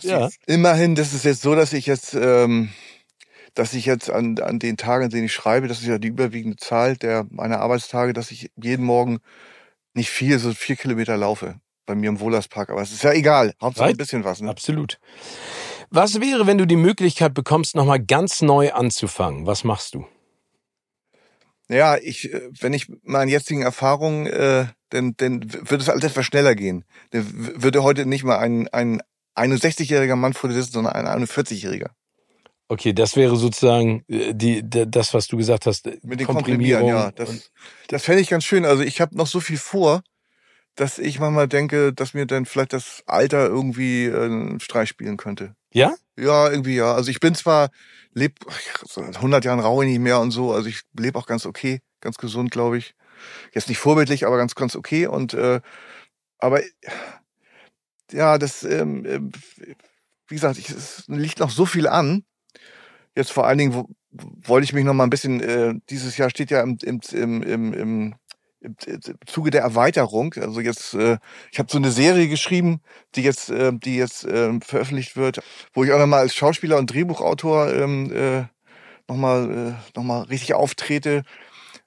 ja. 0.00 0.28
Immerhin, 0.46 0.96
das 0.96 1.14
ist 1.14 1.24
jetzt 1.24 1.42
so, 1.42 1.54
dass 1.54 1.72
ich 1.72 1.86
jetzt 1.86 2.14
ähm, 2.14 2.70
dass 3.54 3.72
ich 3.72 3.86
jetzt 3.86 4.10
an, 4.10 4.36
an 4.40 4.58
den 4.58 4.76
Tagen, 4.76 5.04
an 5.04 5.10
denen 5.10 5.26
ich 5.26 5.32
schreibe, 5.32 5.68
das 5.68 5.80
ist 5.80 5.86
ja 5.86 5.98
die 5.98 6.08
überwiegende 6.08 6.56
Zahl 6.56 6.96
der 6.96 7.26
meiner 7.30 7.60
Arbeitstage, 7.60 8.12
dass 8.12 8.32
ich 8.32 8.50
jeden 8.56 8.84
Morgen 8.84 9.20
nicht 9.94 10.10
viel, 10.10 10.40
so 10.40 10.52
vier 10.52 10.74
Kilometer 10.74 11.16
laufe 11.16 11.60
bei 11.86 11.94
mir 11.94 12.08
im 12.08 12.18
Wohlerspark. 12.18 12.70
Aber 12.70 12.82
es 12.82 12.90
ist 12.90 13.04
ja 13.04 13.12
egal. 13.12 13.54
Hauptsache 13.60 13.90
ein 13.90 13.96
bisschen 13.96 14.24
was. 14.24 14.40
Ne? 14.40 14.50
Absolut. 14.50 14.98
Was 15.90 16.20
wäre, 16.20 16.46
wenn 16.46 16.58
du 16.58 16.66
die 16.66 16.76
Möglichkeit 16.76 17.34
bekommst, 17.34 17.74
nochmal 17.74 18.00
ganz 18.00 18.42
neu 18.42 18.72
anzufangen? 18.72 19.46
Was 19.46 19.64
machst 19.64 19.94
du? 19.94 20.06
Ja, 21.68 21.96
ich, 21.96 22.32
äh, 22.32 22.48
wenn 22.60 22.72
ich 22.72 22.90
meine 23.02 23.30
jetzigen 23.30 23.62
Erfahrungen, 23.62 24.26
äh, 24.26 24.66
dann, 24.90 25.14
dann 25.16 25.52
würde 25.52 25.82
es 25.82 25.88
alles 25.88 26.04
etwas 26.04 26.26
schneller 26.26 26.54
gehen. 26.54 26.84
Dann 27.10 27.26
würde 27.62 27.82
heute 27.82 28.06
nicht 28.06 28.24
mal 28.24 28.38
ein, 28.38 28.68
ein 28.68 29.02
61-jähriger 29.36 30.16
Mann 30.16 30.32
vor 30.32 30.48
dir 30.48 30.56
sitzen, 30.56 30.72
sondern 30.72 30.94
ein 30.94 31.24
41-jähriger. 31.24 31.90
Okay, 32.68 32.92
das 32.92 33.16
wäre 33.16 33.36
sozusagen 33.36 34.04
äh, 34.08 34.32
die, 34.32 34.62
das, 34.64 35.12
was 35.12 35.26
du 35.26 35.36
gesagt 35.36 35.66
hast. 35.66 35.88
Äh, 35.88 35.98
Mit 36.02 36.20
den 36.20 36.26
Komprimieren, 36.28 36.86
ja. 36.86 37.10
Das, 37.10 37.50
das 37.88 38.04
fände 38.04 38.20
ich 38.20 38.28
ganz 38.28 38.44
schön. 38.44 38.64
Also 38.64 38.84
ich 38.84 39.00
habe 39.00 39.16
noch 39.16 39.26
so 39.26 39.40
viel 39.40 39.58
vor, 39.58 40.02
dass 40.76 40.98
ich 40.98 41.18
manchmal 41.18 41.48
denke, 41.48 41.92
dass 41.92 42.14
mir 42.14 42.26
dann 42.26 42.46
vielleicht 42.46 42.72
das 42.72 43.02
Alter 43.06 43.46
irgendwie 43.46 44.10
einen 44.12 44.60
Streich 44.60 44.88
spielen 44.88 45.16
könnte. 45.16 45.56
Ja? 45.72 45.94
Ja, 46.16 46.50
irgendwie 46.50 46.76
ja. 46.76 46.94
Also 46.94 47.10
ich 47.10 47.20
bin 47.20 47.34
zwar, 47.34 47.70
leb 48.12 48.38
seit 48.86 49.16
100 49.16 49.44
Jahren 49.44 49.60
rauche 49.60 49.84
ich 49.84 49.90
nicht 49.90 50.00
mehr 50.00 50.20
und 50.20 50.30
so. 50.30 50.52
Also 50.52 50.68
ich 50.68 50.82
lebe 50.98 51.18
auch 51.18 51.26
ganz 51.26 51.46
okay, 51.46 51.80
ganz 52.00 52.16
gesund, 52.16 52.50
glaube 52.50 52.78
ich. 52.78 52.94
Jetzt 53.52 53.68
nicht 53.68 53.78
vorbildlich, 53.78 54.26
aber 54.26 54.36
ganz, 54.36 54.54
ganz 54.54 54.76
okay. 54.76 55.06
Und 55.06 55.34
äh, 55.34 55.60
aber 56.38 56.62
ja, 58.10 58.38
das, 58.38 58.62
ähm, 58.64 59.04
äh, 59.04 59.20
wie 60.28 60.34
gesagt, 60.34 60.58
ich, 60.58 60.70
es 60.70 61.04
liegt 61.08 61.40
noch 61.40 61.50
so 61.50 61.66
viel 61.66 61.86
an 61.86 62.24
jetzt 63.14 63.32
vor 63.32 63.46
allen 63.46 63.58
Dingen 63.58 63.74
wo, 63.74 63.88
wollte 64.10 64.64
ich 64.64 64.72
mich 64.72 64.84
noch 64.84 64.94
mal 64.94 65.04
ein 65.04 65.10
bisschen, 65.10 65.40
äh, 65.40 65.74
dieses 65.88 66.16
Jahr 66.16 66.30
steht 66.30 66.50
ja 66.50 66.62
im, 66.62 66.78
im, 66.82 67.00
im, 67.12 67.42
im, 67.42 67.72
im 67.74 68.14
im 68.60 68.76
Zuge 69.26 69.50
der 69.50 69.62
Erweiterung, 69.62 70.34
also 70.34 70.60
jetzt, 70.60 70.94
äh, 70.94 71.18
ich 71.50 71.58
habe 71.58 71.70
so 71.70 71.78
eine 71.78 71.90
Serie 71.90 72.28
geschrieben, 72.28 72.80
die 73.14 73.22
jetzt, 73.22 73.50
äh, 73.50 73.72
die 73.72 73.96
jetzt 73.96 74.24
äh, 74.24 74.58
veröffentlicht 74.60 75.16
wird, 75.16 75.40
wo 75.72 75.84
ich 75.84 75.92
auch 75.92 75.98
nochmal 75.98 76.20
als 76.20 76.34
Schauspieler 76.34 76.76
und 76.78 76.92
Drehbuchautor 76.92 77.72
ähm, 77.72 78.12
äh, 78.12 78.44
nochmal 79.08 79.50
äh, 79.50 79.96
noch 79.96 80.04
mal 80.04 80.22
richtig 80.22 80.54
auftrete. 80.54 81.22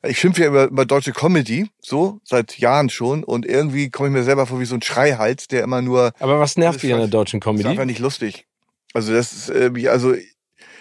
Ich 0.06 0.20
schimpfe 0.20 0.42
ja 0.42 0.48
über, 0.48 0.66
über 0.66 0.86
deutsche 0.86 1.14
Comedy, 1.14 1.70
so, 1.80 2.20
seit 2.24 2.58
Jahren 2.58 2.90
schon, 2.90 3.24
und 3.24 3.46
irgendwie 3.46 3.90
komme 3.90 4.10
ich 4.10 4.14
mir 4.14 4.24
selber 4.24 4.48
vor 4.48 4.60
wie 4.60 4.66
so 4.66 4.76
ein 4.76 4.82
Schreihals, 4.82 5.48
der 5.48 5.64
immer 5.64 5.82
nur. 5.82 6.12
Aber 6.20 6.40
was 6.40 6.58
nervt 6.58 6.84
dich 6.84 6.94
an 6.94 7.00
der 7.00 7.08
deutschen 7.08 7.40
Comedy? 7.40 7.64
Das 7.64 7.72
ist 7.72 7.72
einfach 7.72 7.86
nicht 7.86 8.00
lustig. 8.00 8.46
Also 8.94 9.14
das 9.14 9.32
ist, 9.32 9.50
äh, 9.50 9.88
also 9.88 10.14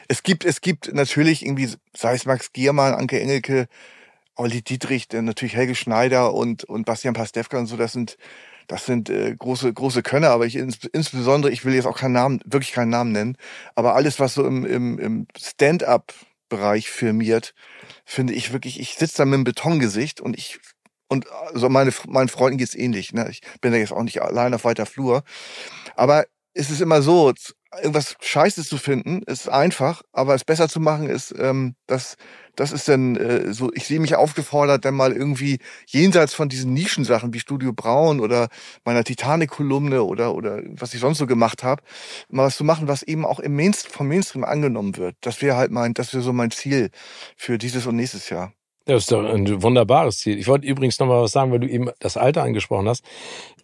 es 0.09 0.23
gibt, 0.23 0.45
es 0.45 0.61
gibt 0.61 0.93
natürlich 0.93 1.45
irgendwie, 1.45 1.69
sei 1.97 2.15
es 2.15 2.27
Max 2.27 2.53
Giermann, 2.53 2.95
Anke 2.95 3.21
Engelke, 3.21 3.69
Olli 4.43 4.61
Dietrich, 4.61 5.07
natürlich 5.13 5.55
Helge 5.55 5.77
Schneider 5.77 6.35
und, 6.35 6.65
und 6.65 6.85
Bastian 6.85 7.15
Pastewka 7.15 7.59
und 7.59 7.67
so, 7.67 7.77
das 7.77 7.93
sind, 7.93 8.19
das 8.67 8.87
sind 8.87 9.09
äh, 9.09 9.37
große 9.37 9.73
große 9.73 10.03
Könner, 10.03 10.31
aber 10.31 10.47
ich 10.47 10.57
ins, 10.57 10.85
insbesondere, 10.93 11.53
ich 11.53 11.65
will 11.65 11.75
jetzt 11.75 11.87
auch 11.87 11.97
keinen 11.97 12.13
Namen, 12.13 12.41
wirklich 12.45 12.73
keinen 12.73 12.91
Namen 12.91 13.13
nennen, 13.13 13.37
aber 13.77 13.95
alles, 13.95 14.19
was 14.19 14.35
so 14.35 14.45
im, 14.45 14.67
im, 14.67 14.99
im 14.99 15.27
Stand-up-Bereich 15.39 16.91
firmiert, 16.91 17.55
finde 18.05 18.35
ich 18.35 18.53
wirklich, 18.53 18.81
ich 18.81 18.97
sitze 18.97 19.19
da 19.19 19.25
mit 19.27 19.35
einem 19.35 19.45
Betongesicht 19.45 20.21
und 20.21 20.37
ich 20.37 20.59
und 21.09 21.31
also 21.31 21.69
meine 21.69 21.93
meinen 22.09 22.29
Freunden 22.29 22.59
geht's 22.59 22.75
ähnlich. 22.75 23.13
Ne? 23.13 23.29
Ich 23.31 23.43
bin 23.61 23.71
da 23.71 23.79
jetzt 23.79 23.93
auch 23.93 24.03
nicht 24.03 24.23
allein 24.23 24.55
auf 24.55 24.65
weiter 24.65 24.87
Flur, 24.87 25.23
aber 25.95 26.25
es 26.53 26.69
ist 26.69 26.81
immer 26.81 27.01
so, 27.01 27.33
irgendwas 27.81 28.17
Scheiße 28.21 28.65
zu 28.65 28.77
finden, 28.77 29.23
ist 29.23 29.49
einfach, 29.49 30.03
aber 30.13 30.35
es 30.35 30.45
besser 30.45 30.69
zu 30.69 30.81
machen 30.81 31.09
ist, 31.09 31.35
ähm, 31.39 31.75
das, 31.87 32.17
das 32.57 32.73
ist 32.73 32.89
dann 32.89 33.17
äh, 33.17 33.53
so, 33.53 33.71
ich 33.75 33.87
sehe 33.87 34.01
mich 34.01 34.15
aufgefordert, 34.15 34.85
dann 34.85 34.95
mal 34.95 35.13
irgendwie 35.13 35.59
jenseits 35.87 36.35
von 36.35 36.49
diesen 36.49 36.73
Nischensachen 36.75 37.33
wie 37.33 37.41
Studio 37.41 37.73
Braun 37.73 38.21
oder 38.21 38.49
meiner 38.85 39.05
Titanic-Kolumne 39.05 40.03
oder, 40.03 40.35
oder 40.35 40.63
was 40.69 40.95
ich 40.95 41.01
sonst 41.01 41.19
so 41.19 41.27
gemacht 41.27 41.63
habe, 41.63 41.83
mal 42.29 42.47
was 42.47 42.57
zu 42.57 42.65
machen, 42.65 42.89
was 42.89 43.03
eben 43.03 43.25
auch 43.25 43.41
im 43.41 43.57
Mainstream, 43.57 43.93
vom 43.93 44.09
Mainstream 44.09 44.45
angenommen 44.45 44.97
wird. 44.97 45.17
Das 45.21 45.41
wäre 45.43 45.57
halt 45.57 45.71
mein, 45.71 45.95
das 45.95 46.13
wäre 46.13 46.23
so 46.23 46.33
mein 46.33 46.51
Ziel 46.51 46.91
für 47.37 47.59
dieses 47.59 47.87
und 47.87 47.97
nächstes 47.97 48.29
Jahr. 48.29 48.53
Das 48.85 49.03
ist 49.03 49.13
doch 49.13 49.25
ein 49.25 49.63
wunderbares 49.63 50.19
Ziel. 50.19 50.39
Ich 50.39 50.49
wollte 50.49 50.67
übrigens 50.67 50.99
noch 50.99 51.07
mal 51.07 51.23
was 51.23 51.33
sagen, 51.33 51.53
weil 51.53 51.61
du 51.61 51.69
eben 51.69 51.91
das 52.01 52.17
Alter 52.17 52.43
angesprochen 52.43 52.89
hast. 52.89 53.05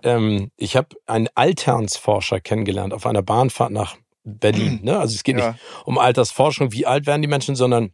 Ähm, 0.02 0.50
ich 0.56 0.76
habe 0.76 0.88
einen 1.06 1.28
Alternsforscher 1.34 2.40
kennengelernt 2.40 2.94
auf 2.94 3.06
einer 3.06 3.22
Bahnfahrt 3.22 3.72
nach 3.72 3.96
Berlin. 4.24 4.80
Ne? 4.84 4.98
Also 4.98 5.14
es 5.14 5.24
geht 5.24 5.38
ja. 5.38 5.52
nicht 5.52 5.60
um 5.84 5.98
Altersforschung, 5.98 6.72
wie 6.72 6.86
alt 6.86 7.06
werden 7.06 7.22
die 7.22 7.28
Menschen, 7.28 7.56
sondern 7.56 7.92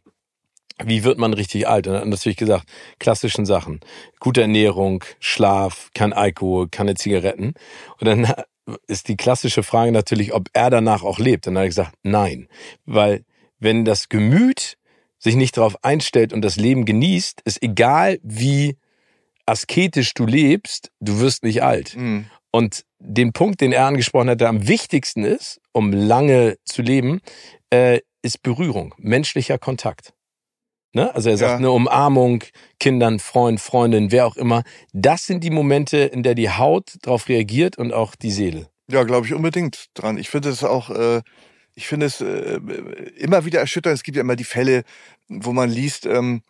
wie 0.83 1.03
wird 1.03 1.17
man 1.17 1.33
richtig 1.33 1.67
alt? 1.67 1.87
Und 1.87 1.93
dann 1.93 2.09
natürlich 2.09 2.37
gesagt, 2.37 2.67
klassischen 2.99 3.45
Sachen. 3.45 3.79
Gute 4.19 4.41
Ernährung, 4.41 5.03
Schlaf, 5.19 5.89
kein 5.93 6.11
Alkohol, 6.13 6.67
keine 6.67 6.95
Zigaretten. 6.95 7.53
Und 7.99 8.05
dann 8.07 8.33
ist 8.87 9.07
die 9.07 9.17
klassische 9.17 9.63
Frage 9.63 9.91
natürlich, 9.91 10.33
ob 10.33 10.49
er 10.53 10.69
danach 10.69 11.03
auch 11.03 11.17
lebt. 11.17 11.47
Und 11.47 11.53
dann 11.53 11.59
habe 11.59 11.67
ich 11.67 11.75
gesagt, 11.75 11.95
nein. 12.03 12.47
Weil 12.85 13.23
wenn 13.59 13.85
das 13.85 14.09
Gemüt 14.09 14.77
sich 15.25 15.35
nicht 15.35 15.57
darauf 15.57 15.83
einstellt 15.83 16.31
und 16.31 16.41
das 16.41 16.55
Leben 16.55 16.85
genießt, 16.85 17.41
ist 17.45 17.61
egal 17.61 18.19
wie 18.23 18.77
asketisch 19.45 20.13
du 20.13 20.25
lebst, 20.25 20.91
du 20.99 21.19
wirst 21.19 21.43
nicht 21.43 21.63
alt. 21.63 21.97
Mhm. 21.97 22.27
Und 22.51 22.85
den 22.99 23.33
Punkt, 23.33 23.59
den 23.59 23.73
er 23.73 23.85
angesprochen 23.85 24.29
hat, 24.29 24.39
der 24.39 24.49
am 24.49 24.67
wichtigsten 24.67 25.25
ist, 25.25 25.59
um 25.73 25.91
lange 25.91 26.57
zu 26.63 26.81
leben, 26.81 27.21
äh, 27.71 27.99
ist 28.21 28.43
Berührung, 28.43 28.93
menschlicher 28.97 29.57
Kontakt. 29.57 30.13
Ne? 30.93 31.13
Also 31.13 31.31
er 31.31 31.37
sagt 31.37 31.51
ja. 31.51 31.57
eine 31.57 31.71
Umarmung, 31.71 32.43
Kindern, 32.79 33.19
Freund, 33.19 33.59
Freundin, 33.59 34.11
wer 34.11 34.27
auch 34.27 34.37
immer. 34.37 34.63
Das 34.93 35.25
sind 35.25 35.43
die 35.43 35.49
Momente, 35.49 35.97
in 35.97 36.23
der 36.23 36.35
die 36.35 36.49
Haut 36.49 36.93
darauf 37.01 37.27
reagiert 37.27 37.77
und 37.77 37.93
auch 37.93 38.15
die 38.15 38.31
Seele. 38.31 38.69
Ja, 38.89 39.03
glaube 39.03 39.25
ich 39.25 39.33
unbedingt 39.33 39.87
dran. 39.95 40.17
Ich 40.17 40.29
finde 40.29 40.49
es 40.49 40.63
auch, 40.63 40.91
äh, 40.91 41.21
ich 41.75 41.87
finde 41.87 42.05
es 42.05 42.21
äh, 42.21 42.59
immer 43.17 43.45
wieder 43.45 43.59
erschütternd. 43.59 43.95
Es 43.95 44.03
gibt 44.03 44.15
ja 44.15 44.21
immer 44.21 44.35
die 44.35 44.43
Fälle, 44.43 44.83
wo 45.27 45.53
man 45.53 45.69
liest, 45.69 46.05
ähm, 46.05 46.41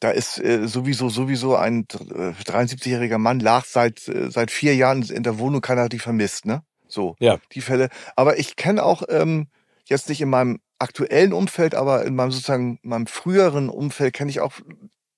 da 0.00 0.10
ist 0.10 0.38
äh, 0.38 0.66
sowieso 0.68 1.08
sowieso 1.08 1.56
ein 1.56 1.86
73-jähriger 1.86 3.14
äh, 3.14 3.18
Mann 3.18 3.40
lag 3.40 3.64
seit 3.64 4.06
äh, 4.08 4.30
seit 4.30 4.50
vier 4.50 4.74
Jahren 4.74 5.02
in 5.02 5.22
der 5.22 5.38
Wohnung, 5.38 5.60
keiner 5.60 5.84
hat 5.84 5.92
die 5.92 5.98
vermisst, 5.98 6.44
ne? 6.44 6.62
So, 6.88 7.16
ja. 7.20 7.38
die 7.52 7.60
Fälle. 7.60 7.88
Aber 8.14 8.38
ich 8.38 8.56
kenne 8.56 8.82
auch 8.82 9.02
ähm, 9.08 9.48
jetzt 9.86 10.08
nicht 10.08 10.20
in 10.20 10.28
meinem 10.28 10.60
aktuellen 10.78 11.32
Umfeld, 11.32 11.74
aber 11.74 12.04
in 12.04 12.14
meinem 12.14 12.32
sozusagen 12.32 12.78
meinem 12.82 13.06
früheren 13.06 13.68
Umfeld 13.68 14.12
kenne 14.12 14.30
ich 14.30 14.40
auch 14.40 14.52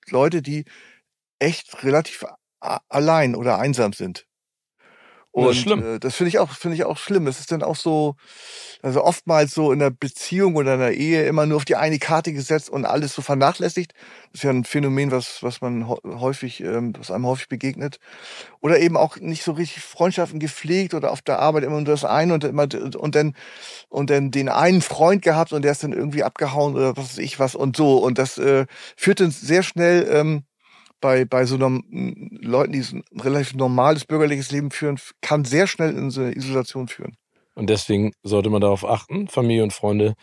Leute, 0.09 0.43
die 0.43 0.65
echt 1.39 1.83
relativ 1.83 2.25
allein 2.61 3.35
oder 3.35 3.59
einsam 3.59 3.93
sind. 3.93 4.27
Und 5.37 5.67
das. 5.67 5.79
Äh, 5.79 6.01
das 6.01 6.15
finde 6.17 6.29
ich 6.29 6.39
auch, 6.39 6.51
finde 6.51 6.77
ich 6.77 6.85
auch 6.85 6.97
schlimm. 6.97 7.27
Es 7.27 7.41
ist 7.41 7.53
dann 7.53 7.63
auch 7.63 7.77
so, 7.77 8.17
also 8.81 9.05
oftmals 9.05 9.53
so 9.53 9.71
in 9.71 9.81
der 9.81 9.91
Beziehung 9.91 10.57
oder 10.57 10.75
in 10.75 10.81
der 10.81 10.95
Ehe 10.95 11.27
immer 11.27 11.45
nur 11.45 11.59
auf 11.59 11.67
die 11.67 11.77
eine 11.77 11.99
Karte 11.99 12.33
gesetzt 12.33 12.71
und 12.71 12.87
alles 12.87 13.15
so 13.15 13.21
vernachlässigt. 13.21 13.93
Das 14.33 14.41
ist 14.41 14.45
ja 14.45 14.51
ein 14.51 14.65
Phänomen, 14.65 15.11
was, 15.11 15.43
was 15.43 15.61
man 15.61 15.89
häufig, 15.89 16.63
ähm, 16.63 16.95
was 16.99 17.11
einem 17.11 17.27
häufig 17.27 17.49
begegnet. 17.49 17.99
Oder 18.63 18.79
eben 18.79 18.97
auch 18.97 19.19
nicht 19.19 19.43
so 19.43 19.53
richtig 19.53 19.83
Freundschaften 19.83 20.41
gepflegt 20.41 20.95
oder 20.95 21.13
auf 21.13 21.21
der 21.21 21.39
Arbeit 21.39 21.65
immer 21.65 21.77
nur 21.77 21.85
das 21.85 22.07
eine 22.07 22.33
und 22.33 22.43
immer, 22.43 22.67
und 22.99 23.15
dann, 23.15 23.37
und 23.91 24.09
dann 24.09 24.31
den 24.31 24.49
einen 24.49 24.81
Freund 24.81 25.21
gehabt 25.21 25.53
und 25.53 25.61
der 25.63 25.73
ist 25.73 25.85
dann 25.85 25.93
irgendwie 25.93 26.25
abgehauen 26.25 26.75
oder 26.75 26.97
was 26.97 27.11
weiß 27.11 27.19
ich 27.19 27.39
was 27.39 27.55
und 27.55 27.77
so. 27.77 27.99
Und 27.99 28.17
das 28.17 28.39
äh, 28.39 28.65
führt 28.97 29.21
dann 29.21 29.31
sehr 29.31 29.63
schnell, 29.63 30.09
ähm, 30.11 30.45
bei, 31.01 31.25
bei 31.25 31.45
so 31.45 31.57
einem, 31.57 31.83
Leuten, 32.41 32.73
die 32.73 32.81
ein 32.81 33.05
relativ 33.21 33.55
normales 33.55 34.05
bürgerliches 34.05 34.51
Leben 34.51 34.71
führen, 34.71 34.99
kann 35.21 35.45
sehr 35.45 35.67
schnell 35.67 35.97
in 35.97 36.11
so 36.11 36.23
eine 36.23 36.35
Isolation 36.35 36.89
führen. 36.89 37.17
Und 37.55 37.71
deswegen 37.71 38.13
sollte 38.23 38.51
man 38.51 38.61
darauf 38.61 38.85
achten, 38.85 39.29
Familie 39.29 39.63
und 39.63 39.73
Freunde 39.73 40.15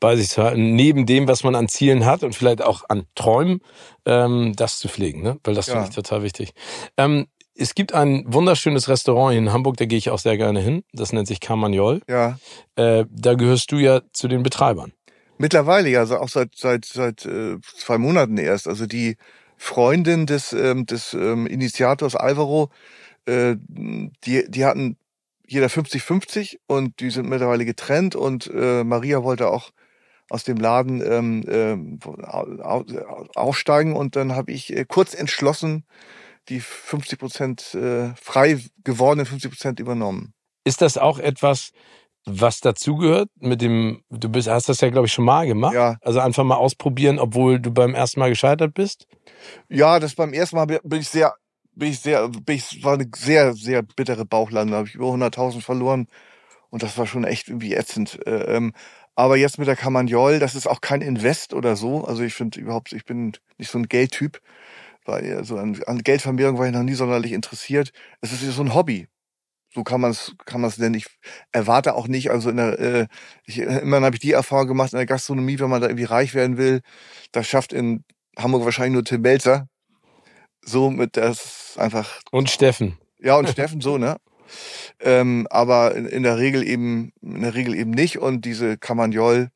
bei 0.00 0.16
sich 0.16 0.30
zu 0.30 0.42
halten, 0.42 0.74
neben 0.74 1.04
dem, 1.04 1.28
was 1.28 1.44
man 1.44 1.54
an 1.54 1.68
Zielen 1.68 2.06
hat 2.06 2.24
und 2.24 2.34
vielleicht 2.34 2.62
auch 2.62 2.84
an 2.88 3.04
Träumen, 3.14 3.60
ähm, 4.06 4.54
das 4.56 4.78
zu 4.78 4.88
pflegen, 4.88 5.22
ne? 5.22 5.38
weil 5.44 5.54
das 5.54 5.66
ja. 5.66 5.74
finde 5.74 5.88
ich 5.90 5.94
total 5.94 6.22
wichtig. 6.22 6.52
Ähm, 6.96 7.26
es 7.54 7.74
gibt 7.74 7.92
ein 7.92 8.24
wunderschönes 8.26 8.88
Restaurant 8.88 9.36
in 9.36 9.52
Hamburg, 9.52 9.76
da 9.76 9.84
gehe 9.84 9.98
ich 9.98 10.08
auch 10.08 10.18
sehr 10.18 10.38
gerne 10.38 10.60
hin. 10.60 10.82
Das 10.94 11.12
nennt 11.12 11.28
sich 11.28 11.40
Carmagnol. 11.40 12.00
Ja. 12.08 12.38
Äh, 12.76 13.04
da 13.10 13.34
gehörst 13.34 13.70
du 13.72 13.76
ja 13.76 14.00
zu 14.14 14.28
den 14.28 14.42
Betreibern. 14.42 14.92
Mittlerweile 15.36 15.90
ja, 15.90 16.00
also 16.00 16.18
auch 16.18 16.28
seit 16.28 16.54
seit 16.54 16.86
seit 16.86 17.26
äh, 17.26 17.56
zwei 17.62 17.98
Monaten 17.98 18.38
erst. 18.38 18.66
Also 18.66 18.86
die 18.86 19.16
Freundin 19.62 20.24
des, 20.24 20.54
ähm, 20.54 20.86
des 20.86 21.12
ähm, 21.12 21.46
Initiators 21.46 22.16
Alvaro, 22.16 22.70
äh, 23.26 23.56
die, 23.58 24.50
die 24.50 24.64
hatten 24.64 24.96
jeder 25.46 25.66
50-50 25.66 26.56
und 26.66 26.98
die 27.00 27.10
sind 27.10 27.28
mittlerweile 27.28 27.66
getrennt 27.66 28.16
und 28.16 28.50
äh, 28.54 28.84
Maria 28.84 29.22
wollte 29.22 29.48
auch 29.48 29.70
aus 30.30 30.44
dem 30.44 30.56
Laden 30.56 31.02
ähm, 31.04 31.44
äh, 31.46 31.76
aussteigen 33.36 33.94
und 33.94 34.16
dann 34.16 34.34
habe 34.34 34.50
ich 34.50 34.74
äh, 34.74 34.86
kurz 34.88 35.12
entschlossen 35.12 35.84
die 36.48 36.60
50 36.60 37.18
Prozent 37.18 37.74
äh, 37.74 38.14
frei 38.14 38.64
gewordenen 38.82 39.26
50 39.26 39.50
Prozent 39.50 39.78
übernommen. 39.78 40.32
Ist 40.64 40.80
das 40.80 40.96
auch 40.96 41.18
etwas, 41.18 41.72
was 42.26 42.60
dazugehört 42.60 43.30
mit 43.38 43.62
dem, 43.62 44.02
du 44.10 44.28
bist, 44.28 44.48
hast 44.48 44.68
das 44.68 44.80
ja, 44.80 44.90
glaube 44.90 45.06
ich, 45.06 45.12
schon 45.12 45.24
mal 45.24 45.46
gemacht. 45.46 45.74
Ja. 45.74 45.96
Also 46.02 46.20
einfach 46.20 46.44
mal 46.44 46.56
ausprobieren, 46.56 47.18
obwohl 47.18 47.58
du 47.58 47.70
beim 47.70 47.94
ersten 47.94 48.20
Mal 48.20 48.28
gescheitert 48.28 48.74
bist? 48.74 49.06
Ja, 49.68 49.98
das 49.98 50.14
beim 50.14 50.32
ersten 50.32 50.56
Mal 50.56 50.66
bin 50.66 51.00
ich 51.00 51.08
sehr, 51.08 51.34
bin 51.74 51.90
ich 51.90 52.00
sehr, 52.00 52.28
bin 52.28 52.56
ich, 52.56 52.84
war 52.84 52.94
eine 52.94 53.08
sehr, 53.14 53.54
sehr 53.54 53.82
bittere 53.82 54.24
Bauchlandung. 54.24 54.72
Da 54.72 54.78
habe 54.78 54.88
ich 54.88 54.94
über 54.94 55.06
100.000 55.06 55.62
verloren. 55.62 56.08
Und 56.68 56.82
das 56.82 56.96
war 56.98 57.06
schon 57.06 57.24
echt 57.24 57.48
irgendwie 57.48 57.74
ätzend. 57.74 58.24
Äh, 58.26 58.56
ähm, 58.56 58.72
aber 59.16 59.36
jetzt 59.36 59.58
mit 59.58 59.66
der 59.66 59.76
Kamagnol, 59.76 60.38
das 60.38 60.54
ist 60.54 60.68
auch 60.68 60.80
kein 60.80 61.00
Invest 61.00 61.52
oder 61.52 61.74
so. 61.74 62.04
Also 62.04 62.22
ich 62.22 62.34
finde 62.34 62.60
überhaupt, 62.60 62.92
ich 62.92 63.04
bin 63.04 63.32
nicht 63.58 63.70
so 63.70 63.78
ein 63.78 63.88
Geldtyp. 63.88 64.40
Weil 65.06 65.42
so 65.44 65.56
an, 65.56 65.80
an 65.86 66.02
Geldvermehrung 66.02 66.58
war 66.58 66.66
ich 66.66 66.72
noch 66.72 66.82
nie 66.82 66.94
sonderlich 66.94 67.32
interessiert. 67.32 67.90
Es 68.20 68.32
ist 68.32 68.42
so 68.54 68.62
ein 68.62 68.74
Hobby 68.74 69.08
so 69.72 69.84
kann 69.84 70.00
man 70.00 70.10
es 70.10 70.34
kann 70.44 70.60
man 70.60 70.68
es 70.68 70.78
nennen. 70.78 70.94
Ich 70.94 71.06
erwarte 71.52 71.94
auch 71.94 72.08
nicht, 72.08 72.30
also 72.30 72.50
in 72.50 72.56
der, 72.56 72.78
äh, 72.78 73.06
ich, 73.44 73.58
immerhin 73.58 74.04
habe 74.04 74.16
ich 74.16 74.20
die 74.20 74.32
Erfahrung 74.32 74.66
gemacht 74.66 74.92
in 74.92 74.98
der 74.98 75.06
Gastronomie, 75.06 75.58
wenn 75.58 75.70
man 75.70 75.80
da 75.80 75.88
irgendwie 75.88 76.04
reich 76.04 76.34
werden 76.34 76.56
will, 76.56 76.80
das 77.32 77.46
schafft 77.46 77.72
in 77.72 78.04
Hamburg 78.38 78.64
wahrscheinlich 78.64 78.94
nur 78.94 79.04
Tim 79.04 79.22
Melzer. 79.22 79.68
So 80.62 80.90
mit 80.90 81.16
das 81.16 81.76
einfach. 81.78 82.20
Und 82.30 82.50
Steffen. 82.50 82.98
Ja, 83.18 83.36
und 83.36 83.48
Steffen 83.48 83.80
so, 83.80 83.98
ne? 83.98 84.16
Ähm, 84.98 85.46
aber 85.48 85.94
in, 85.94 86.06
in, 86.06 86.24
der 86.24 86.36
Regel 86.36 86.66
eben, 86.66 87.12
in 87.22 87.42
der 87.42 87.54
Regel 87.54 87.76
eben 87.76 87.92
nicht. 87.92 88.18
Und 88.18 88.44
diese 88.44 88.76
Camagnol, 88.76 89.50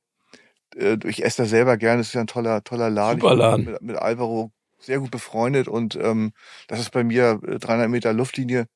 äh, 0.76 0.96
ich 1.04 1.24
esse 1.24 1.42
da 1.42 1.48
selber 1.48 1.76
gerne, 1.76 1.98
das 1.98 2.06
ist 2.06 2.14
ja 2.14 2.20
ein 2.20 2.28
toller, 2.28 2.62
toller 2.62 2.90
Laden. 2.90 3.20
Super 3.20 3.34
Laden. 3.34 3.64
Mit, 3.64 3.82
mit 3.82 3.96
Alvaro 3.96 4.52
sehr 4.78 5.00
gut 5.00 5.10
befreundet 5.10 5.66
und 5.66 5.96
ähm, 5.96 6.32
das 6.68 6.78
ist 6.78 6.90
bei 6.90 7.04
mir 7.04 7.40
300 7.42 7.86
äh, 7.86 7.88
Meter 7.88 8.12
Luftlinie. 8.12 8.66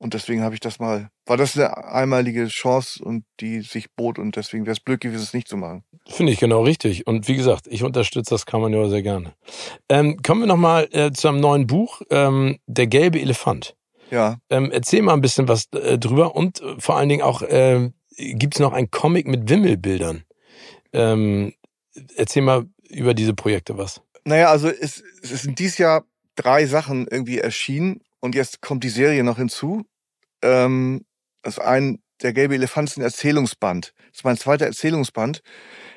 Und 0.00 0.14
deswegen 0.14 0.42
habe 0.42 0.54
ich 0.54 0.60
das 0.60 0.78
mal, 0.78 1.10
war 1.26 1.36
das 1.36 1.56
eine 1.56 1.76
einmalige 1.76 2.46
Chance 2.46 3.02
und 3.02 3.24
die 3.40 3.62
sich 3.62 3.90
bot 3.94 4.18
und 4.18 4.36
deswegen 4.36 4.64
wäre 4.64 4.72
es 4.72 4.80
blöd 4.80 5.00
gewesen, 5.00 5.22
es 5.22 5.34
nicht 5.34 5.48
zu 5.48 5.56
machen. 5.56 5.82
Finde 6.06 6.32
ich 6.32 6.38
genau 6.38 6.62
richtig. 6.62 7.06
Und 7.08 7.26
wie 7.26 7.34
gesagt, 7.34 7.66
ich 7.66 7.82
unterstütze 7.82 8.30
das 8.30 8.44
ja 8.48 8.88
sehr 8.88 9.02
gerne. 9.02 9.34
Ähm, 9.88 10.16
kommen 10.22 10.42
wir 10.42 10.46
nochmal 10.46 10.88
äh, 10.92 11.10
zu 11.10 11.28
einem 11.28 11.40
neuen 11.40 11.66
Buch, 11.66 12.02
ähm, 12.10 12.58
Der 12.66 12.86
gelbe 12.86 13.20
Elefant. 13.20 13.74
Ja. 14.10 14.38
Ähm, 14.50 14.70
erzähl 14.70 15.02
mal 15.02 15.14
ein 15.14 15.20
bisschen 15.20 15.48
was 15.48 15.66
äh, 15.72 15.98
drüber 15.98 16.36
und 16.36 16.62
äh, 16.62 16.76
vor 16.78 16.96
allen 16.96 17.08
Dingen 17.08 17.22
auch, 17.22 17.42
äh, 17.42 17.90
gibt 18.16 18.54
es 18.54 18.60
noch 18.60 18.72
ein 18.72 18.90
Comic 18.90 19.26
mit 19.26 19.50
Wimmelbildern? 19.50 20.22
Ähm, 20.92 21.54
erzähl 22.16 22.42
mal 22.42 22.66
über 22.88 23.14
diese 23.14 23.34
Projekte 23.34 23.76
was. 23.76 24.00
Naja, 24.24 24.48
also 24.48 24.68
es, 24.68 25.02
es 25.22 25.42
sind 25.42 25.58
dieses 25.58 25.78
Jahr 25.78 26.04
drei 26.36 26.66
Sachen 26.66 27.08
irgendwie 27.08 27.38
erschienen 27.38 28.00
und 28.20 28.34
jetzt 28.34 28.60
kommt 28.60 28.84
die 28.84 28.88
Serie 28.88 29.24
noch 29.24 29.38
hinzu. 29.38 29.84
Ähm, 30.42 31.04
das 31.42 31.58
ein 31.58 31.98
der 32.22 32.32
gelbe 32.32 32.54
Elefant 32.54 32.90
ist 32.90 32.96
ein 32.96 33.02
Erzählungsband. 33.02 33.94
Das 34.08 34.18
ist 34.18 34.24
mein 34.24 34.36
zweiter 34.36 34.66
Erzählungsband. 34.66 35.42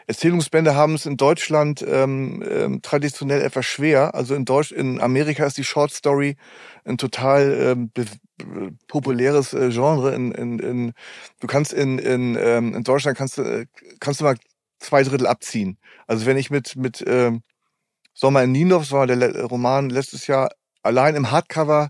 Erzählungsbände 0.07 0.75
haben 0.75 0.95
es 0.95 1.05
in 1.05 1.17
Deutschland 1.17 1.83
ähm, 1.87 2.43
ähm, 2.47 2.81
traditionell 2.81 3.41
etwas 3.41 3.65
schwer. 3.65 4.13
Also 4.13 4.35
in 4.35 4.45
Deutsch, 4.45 4.71
in 4.71 5.01
Amerika 5.01 5.45
ist 5.45 5.57
die 5.57 5.63
Short 5.63 5.91
Story 5.91 6.35
ein 6.85 6.97
total 6.97 7.75
ähm, 7.77 7.91
populäres 8.87 9.53
äh, 9.53 9.69
Genre. 9.69 10.13
In, 10.13 10.31
in, 10.31 10.59
in, 10.59 10.93
du 11.39 11.47
kannst 11.47 11.73
in, 11.73 11.97
in, 11.97 12.37
ähm, 12.39 12.75
in 12.75 12.83
Deutschland 12.83 13.17
kannst 13.17 13.39
äh, 13.39 13.65
kannst 13.99 14.19
du 14.19 14.25
mal 14.25 14.35
zwei 14.79 15.03
Drittel 15.03 15.27
abziehen. 15.27 15.77
Also 16.07 16.25
wenn 16.25 16.37
ich 16.37 16.49
mit 16.49 16.75
mit 16.75 17.03
ähm, 17.07 17.41
Sommer 18.13 18.43
in 18.43 18.51
Niendorf, 18.51 18.91
war 18.91 19.07
der 19.07 19.45
Roman 19.45 19.89
letztes 19.89 20.27
Jahr 20.27 20.51
allein 20.83 21.15
im 21.15 21.31
Hardcover 21.31 21.89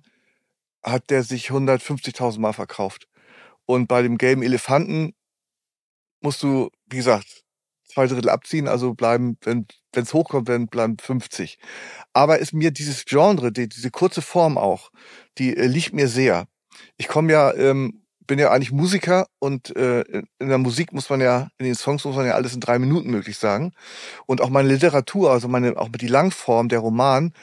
hat 0.83 1.09
der 1.09 1.23
sich 1.23 1.49
150.000 1.49 2.39
Mal 2.39 2.53
verkauft. 2.53 3.07
Und 3.65 3.87
bei 3.87 4.01
dem 4.01 4.17
gelben 4.17 4.43
Elefanten 4.43 5.13
musst 6.21 6.43
du, 6.43 6.69
wie 6.87 6.97
gesagt, 6.97 7.43
zwei 7.91 8.07
Drittel 8.07 8.29
abziehen, 8.29 8.67
also 8.67 8.93
bleiben, 8.93 9.37
wenn 9.41 9.65
es 9.93 10.13
hochkommt, 10.13 10.49
dann 10.49 10.67
bleiben 10.67 10.97
50. 10.99 11.59
Aber 12.13 12.39
ist 12.39 12.53
mir 12.53 12.71
dieses 12.71 13.05
Genre, 13.05 13.51
die, 13.51 13.67
diese 13.67 13.91
kurze 13.91 14.21
Form 14.21 14.57
auch, 14.57 14.91
die 15.37 15.55
äh, 15.55 15.67
liegt 15.67 15.93
mir 15.93 16.07
sehr. 16.07 16.47
Ich 16.97 17.07
komme 17.07 17.31
ja, 17.33 17.53
ähm, 17.53 18.01
bin 18.27 18.39
ja 18.39 18.51
eigentlich 18.51 18.71
Musiker 18.71 19.27
und 19.39 19.75
äh, 19.75 20.01
in 20.01 20.47
der 20.47 20.57
Musik 20.57 20.93
muss 20.93 21.09
man 21.09 21.19
ja, 21.19 21.49
in 21.57 21.65
den 21.65 21.75
Songs 21.75 22.05
muss 22.05 22.15
man 22.15 22.25
ja 22.25 22.33
alles 22.33 22.53
in 22.53 22.61
drei 22.61 22.79
Minuten 22.79 23.11
möglich 23.11 23.37
sagen. 23.37 23.73
Und 24.25 24.41
auch 24.41 24.49
meine 24.49 24.69
Literatur, 24.69 25.31
also 25.31 25.47
meine, 25.49 25.77
auch 25.77 25.89
die 25.89 26.07
Langform, 26.07 26.69
der 26.69 26.79
Roman, 26.79 27.33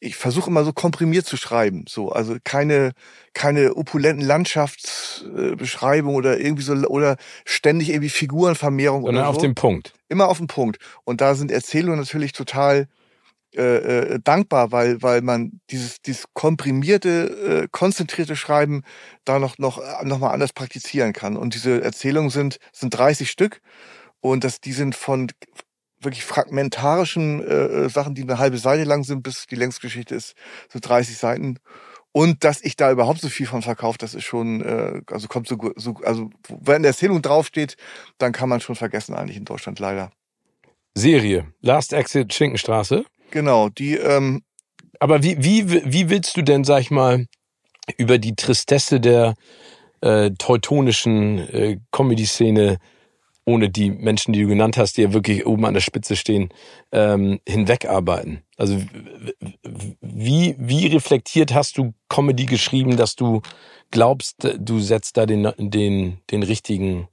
ich 0.00 0.16
versuche 0.16 0.50
immer 0.50 0.64
so 0.64 0.72
komprimiert 0.72 1.26
zu 1.26 1.36
schreiben, 1.36 1.84
so 1.88 2.10
also 2.10 2.36
keine 2.44 2.92
keine 3.32 3.74
opulenten 3.74 4.24
Landschaftsbeschreibungen 4.24 6.16
oder 6.16 6.38
irgendwie 6.38 6.62
so 6.62 6.74
oder 6.74 7.16
ständig 7.44 7.90
irgendwie 7.90 8.10
Figurenvermehrung 8.10 9.04
sondern 9.04 9.24
oder 9.24 9.32
so. 9.32 9.36
auf 9.38 9.42
den 9.42 9.54
Punkt. 9.54 9.94
Immer 10.08 10.28
auf 10.28 10.38
den 10.38 10.46
Punkt. 10.46 10.78
Und 11.04 11.20
da 11.20 11.34
sind 11.34 11.50
Erzählungen 11.50 11.98
natürlich 11.98 12.32
total 12.32 12.86
äh, 13.56 14.14
äh, 14.14 14.20
dankbar, 14.22 14.72
weil 14.72 15.00
weil 15.00 15.22
man 15.22 15.60
dieses 15.70 16.02
dieses 16.02 16.24
komprimierte, 16.32 17.62
äh, 17.64 17.68
konzentrierte 17.70 18.34
Schreiben 18.34 18.82
da 19.24 19.38
noch 19.38 19.58
noch 19.58 19.80
noch 20.02 20.18
mal 20.18 20.30
anders 20.30 20.52
praktizieren 20.52 21.12
kann. 21.12 21.36
Und 21.36 21.54
diese 21.54 21.80
Erzählungen 21.80 22.30
sind 22.30 22.58
sind 22.72 22.90
30 22.90 23.30
Stück 23.30 23.60
und 24.20 24.42
das 24.42 24.60
die 24.60 24.72
sind 24.72 24.96
von 24.96 25.30
wirklich 26.04 26.24
fragmentarischen 26.24 27.42
äh, 27.42 27.84
äh, 27.84 27.88
Sachen, 27.88 28.14
die 28.14 28.22
eine 28.22 28.38
halbe 28.38 28.58
Seite 28.58 28.84
lang 28.84 29.04
sind, 29.04 29.22
bis 29.22 29.46
die 29.46 29.56
Längsgeschichte 29.56 30.14
ist 30.14 30.34
so 30.72 30.78
30 30.80 31.16
Seiten. 31.16 31.58
Und 32.12 32.44
dass 32.44 32.62
ich 32.62 32.76
da 32.76 32.92
überhaupt 32.92 33.20
so 33.20 33.28
viel 33.28 33.46
von 33.46 33.62
verkaufe, 33.62 33.98
das 33.98 34.14
ist 34.14 34.24
schon, 34.24 34.60
äh, 34.60 35.02
also 35.10 35.26
kommt 35.26 35.48
so, 35.48 35.58
so, 35.74 35.94
also 36.04 36.30
wenn 36.48 36.82
der 36.82 36.90
Erzählung 36.90 37.22
draufsteht, 37.22 37.76
dann 38.18 38.32
kann 38.32 38.48
man 38.48 38.60
schon 38.60 38.76
vergessen 38.76 39.14
eigentlich 39.14 39.36
in 39.36 39.44
Deutschland 39.44 39.80
leider. 39.80 40.12
Serie, 40.94 41.52
Last 41.60 41.92
Exit 41.92 42.32
Schinkenstraße. 42.32 43.04
Genau, 43.32 43.68
die. 43.68 43.96
Ähm, 43.96 44.42
Aber 45.00 45.24
wie, 45.24 45.42
wie, 45.42 45.92
wie 45.92 46.08
willst 46.08 46.36
du 46.36 46.42
denn, 46.42 46.62
sag 46.62 46.82
ich 46.82 46.92
mal, 46.92 47.26
über 47.96 48.18
die 48.18 48.36
Tristesse 48.36 49.00
der 49.00 49.34
äh, 50.00 50.30
teutonischen 50.38 51.38
äh, 51.38 51.78
Comedy-Szene 51.90 52.78
ohne 53.44 53.68
die 53.68 53.90
Menschen, 53.90 54.32
die 54.32 54.42
du 54.42 54.48
genannt 54.48 54.76
hast, 54.76 54.96
die 54.96 55.02
ja 55.02 55.12
wirklich 55.12 55.46
oben 55.46 55.64
an 55.64 55.74
der 55.74 55.80
Spitze 55.80 56.16
stehen, 56.16 56.48
ähm, 56.92 57.40
hinwegarbeiten? 57.46 58.42
Also 58.56 58.80
wie, 60.00 60.54
wie 60.58 60.86
reflektiert 60.86 61.54
hast 61.54 61.78
du 61.78 61.94
Comedy 62.08 62.46
geschrieben, 62.46 62.96
dass 62.96 63.16
du 63.16 63.42
glaubst, 63.90 64.48
du 64.58 64.80
setzt 64.80 65.16
da 65.16 65.26
den, 65.26 65.52
den, 65.58 66.18
den 66.30 66.42
richtigen 66.42 67.08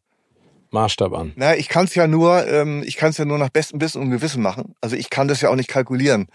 Maßstab 0.72 1.14
an? 1.14 1.34
Na, 1.36 1.56
ich 1.56 1.68
kann 1.68 1.86
es 1.86 1.96
ja 1.96 2.08
nur, 2.08 2.48
ähm, 2.48 2.84
ich 2.86 2.96
kann 2.96 3.10
es 3.10 3.18
ja 3.18 3.26
nur 3.26 3.38
nach 3.38 3.50
bestem 3.50 3.82
Wissen 3.82 4.02
und 4.02 4.10
Gewissen 4.10 4.42
machen. 4.42 4.76
Also 4.82 4.96
ich 4.96 5.10
kann 5.10 5.28
das 5.28 5.42
ja 5.42 5.50
auch 5.50 5.56
nicht 5.56 5.70
kalkulieren. 5.70 6.28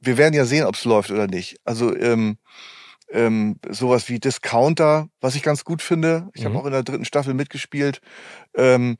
Wir 0.00 0.18
werden 0.18 0.34
ja 0.34 0.44
sehen, 0.44 0.64
ob 0.64 0.74
es 0.74 0.84
läuft 0.84 1.10
oder 1.10 1.26
nicht. 1.26 1.56
Also 1.64 1.96
ähm, 1.96 2.36
ähm, 3.10 3.58
sowas 3.68 4.08
wie 4.08 4.20
Discounter, 4.20 5.08
was 5.20 5.34
ich 5.34 5.42
ganz 5.42 5.64
gut 5.64 5.82
finde. 5.82 6.28
Ich 6.34 6.42
mhm. 6.42 6.48
habe 6.48 6.58
auch 6.58 6.66
in 6.66 6.72
der 6.72 6.82
dritten 6.82 7.04
Staffel 7.04 7.34
mitgespielt. 7.34 8.00
Ähm, 8.54 8.98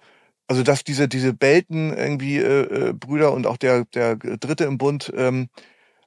also 0.51 0.65
dass 0.65 0.83
diese 0.83 1.07
diese 1.07 1.33
Belten 1.33 1.97
irgendwie 1.97 2.39
äh, 2.39 2.89
äh, 2.89 2.93
Brüder 2.93 3.33
und 3.33 3.47
auch 3.47 3.57
der 3.57 3.85
der 3.85 4.17
dritte 4.17 4.65
im 4.65 4.79
Bund 4.79 5.13
ähm, 5.17 5.49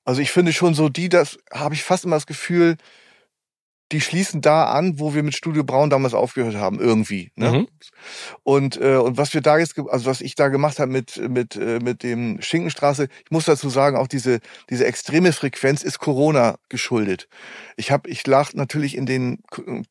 also 0.03 0.19
ich 0.21 0.31
finde 0.31 0.51
schon 0.51 0.73
so 0.73 0.89
die 0.89 1.07
das 1.07 1.39
habe 1.53 1.75
ich 1.75 1.83
fast 1.83 2.03
immer 2.03 2.17
das 2.17 2.27
Gefühl 2.27 2.75
die 3.93 4.01
schließen 4.01 4.41
da 4.41 4.65
an 4.65 4.99
wo 4.99 5.15
wir 5.15 5.23
mit 5.23 5.33
Studio 5.33 5.63
Braun 5.63 5.89
damals 5.89 6.13
aufgehört 6.13 6.57
haben 6.57 6.81
irgendwie 6.81 7.31
ne? 7.37 7.51
Mhm. 7.53 7.67
und 8.43 8.81
äh, 8.81 8.97
und 8.97 9.15
was 9.15 9.33
wir 9.33 9.39
da 9.39 9.57
jetzt 9.57 9.79
also 9.79 10.07
was 10.07 10.19
ich 10.19 10.35
da 10.35 10.49
gemacht 10.49 10.77
habe 10.77 10.91
mit 10.91 11.15
mit 11.29 11.55
äh, 11.55 11.79
mit 11.81 12.03
dem 12.03 12.41
Schinkenstraße 12.41 13.07
ich 13.23 13.31
muss 13.31 13.45
dazu 13.45 13.69
sagen 13.69 13.95
auch 13.95 14.09
diese 14.09 14.41
diese 14.69 14.85
extreme 14.85 15.31
Frequenz 15.31 15.83
ist 15.83 15.99
Corona 15.99 16.57
geschuldet 16.67 17.29
ich 17.77 17.91
habe 17.91 18.09
ich 18.09 18.27
lag 18.27 18.53
natürlich 18.55 18.97
in 18.97 19.05
den 19.05 19.41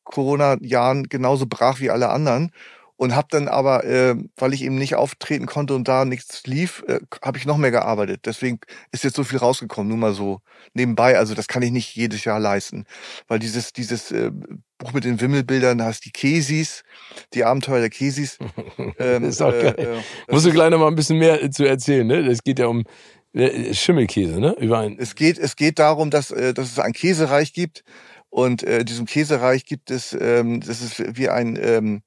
Corona 0.04 0.58
Jahren 0.60 1.04
genauso 1.04 1.46
brach 1.46 1.80
wie 1.80 1.88
alle 1.88 2.10
anderen 2.10 2.52
und 2.96 3.16
habe 3.16 3.28
dann 3.30 3.48
aber, 3.48 3.84
äh, 3.84 4.14
weil 4.36 4.52
ich 4.52 4.62
eben 4.62 4.76
nicht 4.76 4.94
auftreten 4.94 5.46
konnte 5.46 5.74
und 5.74 5.88
da 5.88 6.04
nichts 6.04 6.46
lief, 6.46 6.84
äh, 6.86 7.00
habe 7.22 7.38
ich 7.38 7.46
noch 7.46 7.56
mehr 7.56 7.70
gearbeitet. 7.70 8.22
Deswegen 8.26 8.60
ist 8.92 9.04
jetzt 9.04 9.16
so 9.16 9.24
viel 9.24 9.38
rausgekommen, 9.38 9.88
nur 9.88 9.98
mal 9.98 10.14
so 10.14 10.40
nebenbei. 10.74 11.18
Also 11.18 11.34
das 11.34 11.48
kann 11.48 11.62
ich 11.62 11.72
nicht 11.72 11.94
jedes 11.96 12.24
Jahr 12.24 12.38
leisten, 12.38 12.84
weil 13.28 13.38
dieses 13.38 13.72
dieses 13.72 14.12
äh, 14.12 14.30
Buch 14.78 14.92
mit 14.92 15.04
den 15.04 15.20
Wimmelbildern, 15.20 15.78
da 15.78 15.86
hast 15.86 16.04
die 16.04 16.10
Kesis, 16.10 16.82
die 17.34 17.44
Abenteuer 17.44 17.80
der 17.80 17.90
Kesis. 17.90 18.38
Ähm, 18.98 19.24
ist 19.24 19.40
auch 19.40 19.52
geil. 19.52 19.74
Äh, 19.78 19.82
äh, 19.82 20.00
Musst 20.30 20.46
du 20.46 20.52
gleich 20.52 20.70
noch 20.70 20.78
mal 20.78 20.88
ein 20.88 20.94
bisschen 20.94 21.18
mehr 21.18 21.50
zu 21.50 21.64
erzählen, 21.64 22.06
ne? 22.06 22.18
Es 22.18 22.42
geht 22.42 22.58
ja 22.58 22.66
um 22.66 22.84
äh, 23.32 23.72
Schimmelkäse, 23.74 24.40
ne? 24.40 24.54
Über 24.60 24.78
ein 24.78 24.96
es 24.98 25.14
geht 25.14 25.38
es 25.38 25.56
geht 25.56 25.78
darum, 25.78 26.10
dass 26.10 26.30
äh, 26.30 26.52
dass 26.52 26.70
es 26.70 26.78
ein 26.78 26.92
Käsereich 26.92 27.52
gibt 27.52 27.84
und 28.28 28.62
äh, 28.62 28.84
diesem 28.84 29.06
Käsereich 29.06 29.64
gibt 29.64 29.90
es 29.90 30.16
ähm, 30.18 30.60
das 30.60 30.82
ist 30.82 31.16
wie 31.16 31.28
ein 31.28 31.58
ähm, 31.60 32.02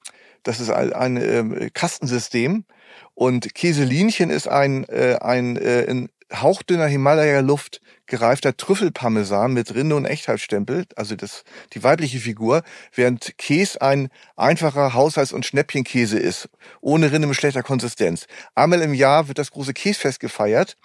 das 0.45 0.59
ist 0.59 0.69
ein, 0.69 0.93
ein 0.93 1.17
äh, 1.17 1.69
Kastensystem. 1.73 2.65
Und 3.13 3.53
Käselinchen 3.53 4.29
ist 4.29 4.47
ein, 4.47 4.85
äh, 4.85 5.17
ein 5.19 5.57
äh, 5.57 5.81
in 5.83 6.09
hauchdünner 6.33 6.87
Himalaya-Luft 6.87 7.81
gereifter 8.07 8.55
Trüffelparmesan 8.55 9.53
mit 9.53 9.73
Rinde 9.73 9.95
und 9.95 10.05
Echtheitsstempel, 10.05 10.85
also 10.95 11.15
das, 11.15 11.43
die 11.73 11.83
weibliche 11.83 12.19
Figur, 12.19 12.63
während 12.93 13.37
Käse 13.37 13.81
ein 13.81 14.09
einfacher 14.35 14.93
Haushalts- 14.93 15.33
und 15.33 15.45
Schnäppchenkäse 15.45 16.19
ist, 16.19 16.49
ohne 16.81 17.11
Rinde 17.11 17.27
mit 17.27 17.35
schlechter 17.35 17.63
Konsistenz. 17.63 18.27
Einmal 18.53 18.81
im 18.81 18.93
Jahr 18.93 19.27
wird 19.27 19.39
das 19.39 19.51
große 19.51 19.73
Käsefest 19.73 20.19
gefeiert 20.19 20.77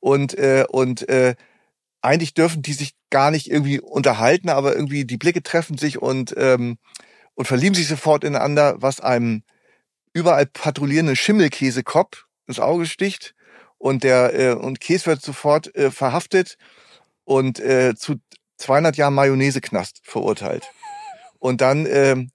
und, 0.00 0.38
äh, 0.38 0.64
und 0.68 1.08
äh, 1.08 1.34
eigentlich 2.00 2.34
dürfen 2.34 2.62
die 2.62 2.72
sich 2.72 2.94
gar 3.10 3.30
nicht 3.30 3.50
irgendwie 3.50 3.80
unterhalten, 3.80 4.48
aber 4.48 4.74
irgendwie 4.74 5.04
die 5.04 5.18
Blicke 5.18 5.42
treffen 5.42 5.78
sich 5.78 6.00
und 6.00 6.34
ähm, 6.36 6.78
und 7.34 7.46
verlieben 7.46 7.74
sich 7.74 7.88
sofort 7.88 8.24
ineinander, 8.24 8.76
was 8.78 9.00
einem 9.00 9.42
überall 10.12 10.46
patrouillierenden 10.46 11.16
Schimmelkäsekopf 11.16 12.26
ins 12.46 12.60
Auge 12.60 12.86
sticht 12.86 13.34
und 13.78 14.04
der 14.04 14.38
äh, 14.38 14.52
und 14.52 14.80
Käse 14.80 15.06
wird 15.06 15.22
sofort 15.22 15.74
äh, 15.74 15.90
verhaftet 15.90 16.56
und 17.24 17.58
äh, 17.60 17.94
zu 17.96 18.16
200 18.58 18.96
Jahren 18.96 19.14
Mayonnaiseknast 19.14 20.00
verurteilt. 20.04 20.70
Und 21.38 21.60
dann 21.60 21.86
äh, 21.86 22.26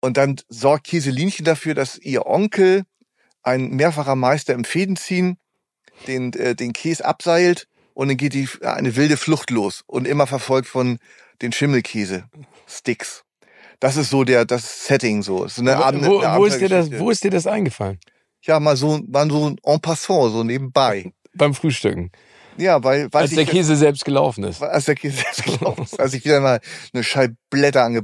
und 0.00 0.16
dann 0.16 0.36
sorgt 0.48 0.88
Käselinchen 0.88 1.44
dafür, 1.44 1.74
dass 1.74 1.98
ihr 1.98 2.26
Onkel, 2.26 2.84
ein 3.42 3.70
mehrfacher 3.70 4.16
Meister 4.16 4.54
im 4.54 4.64
Fädenziehen, 4.64 5.38
den 6.06 6.32
äh, 6.32 6.54
den 6.54 6.72
Käse 6.72 7.04
abseilt 7.04 7.68
und 7.94 8.08
dann 8.08 8.16
geht 8.16 8.34
die 8.34 8.48
eine 8.62 8.96
wilde 8.96 9.16
Flucht 9.16 9.50
los 9.50 9.82
und 9.86 10.06
immer 10.06 10.26
verfolgt 10.26 10.68
von 10.68 10.98
den 11.42 11.52
Schimmelkäse 11.52 12.24
Sticks. 12.66 13.23
Das 13.84 13.98
ist 13.98 14.08
so 14.08 14.24
der, 14.24 14.46
das 14.46 14.86
Setting 14.86 15.22
so. 15.22 15.46
so 15.46 15.60
eine 15.60 15.76
wo, 15.76 15.82
eine 16.20 16.38
wo, 16.38 16.46
ist 16.46 16.58
dir 16.58 16.70
das, 16.70 16.90
wo 16.98 17.10
ist 17.10 17.22
dir 17.22 17.30
das 17.30 17.46
eingefallen? 17.46 17.98
Ja, 18.40 18.58
mal 18.58 18.78
so, 18.78 18.98
mal 19.06 19.30
so 19.30 19.54
en 19.62 19.80
passant, 19.82 20.32
so 20.32 20.42
nebenbei. 20.42 21.12
Beim 21.34 21.52
Frühstücken. 21.52 22.10
Ja, 22.56 22.82
weil, 22.82 23.12
weil 23.12 23.24
als 23.24 23.32
der 23.32 23.44
Käse 23.44 23.76
selbst 23.76 24.06
gelaufen 24.06 24.44
ist. 24.44 24.62
Als 24.62 24.86
der 24.86 24.94
Käse 24.94 25.18
selbst 25.18 25.44
gelaufen 25.44 25.82
ist. 25.82 26.00
Als 26.00 26.14
ich 26.14 26.24
wieder 26.24 26.40
mal 26.40 26.60
eine 26.94 27.04
Scheibe 27.04 27.36
Blätter 27.50 27.84
an, 27.84 28.00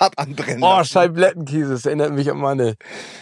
hab 0.00 0.18
anbrennen 0.20 0.60
Oh, 0.60 0.82
Scheiblettenkäse, 0.82 1.70
das 1.70 1.86
erinnert 1.86 2.10
mich 2.10 2.28
an 2.28 2.38
meine 2.38 2.74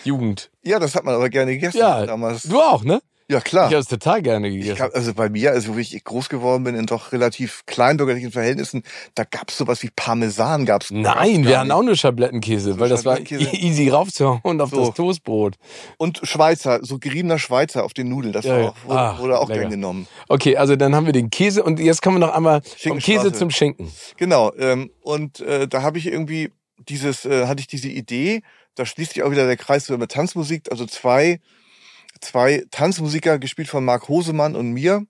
Jugend. 0.05 0.51
Ja, 0.63 0.79
das 0.79 0.95
hat 0.95 1.05
man 1.05 1.17
aber 1.17 1.29
gerne 1.29 1.53
gegessen 1.53 1.81
ja, 1.81 2.07
damals. 2.07 2.45
Du 2.45 2.59
auch, 2.59 2.83
ne? 2.83 3.03
Ja, 3.31 3.41
klar. 3.41 3.69
Ich 3.69 3.75
habe 3.75 3.83
es 3.83 3.89
total 3.89 4.23
gerne 4.23 4.51
gegessen. 4.51 4.73
Ich 4.73 4.81
hab, 4.81 4.95
also 4.95 5.13
bei 5.13 5.29
mir, 5.29 5.51
also 5.51 5.77
wie 5.77 5.83
ich 5.83 6.03
groß 6.03 6.31
geworden 6.31 6.65
bin 6.65 6.75
in 6.75 6.87
doch 6.87 7.13
relativ 7.13 7.65
kleinbürgerlichen 7.67 8.33
Verhältnissen, 8.33 8.83
da 9.15 9.25
gab's 9.25 9.59
sowas 9.59 9.83
wie 9.83 9.91
Parmesan 9.95 10.65
gab's. 10.65 10.91
Nein, 10.91 11.45
wir 11.45 11.61
hatten 11.61 11.71
auch 11.71 11.83
nur 11.83 11.95
Schablettenkäse, 11.95 12.73
so 12.73 12.81
weil 12.81 12.89
das 12.89 13.05
war 13.05 13.21
easy 13.31 13.91
raufzuhauen 13.91 14.61
auf 14.63 14.71
so. 14.71 14.87
das 14.87 14.95
Toastbrot. 14.95 15.57
Und 15.99 16.21
Schweizer, 16.23 16.81
so 16.83 16.99
geriebener 16.99 17.39
Schweizer 17.39 17.85
auf 17.85 17.93
den 17.93 18.09
Nudeln, 18.09 18.33
das 18.33 18.47
ja, 18.47 18.57
war 18.57 18.69
auch, 18.71 18.77
wurde, 18.87 18.99
Ach, 18.99 19.19
wurde 19.19 19.39
auch 19.41 19.49
gern 19.49 19.69
genommen. 19.69 20.09
Okay, 20.29 20.57
also 20.57 20.77
dann 20.77 20.95
haben 20.95 21.05
wir 21.05 21.13
den 21.13 21.29
Käse 21.29 21.63
und 21.63 21.81
jetzt 21.81 22.01
kommen 22.01 22.17
wir 22.17 22.27
noch 22.27 22.35
einmal 22.35 22.63
vom 22.79 22.99
Käse 22.99 23.35
zum 23.35 23.51
Schinken. 23.51 23.93
Genau, 24.17 24.53
ähm, 24.59 24.91
und 25.03 25.41
äh, 25.41 25.69
da 25.69 25.83
habe 25.83 25.99
ich 25.99 26.07
irgendwie 26.07 26.51
dieses, 26.79 27.27
äh, 27.27 27.47
hatte 27.47 27.61
ich 27.61 27.67
diese 27.67 27.89
Idee, 27.89 28.41
da 28.75 28.87
schließt 28.87 29.13
sich 29.13 29.23
auch 29.23 29.31
wieder 29.31 29.47
der 29.47 29.59
Kreis 29.59 29.87
mit 29.91 30.11
Tanzmusik, 30.11 30.71
also 30.71 30.87
zwei, 30.87 31.41
zwei 32.21 32.65
Tanzmusiker, 32.71 33.39
gespielt 33.39 33.69
von 33.69 33.85
Marc 33.85 34.09
Hosemann 34.09 34.57
und 34.57 34.73
mir. 34.73 35.07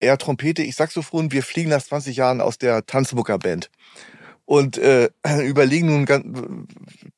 Er 0.00 0.18
Trompete, 0.18 0.62
ich 0.62 0.76
Saxophon, 0.76 1.32
wir 1.32 1.42
fliegen 1.42 1.70
nach 1.70 1.82
20 1.82 2.16
Jahren 2.16 2.40
aus 2.40 2.58
der 2.58 2.86
Tanzmucker-Band. 2.86 3.70
Und 4.44 4.78
äh, 4.78 5.10
überlegen 5.44 5.88
nun, 5.88 6.06
ganz, 6.06 6.24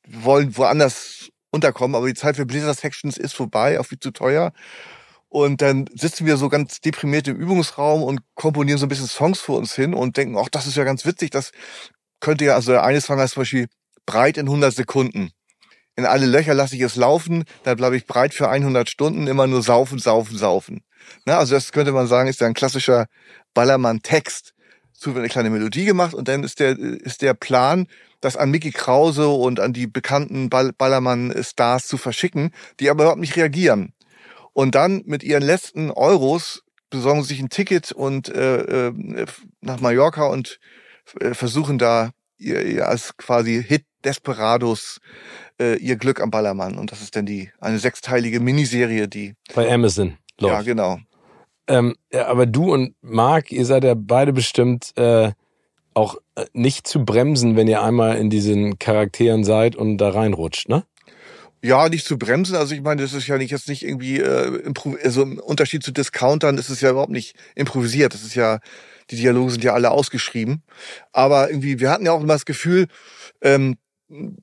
wollen 0.07 0.57
woanders 0.57 1.29
unterkommen, 1.51 1.95
aber 1.95 2.07
die 2.07 2.13
Zeit 2.13 2.35
für 2.37 2.45
Blizzard 2.45 2.79
Sections 2.79 3.17
ist 3.17 3.33
vorbei, 3.33 3.79
auch 3.79 3.85
viel 3.85 3.99
zu 3.99 4.11
teuer. 4.11 4.53
Und 5.29 5.61
dann 5.61 5.85
sitzen 5.93 6.25
wir 6.25 6.35
so 6.37 6.49
ganz 6.49 6.81
deprimiert 6.81 7.27
im 7.27 7.37
Übungsraum 7.37 8.03
und 8.03 8.21
komponieren 8.35 8.77
so 8.77 8.85
ein 8.85 8.89
bisschen 8.89 9.07
Songs 9.07 9.39
vor 9.39 9.57
uns 9.57 9.73
hin 9.73 9.93
und 9.93 10.17
denken, 10.17 10.37
ach, 10.37 10.49
das 10.49 10.67
ist 10.67 10.75
ja 10.75 10.83
ganz 10.83 11.05
witzig, 11.05 11.29
das 11.29 11.51
könnte 12.19 12.45
ja, 12.45 12.55
also 12.55 12.73
der 12.73 12.83
eine 12.83 12.99
Song 12.99 13.17
heißt 13.17 13.35
zum 13.35 13.41
Beispiel 13.41 13.67
breit 14.05 14.37
in 14.37 14.47
100 14.47 14.73
Sekunden. 14.73 15.31
In 15.95 16.05
alle 16.05 16.25
Löcher 16.25 16.53
lasse 16.53 16.75
ich 16.75 16.81
es 16.81 16.95
laufen, 16.95 17.43
dann 17.63 17.77
bleibe 17.77 17.97
ich 17.97 18.05
breit 18.05 18.33
für 18.33 18.49
100 18.49 18.89
Stunden, 18.89 19.27
immer 19.27 19.47
nur 19.47 19.61
saufen, 19.61 19.99
saufen, 19.99 20.37
saufen. 20.37 20.83
Na, 21.25 21.37
also 21.37 21.55
das 21.55 21.71
könnte 21.71 21.91
man 21.91 22.07
sagen, 22.07 22.29
ist 22.29 22.41
ja 22.41 22.47
ein 22.47 22.53
klassischer 22.53 23.07
Ballermann-Text. 23.53 24.53
Zu 24.93 25.15
eine 25.15 25.29
kleine 25.29 25.49
Melodie 25.49 25.85
gemacht 25.85 26.13
und 26.13 26.27
dann 26.27 26.43
ist 26.43 26.59
der, 26.59 26.77
ist 26.77 27.23
der 27.23 27.33
Plan, 27.33 27.87
das 28.21 28.37
an 28.37 28.51
Mickey 28.51 28.69
Krause 28.71 29.29
und 29.29 29.59
an 29.59 29.73
die 29.73 29.87
bekannten 29.87 30.49
Ball 30.49 30.73
Ballermann-Stars 30.73 31.87
zu 31.87 31.97
verschicken, 31.97 32.51
die 32.79 32.89
aber 32.89 33.03
überhaupt 33.05 33.19
nicht 33.19 33.35
reagieren. 33.35 33.93
Und 34.53 34.75
dann 34.75 35.01
mit 35.05 35.23
ihren 35.23 35.41
letzten 35.41 35.89
Euros 35.89 36.61
besorgen 36.91 37.23
sie 37.23 37.29
sich 37.29 37.39
ein 37.39 37.49
Ticket 37.49 37.91
und 37.91 38.29
äh, 38.29 38.89
äh, 38.89 39.25
nach 39.61 39.79
Mallorca 39.79 40.25
und 40.25 40.59
äh, 41.19 41.33
versuchen 41.33 41.79
da 41.79 42.11
ihr, 42.41 42.65
ihr 42.65 42.87
als 42.87 43.15
quasi 43.17 43.63
Hit 43.63 43.85
Desperados 44.03 44.99
äh, 45.59 45.77
ihr 45.77 45.95
Glück 45.95 46.21
am 46.21 46.31
Ballermann. 46.31 46.77
Und 46.77 46.91
das 46.91 47.01
ist 47.01 47.15
dann 47.15 47.25
die 47.25 47.51
eine 47.59 47.79
sechsteilige 47.79 48.39
Miniserie, 48.39 49.07
die 49.07 49.35
bei 49.53 49.71
Amazon 49.71 50.17
läuft. 50.39 50.53
Ja, 50.53 50.61
genau. 50.61 50.99
Ähm, 51.67 51.95
ja, 52.11 52.27
aber 52.27 52.45
du 52.45 52.73
und 52.73 52.95
Marc, 53.01 53.51
ihr 53.51 53.65
seid 53.65 53.83
ja 53.83 53.93
beide 53.95 54.33
bestimmt 54.33 54.91
äh, 54.97 55.31
auch 55.93 56.15
äh, 56.35 56.45
nicht 56.53 56.87
zu 56.87 57.05
bremsen, 57.05 57.55
wenn 57.55 57.67
ihr 57.67 57.81
einmal 57.81 58.17
in 58.17 58.29
diesen 58.29 58.79
Charakteren 58.79 59.43
seid 59.43 59.75
und 59.75 59.97
da 59.97 60.09
reinrutscht, 60.09 60.69
ne? 60.69 60.83
Ja, 61.63 61.89
nicht 61.89 62.07
zu 62.07 62.17
bremsen. 62.17 62.55
Also 62.55 62.73
ich 62.73 62.81
meine, 62.81 63.03
das 63.03 63.13
ist 63.13 63.27
ja 63.27 63.37
nicht 63.37 63.51
jetzt 63.51 63.69
nicht 63.69 63.83
irgendwie 63.83 64.19
äh, 64.19 64.73
also 65.03 65.21
im 65.21 65.37
Unterschied 65.37 65.83
zu 65.83 65.91
Discountern 65.91 66.57
ist 66.57 66.69
es 66.69 66.81
ja 66.81 66.89
überhaupt 66.89 67.11
nicht 67.11 67.35
improvisiert. 67.53 68.15
Das 68.15 68.23
ist 68.23 68.33
ja 68.33 68.59
die 69.09 69.15
Dialoge 69.15 69.51
sind 69.51 69.63
ja 69.63 69.73
alle 69.73 69.91
ausgeschrieben. 69.91 70.63
Aber 71.11 71.49
irgendwie, 71.49 71.79
wir 71.79 71.89
hatten 71.89 72.05
ja 72.05 72.11
auch 72.11 72.21
immer 72.21 72.33
das 72.33 72.45
Gefühl, 72.45 72.87
ähm, 73.41 73.77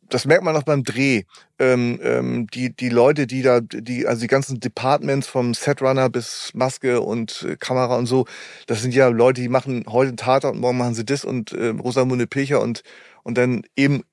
das 0.08 0.24
merkt 0.24 0.44
man 0.44 0.56
auch 0.56 0.62
beim 0.62 0.82
Dreh. 0.82 1.24
Ähm, 1.58 2.00
ähm, 2.02 2.46
die, 2.48 2.74
die 2.74 2.88
Leute, 2.88 3.26
die 3.26 3.42
da, 3.42 3.60
die, 3.60 4.06
also 4.06 4.22
die 4.22 4.26
ganzen 4.28 4.60
Departments 4.60 5.26
vom 5.26 5.52
Setrunner 5.54 6.08
bis 6.08 6.52
Maske 6.54 7.00
und 7.00 7.42
äh, 7.42 7.56
Kamera 7.56 7.96
und 7.96 8.06
so, 8.06 8.26
das 8.66 8.80
sind 8.80 8.94
ja 8.94 9.08
Leute, 9.08 9.42
die 9.42 9.48
machen 9.48 9.84
heute 9.88 10.16
Tatort 10.16 10.54
und 10.54 10.60
morgen 10.60 10.78
machen 10.78 10.94
sie 10.94 11.04
das 11.04 11.24
und 11.24 11.52
äh, 11.52 11.68
Rosamunde 11.68 12.26
Pilcher 12.26 12.62
und, 12.62 12.82
und 13.24 13.36
dann 13.36 13.62
eben 13.76 14.04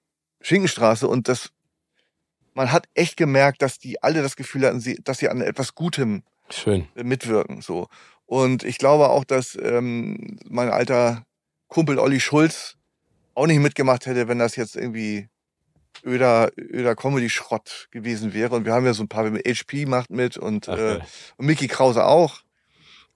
Schinkenstraße 0.41 1.07
und 1.07 1.29
das, 1.29 1.51
man 2.53 2.71
hat 2.71 2.87
echt 2.93 3.15
gemerkt, 3.15 3.61
dass 3.61 3.79
die 3.79 4.03
alle 4.03 4.21
das 4.21 4.35
Gefühl 4.35 4.65
hatten, 4.65 4.79
sie, 4.79 4.99
dass 5.03 5.19
sie 5.19 5.29
an 5.29 5.41
etwas 5.41 5.75
Gutem 5.75 6.23
Schön. 6.49 6.87
mitwirken, 6.95 7.61
so. 7.61 7.87
Und 8.25 8.63
ich 8.63 8.77
glaube 8.77 9.09
auch, 9.09 9.23
dass 9.23 9.57
ähm, 9.61 10.39
mein 10.47 10.69
alter 10.69 11.23
Kumpel 11.67 11.99
Olli 11.99 12.19
Schulz 12.19 12.75
auch 13.35 13.47
nicht 13.47 13.59
mitgemacht 13.59 14.05
hätte, 14.05 14.27
wenn 14.27 14.39
das 14.39 14.55
jetzt 14.55 14.75
irgendwie 14.75 15.27
öder, 16.03 16.51
öder 16.57 16.95
Comedy-Schrott 16.95 17.87
gewesen 17.91 18.33
wäre. 18.33 18.55
Und 18.55 18.65
wir 18.65 18.73
haben 18.73 18.85
ja 18.85 18.93
so 18.93 19.03
ein 19.03 19.07
paar, 19.07 19.25
HP 19.25 19.85
macht 19.85 20.09
mit 20.09 20.37
und, 20.37 20.69
Ach, 20.69 20.77
äh, 20.77 20.99
und 21.37 21.45
Mickey 21.45 21.67
Krause 21.67 22.05
auch. 22.05 22.41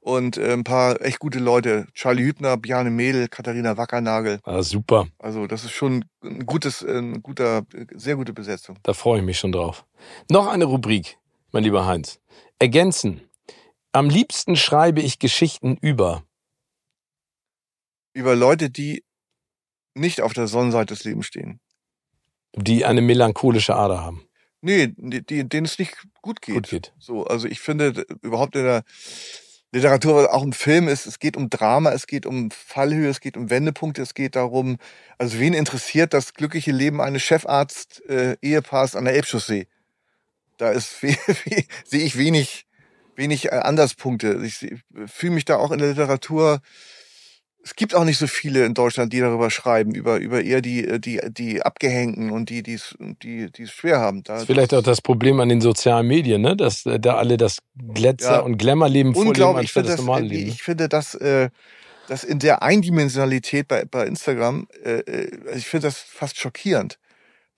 Und 0.01 0.37
äh, 0.37 0.53
ein 0.53 0.63
paar 0.63 1.01
echt 1.01 1.19
gute 1.19 1.39
Leute. 1.39 1.87
Charlie 1.93 2.23
Hübner, 2.23 2.57
Bjane 2.57 2.89
Mädel, 2.89 3.27
Katharina 3.27 3.75
Wackernagel. 3.77 4.39
Ah, 4.43 4.61
super. 4.63 5.07
Also 5.17 5.45
das 5.45 5.65
ist 5.65 5.71
schon 5.71 6.05
ein 6.23 6.45
gutes, 6.45 6.81
ein 6.81 7.21
guter, 7.21 7.63
sehr 7.95 8.15
gute 8.15 8.33
Besetzung. 8.33 8.77
Da 8.83 8.93
freue 8.93 9.19
ich 9.19 9.25
mich 9.25 9.37
schon 9.37 9.51
drauf. 9.51 9.85
Noch 10.29 10.47
eine 10.47 10.65
Rubrik, 10.65 11.17
mein 11.51 11.63
lieber 11.63 11.85
Heinz. 11.85 12.19
Ergänzen. 12.59 13.21
Am 13.91 14.09
liebsten 14.09 14.55
schreibe 14.55 15.01
ich 15.01 15.19
Geschichten 15.19 15.77
über. 15.81 16.23
Über 18.13 18.35
Leute, 18.35 18.69
die 18.69 19.03
nicht 19.95 20.21
auf 20.21 20.33
der 20.33 20.47
Sonnenseite 20.47 20.93
des 20.93 21.03
Lebens 21.03 21.25
stehen. 21.25 21.59
Die 22.55 22.85
eine 22.85 23.01
melancholische 23.01 23.75
Ader 23.75 24.01
haben. 24.01 24.27
Nee, 24.61 24.93
die, 24.97 25.47
denen 25.47 25.65
es 25.65 25.79
nicht 25.79 25.95
gut 26.21 26.41
geht. 26.41 26.55
Gut 26.55 26.69
geht. 26.69 26.93
So, 26.99 27.25
also 27.25 27.47
ich 27.47 27.59
finde 27.61 28.05
überhaupt 28.21 28.55
in 28.55 28.63
der 28.63 28.83
Literatur, 29.71 30.33
auch 30.33 30.43
im 30.43 30.53
Film 30.53 30.87
ist, 30.87 31.05
es 31.05 31.19
geht 31.19 31.37
um 31.37 31.49
Drama, 31.49 31.91
es 31.91 32.07
geht 32.07 32.25
um 32.25 32.49
Fallhöhe, 32.49 33.09
es 33.09 33.19
geht 33.19 33.37
um 33.37 33.49
Wendepunkte, 33.51 34.01
es 34.01 34.15
geht 34.15 34.35
darum, 34.35 34.77
also 35.19 35.39
wen 35.39 35.53
interessiert 35.53 36.13
das 36.13 36.33
glückliche 36.33 36.71
Leben 36.71 37.01
eines 37.01 37.21
Chefarzt-Ehepaars 37.21 38.95
äh, 38.95 38.97
an 38.97 39.05
der 39.05 39.13
Elbchaussee? 39.13 39.67
Da 40.57 40.71
ist, 40.71 40.99
sehe 41.85 42.03
ich 42.03 42.17
wenig 42.17 42.65
wenig 43.19 43.45
äh, 43.45 43.49
Anderspunkte. 43.49 44.41
Ich 44.43 44.75
fühle 45.05 45.33
mich 45.33 45.45
da 45.45 45.57
auch 45.57 45.69
in 45.69 45.77
der 45.77 45.89
Literatur. 45.89 46.61
Es 47.61 47.75
gibt 47.75 47.93
auch 47.93 48.05
nicht 48.05 48.17
so 48.17 48.25
viele 48.25 48.65
in 48.65 48.73
Deutschland, 48.73 49.13
die 49.13 49.19
darüber 49.19 49.51
schreiben, 49.51 49.93
über, 49.93 50.17
über 50.17 50.41
eher 50.41 50.61
die, 50.61 50.87
äh, 50.87 50.99
die, 50.99 51.21
die 51.29 51.61
Abgehängten 51.61 52.31
und 52.31 52.49
die, 52.49 52.63
die 52.63 52.73
es, 52.73 52.95
die, 53.21 53.51
die 53.51 53.63
es 53.63 53.71
schwer 53.71 53.99
haben. 53.99 54.23
Da, 54.23 54.33
das 54.33 54.41
ist 54.43 54.47
vielleicht 54.47 54.73
auch 54.73 54.81
das 54.81 55.01
Problem 55.01 55.39
an 55.39 55.49
den 55.49 55.61
sozialen 55.61 56.07
Medien, 56.07 56.41
ne? 56.41 56.55
dass 56.55 56.87
äh, 56.87 56.99
da 56.99 57.17
alle 57.17 57.37
das 57.37 57.59
Glitzer- 57.93 58.31
ja, 58.31 58.39
und 58.39 58.57
Glamour-Leben 58.57 59.13
vorleben, 59.13 59.57
anstatt 59.57 59.85
das, 59.85 59.97
das 59.97 59.99
normale 59.99 60.25
Leben. 60.25 60.49
Ich 60.49 60.63
finde, 60.63 60.89
dass, 60.89 61.13
äh, 61.15 61.49
dass 62.07 62.23
in 62.23 62.39
der 62.39 62.63
Eindimensionalität 62.63 63.67
bei, 63.67 63.85
bei 63.85 64.07
Instagram, 64.07 64.67
äh, 64.83 65.27
ich 65.55 65.67
finde 65.67 65.87
das 65.87 65.97
fast 65.99 66.39
schockierend 66.39 66.97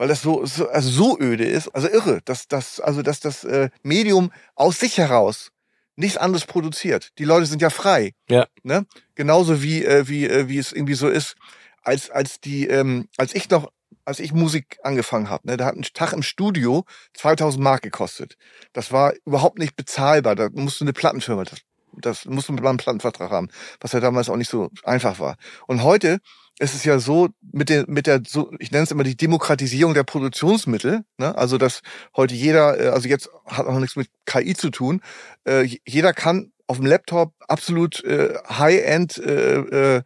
weil 0.02 0.08
das 0.08 0.24
so, 0.24 0.43
so 0.47 0.68
also 0.68 0.89
so 0.89 1.20
öde 1.20 1.45
ist, 1.45 1.68
also 1.76 1.88
irre, 1.88 2.22
dass 2.26 2.47
das 2.47 2.80
also 2.80 3.04
dass 3.04 3.20
das 3.20 3.43
äh, 3.43 3.70
Medium 3.84 4.32
aus 4.56 4.80
sich 4.80 4.97
heraus 4.97 5.52
nichts 5.95 6.18
anderes 6.18 6.47
produziert. 6.47 7.12
Die 7.20 7.24
Leute 7.24 7.45
sind 7.45 7.62
ja 7.62 7.70
frei. 7.70 8.14
Ja. 8.28 8.47
Ne? 8.64 8.88
Genauso 9.14 9.62
wie 9.62 9.86
äh, 9.86 10.08
wie 10.08 10.26
äh, 10.26 10.47
wie 10.47 10.58
es 10.58 10.72
irgendwie 10.72 10.95
so 10.95 11.08
ist, 11.08 11.36
als 11.84 12.10
als 12.10 12.39
die 12.39 12.66
ähm, 12.66 13.10
als 13.18 13.36
ich 13.36 13.47
noch 13.52 13.72
als 14.04 14.20
ich 14.20 14.34
Musik 14.34 14.80
angefangen 14.82 15.30
habe, 15.30 15.47
ne, 15.47 15.56
da 15.56 15.66
hat 15.66 15.76
ein 15.76 15.86
Tag 15.93 16.14
im 16.14 16.24
Studio 16.24 16.84
2000 17.14 17.64
Mark 17.64 17.84
gekostet. 17.84 18.38
Das 18.74 18.91
war 18.91 19.14
überhaupt 19.28 19.60
nicht 19.60 19.76
bezahlbar. 19.76 20.36
Da 20.36 20.49
musste 20.52 20.84
eine 20.84 20.93
Plattenfirma 20.93 21.43
das 21.43 21.60
das 21.93 22.26
musste 22.26 22.54
man 22.54 22.66
einen 22.66 22.78
Plattenvertrag 22.78 23.30
haben, 23.30 23.49
was 23.80 23.91
ja 23.91 23.99
damals 23.99 24.30
auch 24.30 24.38
nicht 24.38 24.49
so 24.49 24.72
einfach 24.84 25.20
war. 25.20 25.36
Und 25.68 25.84
heute 25.84 26.22
ist 26.62 26.76
es 26.76 26.84
ja 26.84 26.99
so 26.99 27.30
mit 27.51 27.70
der 27.70 27.86
mit 27.88 28.05
der 28.05 28.22
so 28.28 28.51
ich 28.59 28.72
nenne 28.72 28.84
es 28.84 28.91
immer 28.91 29.03
die 29.03 29.18
Demokratisierung 29.18 29.93
der 29.93 30.03
Produktionsmittel, 30.03 31.03
ne? 31.18 31.36
Also 31.36 31.57
dass 31.57 31.82
heute 32.16 32.36
jeder 32.36 32.80
äh, 32.80 32.88
also 32.89 33.09
jetzt 33.09 33.30
hat 33.47 33.66
auch 33.66 33.80
nichts 33.80 33.95
mit 33.95 34.09
KI 34.26 34.53
zu 34.53 34.70
tun, 34.70 35.01
äh, 35.47 35.68
jeder 35.86 36.14
kann 36.14 36.51
auf 36.68 36.78
dem 36.78 36.86
Laptop 36.86 37.34
absolut 37.49 38.01
äh, 38.05 38.34
High-End 38.47 39.18
äh, 39.18 39.97
äh, 39.97 40.03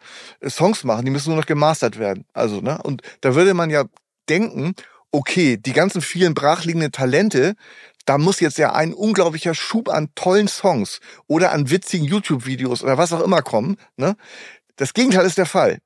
Songs 0.50 0.84
machen, 0.84 1.06
die 1.06 1.12
müssen 1.12 1.30
nur 1.30 1.38
noch 1.38 1.46
gemastert 1.46 2.00
werden. 2.00 2.26
Also, 2.34 2.60
ne? 2.60 2.80
Und 2.82 3.04
da 3.22 3.36
würde 3.36 3.54
man 3.54 3.70
ja 3.70 3.84
denken, 4.30 4.74
okay, 5.12 5.58
die 5.58 5.74
ganzen 5.74 6.02
vielen 6.02 6.34
brachliegenden 6.34 6.92
Talente, 6.92 7.54
da 8.06 8.18
muss 8.18 8.40
jetzt 8.40 8.58
ja 8.58 8.74
ein 8.74 8.96
unglaublicher 8.96 9.54
Schub 9.54 9.90
an 9.90 10.10
tollen 10.16 10.48
Songs 10.48 11.02
oder 11.28 11.52
an 11.52 11.70
witzigen 11.70 12.08
YouTube-Videos 12.08 12.84
oder 12.84 12.98
was 12.98 13.14
auch 13.14 13.22
immer 13.22 13.44
kommen. 13.44 13.78
Ne? 13.98 14.16
Das 14.76 14.94
Gegenteil 14.96 15.26
ist 15.28 15.38
der 15.38 15.46
Fall. 15.46 15.78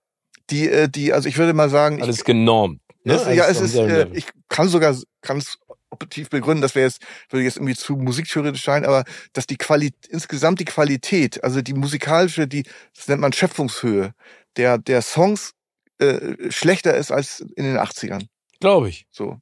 Die, 0.50 0.70
äh, 0.70 0.90
die, 0.90 1.14
also 1.14 1.30
ich 1.30 1.38
würde 1.38 1.54
mal 1.54 1.70
sagen, 1.70 2.02
alles 2.02 2.24
genormt. 2.24 2.82
Ne? 3.04 3.14
Es, 3.14 3.36
ja, 3.36 3.46
es 3.48 3.62
ist, 3.62 3.76
äh, 3.76 4.08
ich 4.14 4.26
kann 4.50 4.68
sogar 4.68 4.96
ganz 5.22 5.58
objektiv 5.90 6.30
begründen, 6.30 6.62
das 6.62 6.76
wäre 6.76 6.86
jetzt, 6.86 7.02
würde 7.30 7.44
jetzt 7.44 7.58
irgendwie 7.58 7.76
zu 7.76 7.96
musiktheoretisch 7.96 8.64
sein, 8.64 8.86
aber 8.86 9.04
dass 9.34 9.48
die 9.48 9.58
Qualität, 9.58 10.06
insgesamt 10.10 10.60
die 10.60 10.66
Qualität, 10.66 11.44
also 11.44 11.62
die 11.62 11.74
musikalische, 11.74 12.48
die, 12.48 12.64
das 12.96 13.08
nennt 13.08 13.22
man 13.22 13.34
Schöpfungshöhe, 13.34 14.14
der, 14.56 14.78
der 14.78 15.02
Songs 15.02 15.54
äh, 15.98 16.52
schlechter 16.52 16.96
ist 16.96 17.12
als 17.12 17.42
in 17.56 17.66
den 17.66 17.78
80ern. 17.78 18.28
Glaube 18.60 18.90
ich. 18.90 19.06
So. 19.10 19.38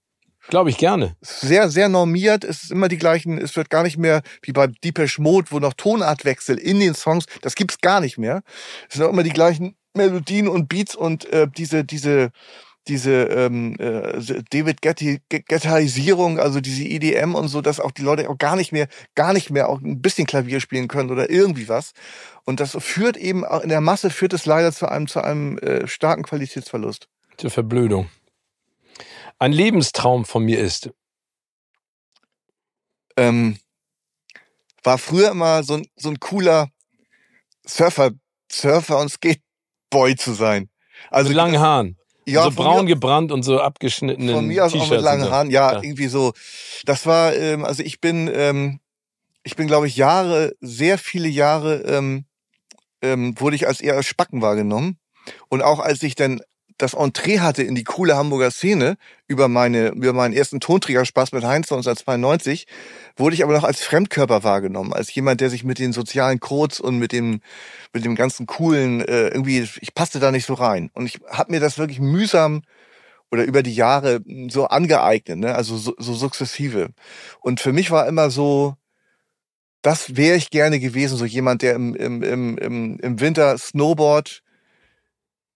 Glaube 0.47 0.69
ich 0.69 0.77
gerne. 0.77 1.15
Sehr, 1.21 1.69
sehr 1.69 1.89
normiert. 1.89 2.45
Es 2.45 2.63
ist 2.63 2.71
immer 2.71 2.87
die 2.87 2.97
gleichen, 2.97 3.37
es 3.37 3.55
wird 3.57 3.69
gar 3.69 3.83
nicht 3.83 3.97
mehr 3.97 4.21
wie 4.41 4.53
bei 4.53 4.67
Deepesh 4.67 5.19
Mode, 5.19 5.47
wo 5.51 5.59
noch 5.59 5.73
Tonartwechsel 5.73 6.57
in 6.57 6.79
den 6.79 6.95
Songs, 6.95 7.25
das 7.41 7.55
gibt's 7.55 7.79
gar 7.79 7.99
nicht 7.99 8.17
mehr. 8.17 8.43
Es 8.87 8.95
sind 8.95 9.03
auch 9.03 9.09
immer 9.09 9.23
die 9.23 9.31
gleichen 9.31 9.75
Melodien 9.97 10.47
und 10.47 10.69
Beats 10.69 10.95
und 10.95 11.25
äh, 11.31 11.47
diese, 11.47 11.83
diese, 11.83 12.31
diese 12.87 13.11
ähm, 13.11 13.75
äh, 13.79 14.43
David 14.49 14.81
Gettaisierung, 14.81 16.39
also 16.39 16.61
diese 16.61 16.83
EDM 16.83 17.35
und 17.35 17.47
so, 17.49 17.61
dass 17.61 17.79
auch 17.79 17.91
die 17.91 18.01
Leute 18.01 18.29
auch 18.29 18.37
gar 18.37 18.55
nicht 18.55 18.71
mehr, 18.71 18.87
gar 19.15 19.33
nicht 19.33 19.49
mehr 19.49 19.69
auch 19.69 19.81
ein 19.81 20.01
bisschen 20.01 20.25
Klavier 20.25 20.59
spielen 20.59 20.87
können 20.87 21.11
oder 21.11 21.29
irgendwie 21.29 21.67
was. 21.67 21.91
Und 22.45 22.59
das 22.59 22.77
führt 22.79 23.17
eben 23.17 23.43
auch 23.43 23.61
in 23.61 23.69
der 23.69 23.81
Masse 23.81 24.09
führt 24.09 24.33
es 24.33 24.45
leider 24.45 24.71
zu 24.71 24.87
einem 24.87 25.07
zu 25.07 25.21
einem 25.21 25.57
äh, 25.59 25.87
starken 25.87 26.23
Qualitätsverlust. 26.23 27.09
Zur 27.37 27.51
Verblödung. 27.51 28.09
ein 29.39 29.51
Lebenstraum 29.51 30.25
von 30.25 30.43
mir 30.43 30.59
ist. 30.59 30.89
Ähm, 33.15 33.57
war 34.83 34.97
früher 34.97 35.31
immer 35.31 35.63
so 35.63 35.75
ein, 35.75 35.87
so 35.95 36.09
ein 36.09 36.19
cooler 36.19 36.69
Surfer, 37.65 38.11
Surfer 38.51 38.99
und 38.99 39.09
Skateboy 39.87 40.15
zu 40.15 40.33
sein. 40.33 40.69
Also 41.09 41.29
mit 41.29 41.37
langen 41.37 41.59
Haaren. 41.59 41.97
Ja, 42.25 42.43
so 42.43 42.51
braun 42.51 42.87
gebrannt 42.87 43.31
und 43.31 43.43
so 43.43 43.61
abgeschnittenen 43.61 44.35
Von 44.35 44.47
mir 44.47 44.65
aus 44.65 44.73
auch 44.73 44.89
mit 44.89 45.01
langen 45.01 45.29
Haaren. 45.29 45.49
Ja, 45.49 45.73
ja, 45.73 45.83
irgendwie 45.83 46.07
so. 46.07 46.33
Das 46.83 47.05
war, 47.05 47.33
ähm, 47.33 47.63
also 47.63 47.83
ich 47.83 48.01
bin, 48.01 48.29
ähm, 48.33 48.79
ich 49.43 49.55
bin, 49.55 49.67
glaube 49.67 49.87
ich, 49.87 49.95
Jahre, 49.95 50.51
sehr 50.59 50.97
viele 50.97 51.29
Jahre 51.29 51.83
ähm, 51.83 52.25
ähm, 53.01 53.39
wurde 53.39 53.55
ich 53.55 53.67
als 53.67 53.79
eher 53.79 53.95
als 53.95 54.07
Spacken 54.07 54.41
wahrgenommen. 54.41 54.97
Und 55.47 55.61
auch 55.61 55.79
als 55.79 56.03
ich 56.03 56.15
dann 56.15 56.41
das 56.77 56.93
Entree 56.93 57.39
hatte 57.39 57.63
in 57.63 57.75
die 57.75 57.83
coole 57.83 58.15
Hamburger 58.15 58.51
Szene 58.51 58.97
über 59.27 59.47
meine 59.47 59.89
über 59.89 60.13
meinen 60.13 60.33
ersten 60.33 60.59
Tonträgerspaß 60.59 61.31
mit 61.31 61.43
Heinz 61.43 61.71
1992, 61.71 62.67
wurde 63.15 63.35
ich 63.35 63.43
aber 63.43 63.53
noch 63.53 63.63
als 63.63 63.81
Fremdkörper 63.81 64.43
wahrgenommen, 64.43 64.93
als 64.93 65.13
jemand, 65.13 65.41
der 65.41 65.49
sich 65.49 65.63
mit 65.63 65.79
den 65.79 65.93
sozialen 65.93 66.39
Codes 66.39 66.79
und 66.79 66.99
mit 66.99 67.11
dem 67.11 67.41
mit 67.93 68.05
dem 68.05 68.15
ganzen 68.15 68.45
coolen 68.45 69.01
äh, 69.01 69.29
irgendwie 69.29 69.67
ich 69.81 69.93
passte 69.93 70.19
da 70.19 70.31
nicht 70.31 70.45
so 70.45 70.53
rein 70.53 70.89
und 70.93 71.05
ich 71.05 71.19
habe 71.29 71.51
mir 71.51 71.59
das 71.59 71.77
wirklich 71.77 71.99
mühsam 71.99 72.61
oder 73.31 73.43
über 73.43 73.63
die 73.63 73.75
Jahre 73.75 74.21
so 74.49 74.67
angeeignet, 74.67 75.39
ne? 75.39 75.55
also 75.55 75.77
so, 75.77 75.93
so 75.97 76.13
sukzessive. 76.13 76.89
Und 77.41 77.59
für 77.59 77.73
mich 77.73 77.91
war 77.91 78.07
immer 78.07 78.29
so, 78.29 78.75
das 79.81 80.15
wäre 80.15 80.37
ich 80.37 80.49
gerne 80.49 80.79
gewesen, 80.79 81.17
so 81.17 81.25
jemand, 81.25 81.61
der 81.61 81.75
im, 81.75 81.95
im, 81.95 82.23
im, 82.57 82.99
im 82.99 83.19
Winter 83.19 83.57
Snowboard 83.57 84.43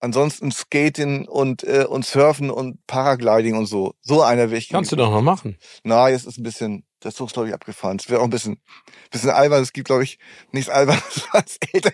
Ansonsten 0.04 0.52
Skaten 0.52 1.28
und, 1.28 1.64
äh, 1.64 1.86
und 1.88 2.04
Surfen 2.04 2.50
und 2.50 2.86
Paragliding 2.88 3.56
und 3.56 3.68
so. 3.68 3.94
So 4.02 4.24
einer 4.24 4.50
will 4.50 4.58
ich. 4.58 4.70
Kannst 4.70 4.92
du 4.92 4.96
doch 4.96 5.12
noch 5.12 5.22
machen. 5.22 5.58
Na, 5.84 6.10
jetzt 6.10 6.26
ist 6.26 6.40
ein 6.40 6.44
bisschen, 6.44 6.88
das 7.02 7.14
Zug 7.14 7.28
ist, 7.28 7.34
glaube 7.34 7.50
ich, 7.50 7.54
abgefahren. 7.54 7.98
Es 8.00 8.10
wäre 8.10 8.20
auch 8.20 8.24
ein 8.24 8.32
bisschen, 8.32 8.60
bisschen 9.12 9.30
albern. 9.30 9.62
Es 9.62 9.74
gibt, 9.74 9.86
glaube 9.86 10.04
ich, 10.04 10.18
nichts 10.52 10.72
albernes 10.72 11.28
als 11.32 11.60
ältere, 11.72 11.94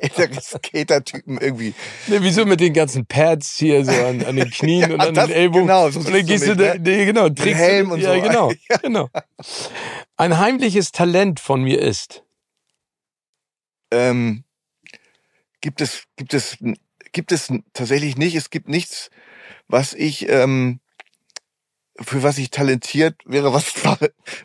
ältere 0.00 0.40
Skater-Typen 0.40 1.38
irgendwie. 1.38 1.74
Nee, 2.06 2.18
wieso 2.20 2.46
mit 2.46 2.60
den 2.60 2.72
ganzen 2.72 3.06
Pads 3.06 3.56
hier 3.56 3.84
so 3.84 3.90
an, 3.90 4.24
an 4.24 4.36
den 4.36 4.50
Knien 4.50 4.82
ja, 4.90 4.94
und 4.94 5.00
an 5.00 5.14
das, 5.14 5.26
den 5.26 5.34
Ellbogen? 5.34 5.66
Genau, 5.66 5.90
so 5.90 5.98
und 5.98 6.08
dann 6.08 6.26
gehst 6.26 6.46
du, 6.46 6.54
da, 6.54 6.74
ne? 6.74 7.06
genau, 7.06 7.28
trickst 7.28 7.60
Helm 7.60 7.90
und 7.90 7.98
ja, 7.98 8.14
so. 8.14 8.22
Genau, 8.22 8.52
ja, 8.70 8.76
genau. 8.76 9.08
Ein 10.16 10.38
heimliches 10.38 10.92
Talent 10.92 11.40
von 11.40 11.64
mir 11.64 11.80
ist. 11.80 12.22
Ähm, 13.90 14.44
gibt 15.60 15.80
es, 15.80 16.04
gibt 16.14 16.32
es 16.32 16.56
gibt 17.16 17.32
es 17.32 17.50
tatsächlich 17.72 18.18
nicht. 18.18 18.36
Es 18.36 18.50
gibt 18.50 18.68
nichts, 18.68 19.08
was 19.68 19.94
ich, 19.94 20.28
ähm, 20.28 20.80
für 21.98 22.22
was 22.22 22.36
ich 22.36 22.50
talentiert 22.50 23.16
wäre, 23.24 23.54
was, 23.54 23.72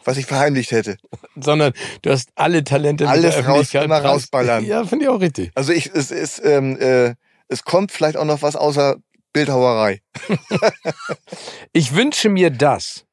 was 0.05 0.15
ich 0.15 0.25
verheimlicht 0.25 0.71
hätte. 0.71 0.95
Sondern 1.35 1.73
du 2.01 2.11
hast 2.11 2.29
alle 2.35 2.63
Talente 2.63 3.09
Alles 3.09 3.45
raus, 3.45 3.73
immer 3.73 3.99
rausballern. 3.99 4.63
Ja, 4.71 4.85
finde 4.85 5.05
ich 5.05 5.09
auch 5.09 5.19
richtig. 5.19 5.51
Also 5.53 5.73
ich, 5.73 5.91
es 5.93 6.11
ist, 6.11 6.41
ähm, 6.45 6.77
äh, 6.79 7.15
es 7.49 7.65
kommt 7.65 7.91
vielleicht 7.91 8.15
auch 8.15 8.23
noch 8.23 8.41
was 8.41 8.55
außer 8.55 8.95
Bildhauerei. 9.33 10.01
ich 11.73 11.93
wünsche 11.93 12.29
mir 12.29 12.51
das. 12.51 13.05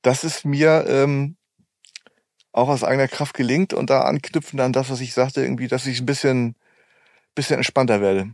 Das 0.00 0.24
ist 0.24 0.46
mir 0.46 0.86
ähm, 0.88 1.36
auch 2.54 2.68
aus 2.68 2.84
eigener 2.84 3.08
Kraft 3.08 3.34
gelingt 3.34 3.74
und 3.74 3.90
da 3.90 4.02
anknüpfen 4.02 4.60
an 4.60 4.72
das, 4.72 4.88
was 4.88 5.00
ich 5.00 5.12
sagte, 5.12 5.42
irgendwie, 5.42 5.66
dass 5.66 5.86
ich 5.86 6.00
ein 6.00 6.06
bisschen, 6.06 6.54
bisschen 7.34 7.56
entspannter 7.56 8.00
werde. 8.00 8.30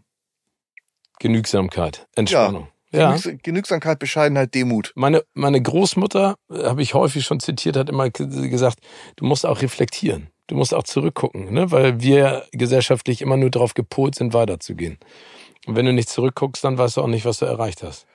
Genügsamkeit, 1.18 2.06
Entspannung. 2.14 2.68
Ja. 2.92 3.14
ja. 3.14 3.32
Genügsamkeit, 3.42 3.98
Bescheidenheit, 3.98 4.54
Demut. 4.54 4.92
Meine, 4.94 5.22
meine 5.32 5.62
Großmutter, 5.62 6.36
äh, 6.50 6.64
habe 6.64 6.82
ich 6.82 6.94
häufig 6.94 7.24
schon 7.24 7.40
zitiert, 7.40 7.76
hat 7.76 7.88
immer 7.88 8.10
gesagt, 8.10 8.80
du 9.16 9.24
musst 9.24 9.46
auch 9.46 9.62
reflektieren. 9.62 10.28
Du 10.48 10.56
musst 10.56 10.74
auch 10.74 10.82
zurückgucken, 10.82 11.52
ne? 11.52 11.70
weil 11.70 12.00
wir 12.00 12.44
gesellschaftlich 12.50 13.22
immer 13.22 13.36
nur 13.36 13.50
darauf 13.50 13.74
gepolt 13.74 14.16
sind, 14.16 14.34
weiterzugehen. 14.34 14.98
Und 15.66 15.76
wenn 15.76 15.86
du 15.86 15.92
nicht 15.92 16.08
zurückguckst, 16.08 16.64
dann 16.64 16.76
weißt 16.76 16.96
du 16.96 17.02
auch 17.02 17.06
nicht, 17.06 17.24
was 17.24 17.38
du 17.38 17.44
erreicht 17.44 17.84
hast. 17.84 18.06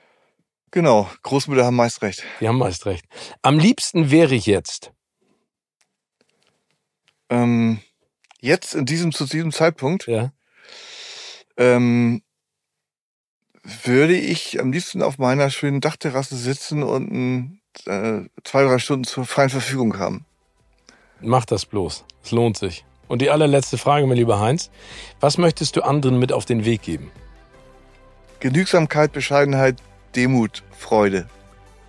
Genau, 0.70 1.08
Großmütter 1.22 1.64
haben 1.64 1.76
meist 1.76 2.02
recht. 2.02 2.24
Die 2.40 2.48
haben 2.48 2.58
meist 2.58 2.84
recht. 2.84 3.06
Am 3.40 3.58
liebsten 3.58 4.10
wäre 4.10 4.34
ich 4.34 4.44
jetzt 4.44 4.92
ähm, 7.30 7.80
jetzt 8.40 8.74
in 8.74 8.86
diesem 8.86 9.12
zu 9.12 9.26
diesem 9.26 9.52
Zeitpunkt 9.52 10.06
ja. 10.06 10.32
ähm, 11.56 12.22
würde 13.62 14.16
ich 14.16 14.60
am 14.60 14.72
liebsten 14.72 15.02
auf 15.02 15.18
meiner 15.18 15.50
schönen 15.50 15.80
Dachterrasse 15.80 16.36
sitzen 16.36 16.82
und 16.82 17.10
ein, 17.10 17.60
äh, 17.86 18.28
zwei 18.44 18.64
drei 18.64 18.78
Stunden 18.78 19.04
zur 19.04 19.26
freien 19.26 19.50
Verfügung 19.50 19.98
haben. 19.98 20.24
Mach 21.20 21.44
das 21.44 21.66
bloß. 21.66 22.04
Es 22.22 22.30
lohnt 22.30 22.56
sich. 22.56 22.84
Und 23.08 23.22
die 23.22 23.30
allerletzte 23.30 23.78
Frage, 23.78 24.06
mein 24.06 24.16
lieber 24.16 24.40
Heinz. 24.40 24.70
Was 25.20 25.38
möchtest 25.38 25.76
du 25.76 25.82
anderen 25.82 26.18
mit 26.18 26.32
auf 26.32 26.44
den 26.44 26.64
Weg 26.64 26.82
geben? 26.82 27.10
Genügsamkeit, 28.40 29.12
Bescheidenheit, 29.12 29.76
Demut, 30.14 30.62
Freude. 30.76 31.28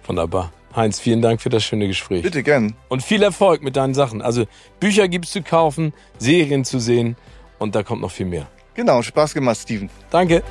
Wunderbar. 0.06 0.54
Heinz, 0.78 1.00
vielen 1.00 1.24
Dank 1.24 1.42
für 1.42 1.50
das 1.50 1.64
schöne 1.64 1.88
Gespräch. 1.88 2.22
Bitte 2.22 2.44
gern. 2.44 2.76
Und 2.88 3.02
viel 3.02 3.24
Erfolg 3.24 3.64
mit 3.64 3.76
deinen 3.76 3.96
Sachen. 3.96 4.22
Also 4.22 4.46
Bücher 4.80 5.08
gibt's 5.08 5.32
zu 5.32 5.42
kaufen, 5.42 5.92
Serien 6.20 6.64
zu 6.64 6.80
sehen 6.80 7.18
und 7.58 7.74
da 7.74 7.82
kommt 7.82 8.02
noch 8.02 8.12
viel 8.12 8.28
mehr. 8.28 8.48
Genau, 8.76 9.02
Spaß 9.02 9.34
gemacht, 9.34 9.58
Steven. 9.58 9.90
Danke. 10.12 10.44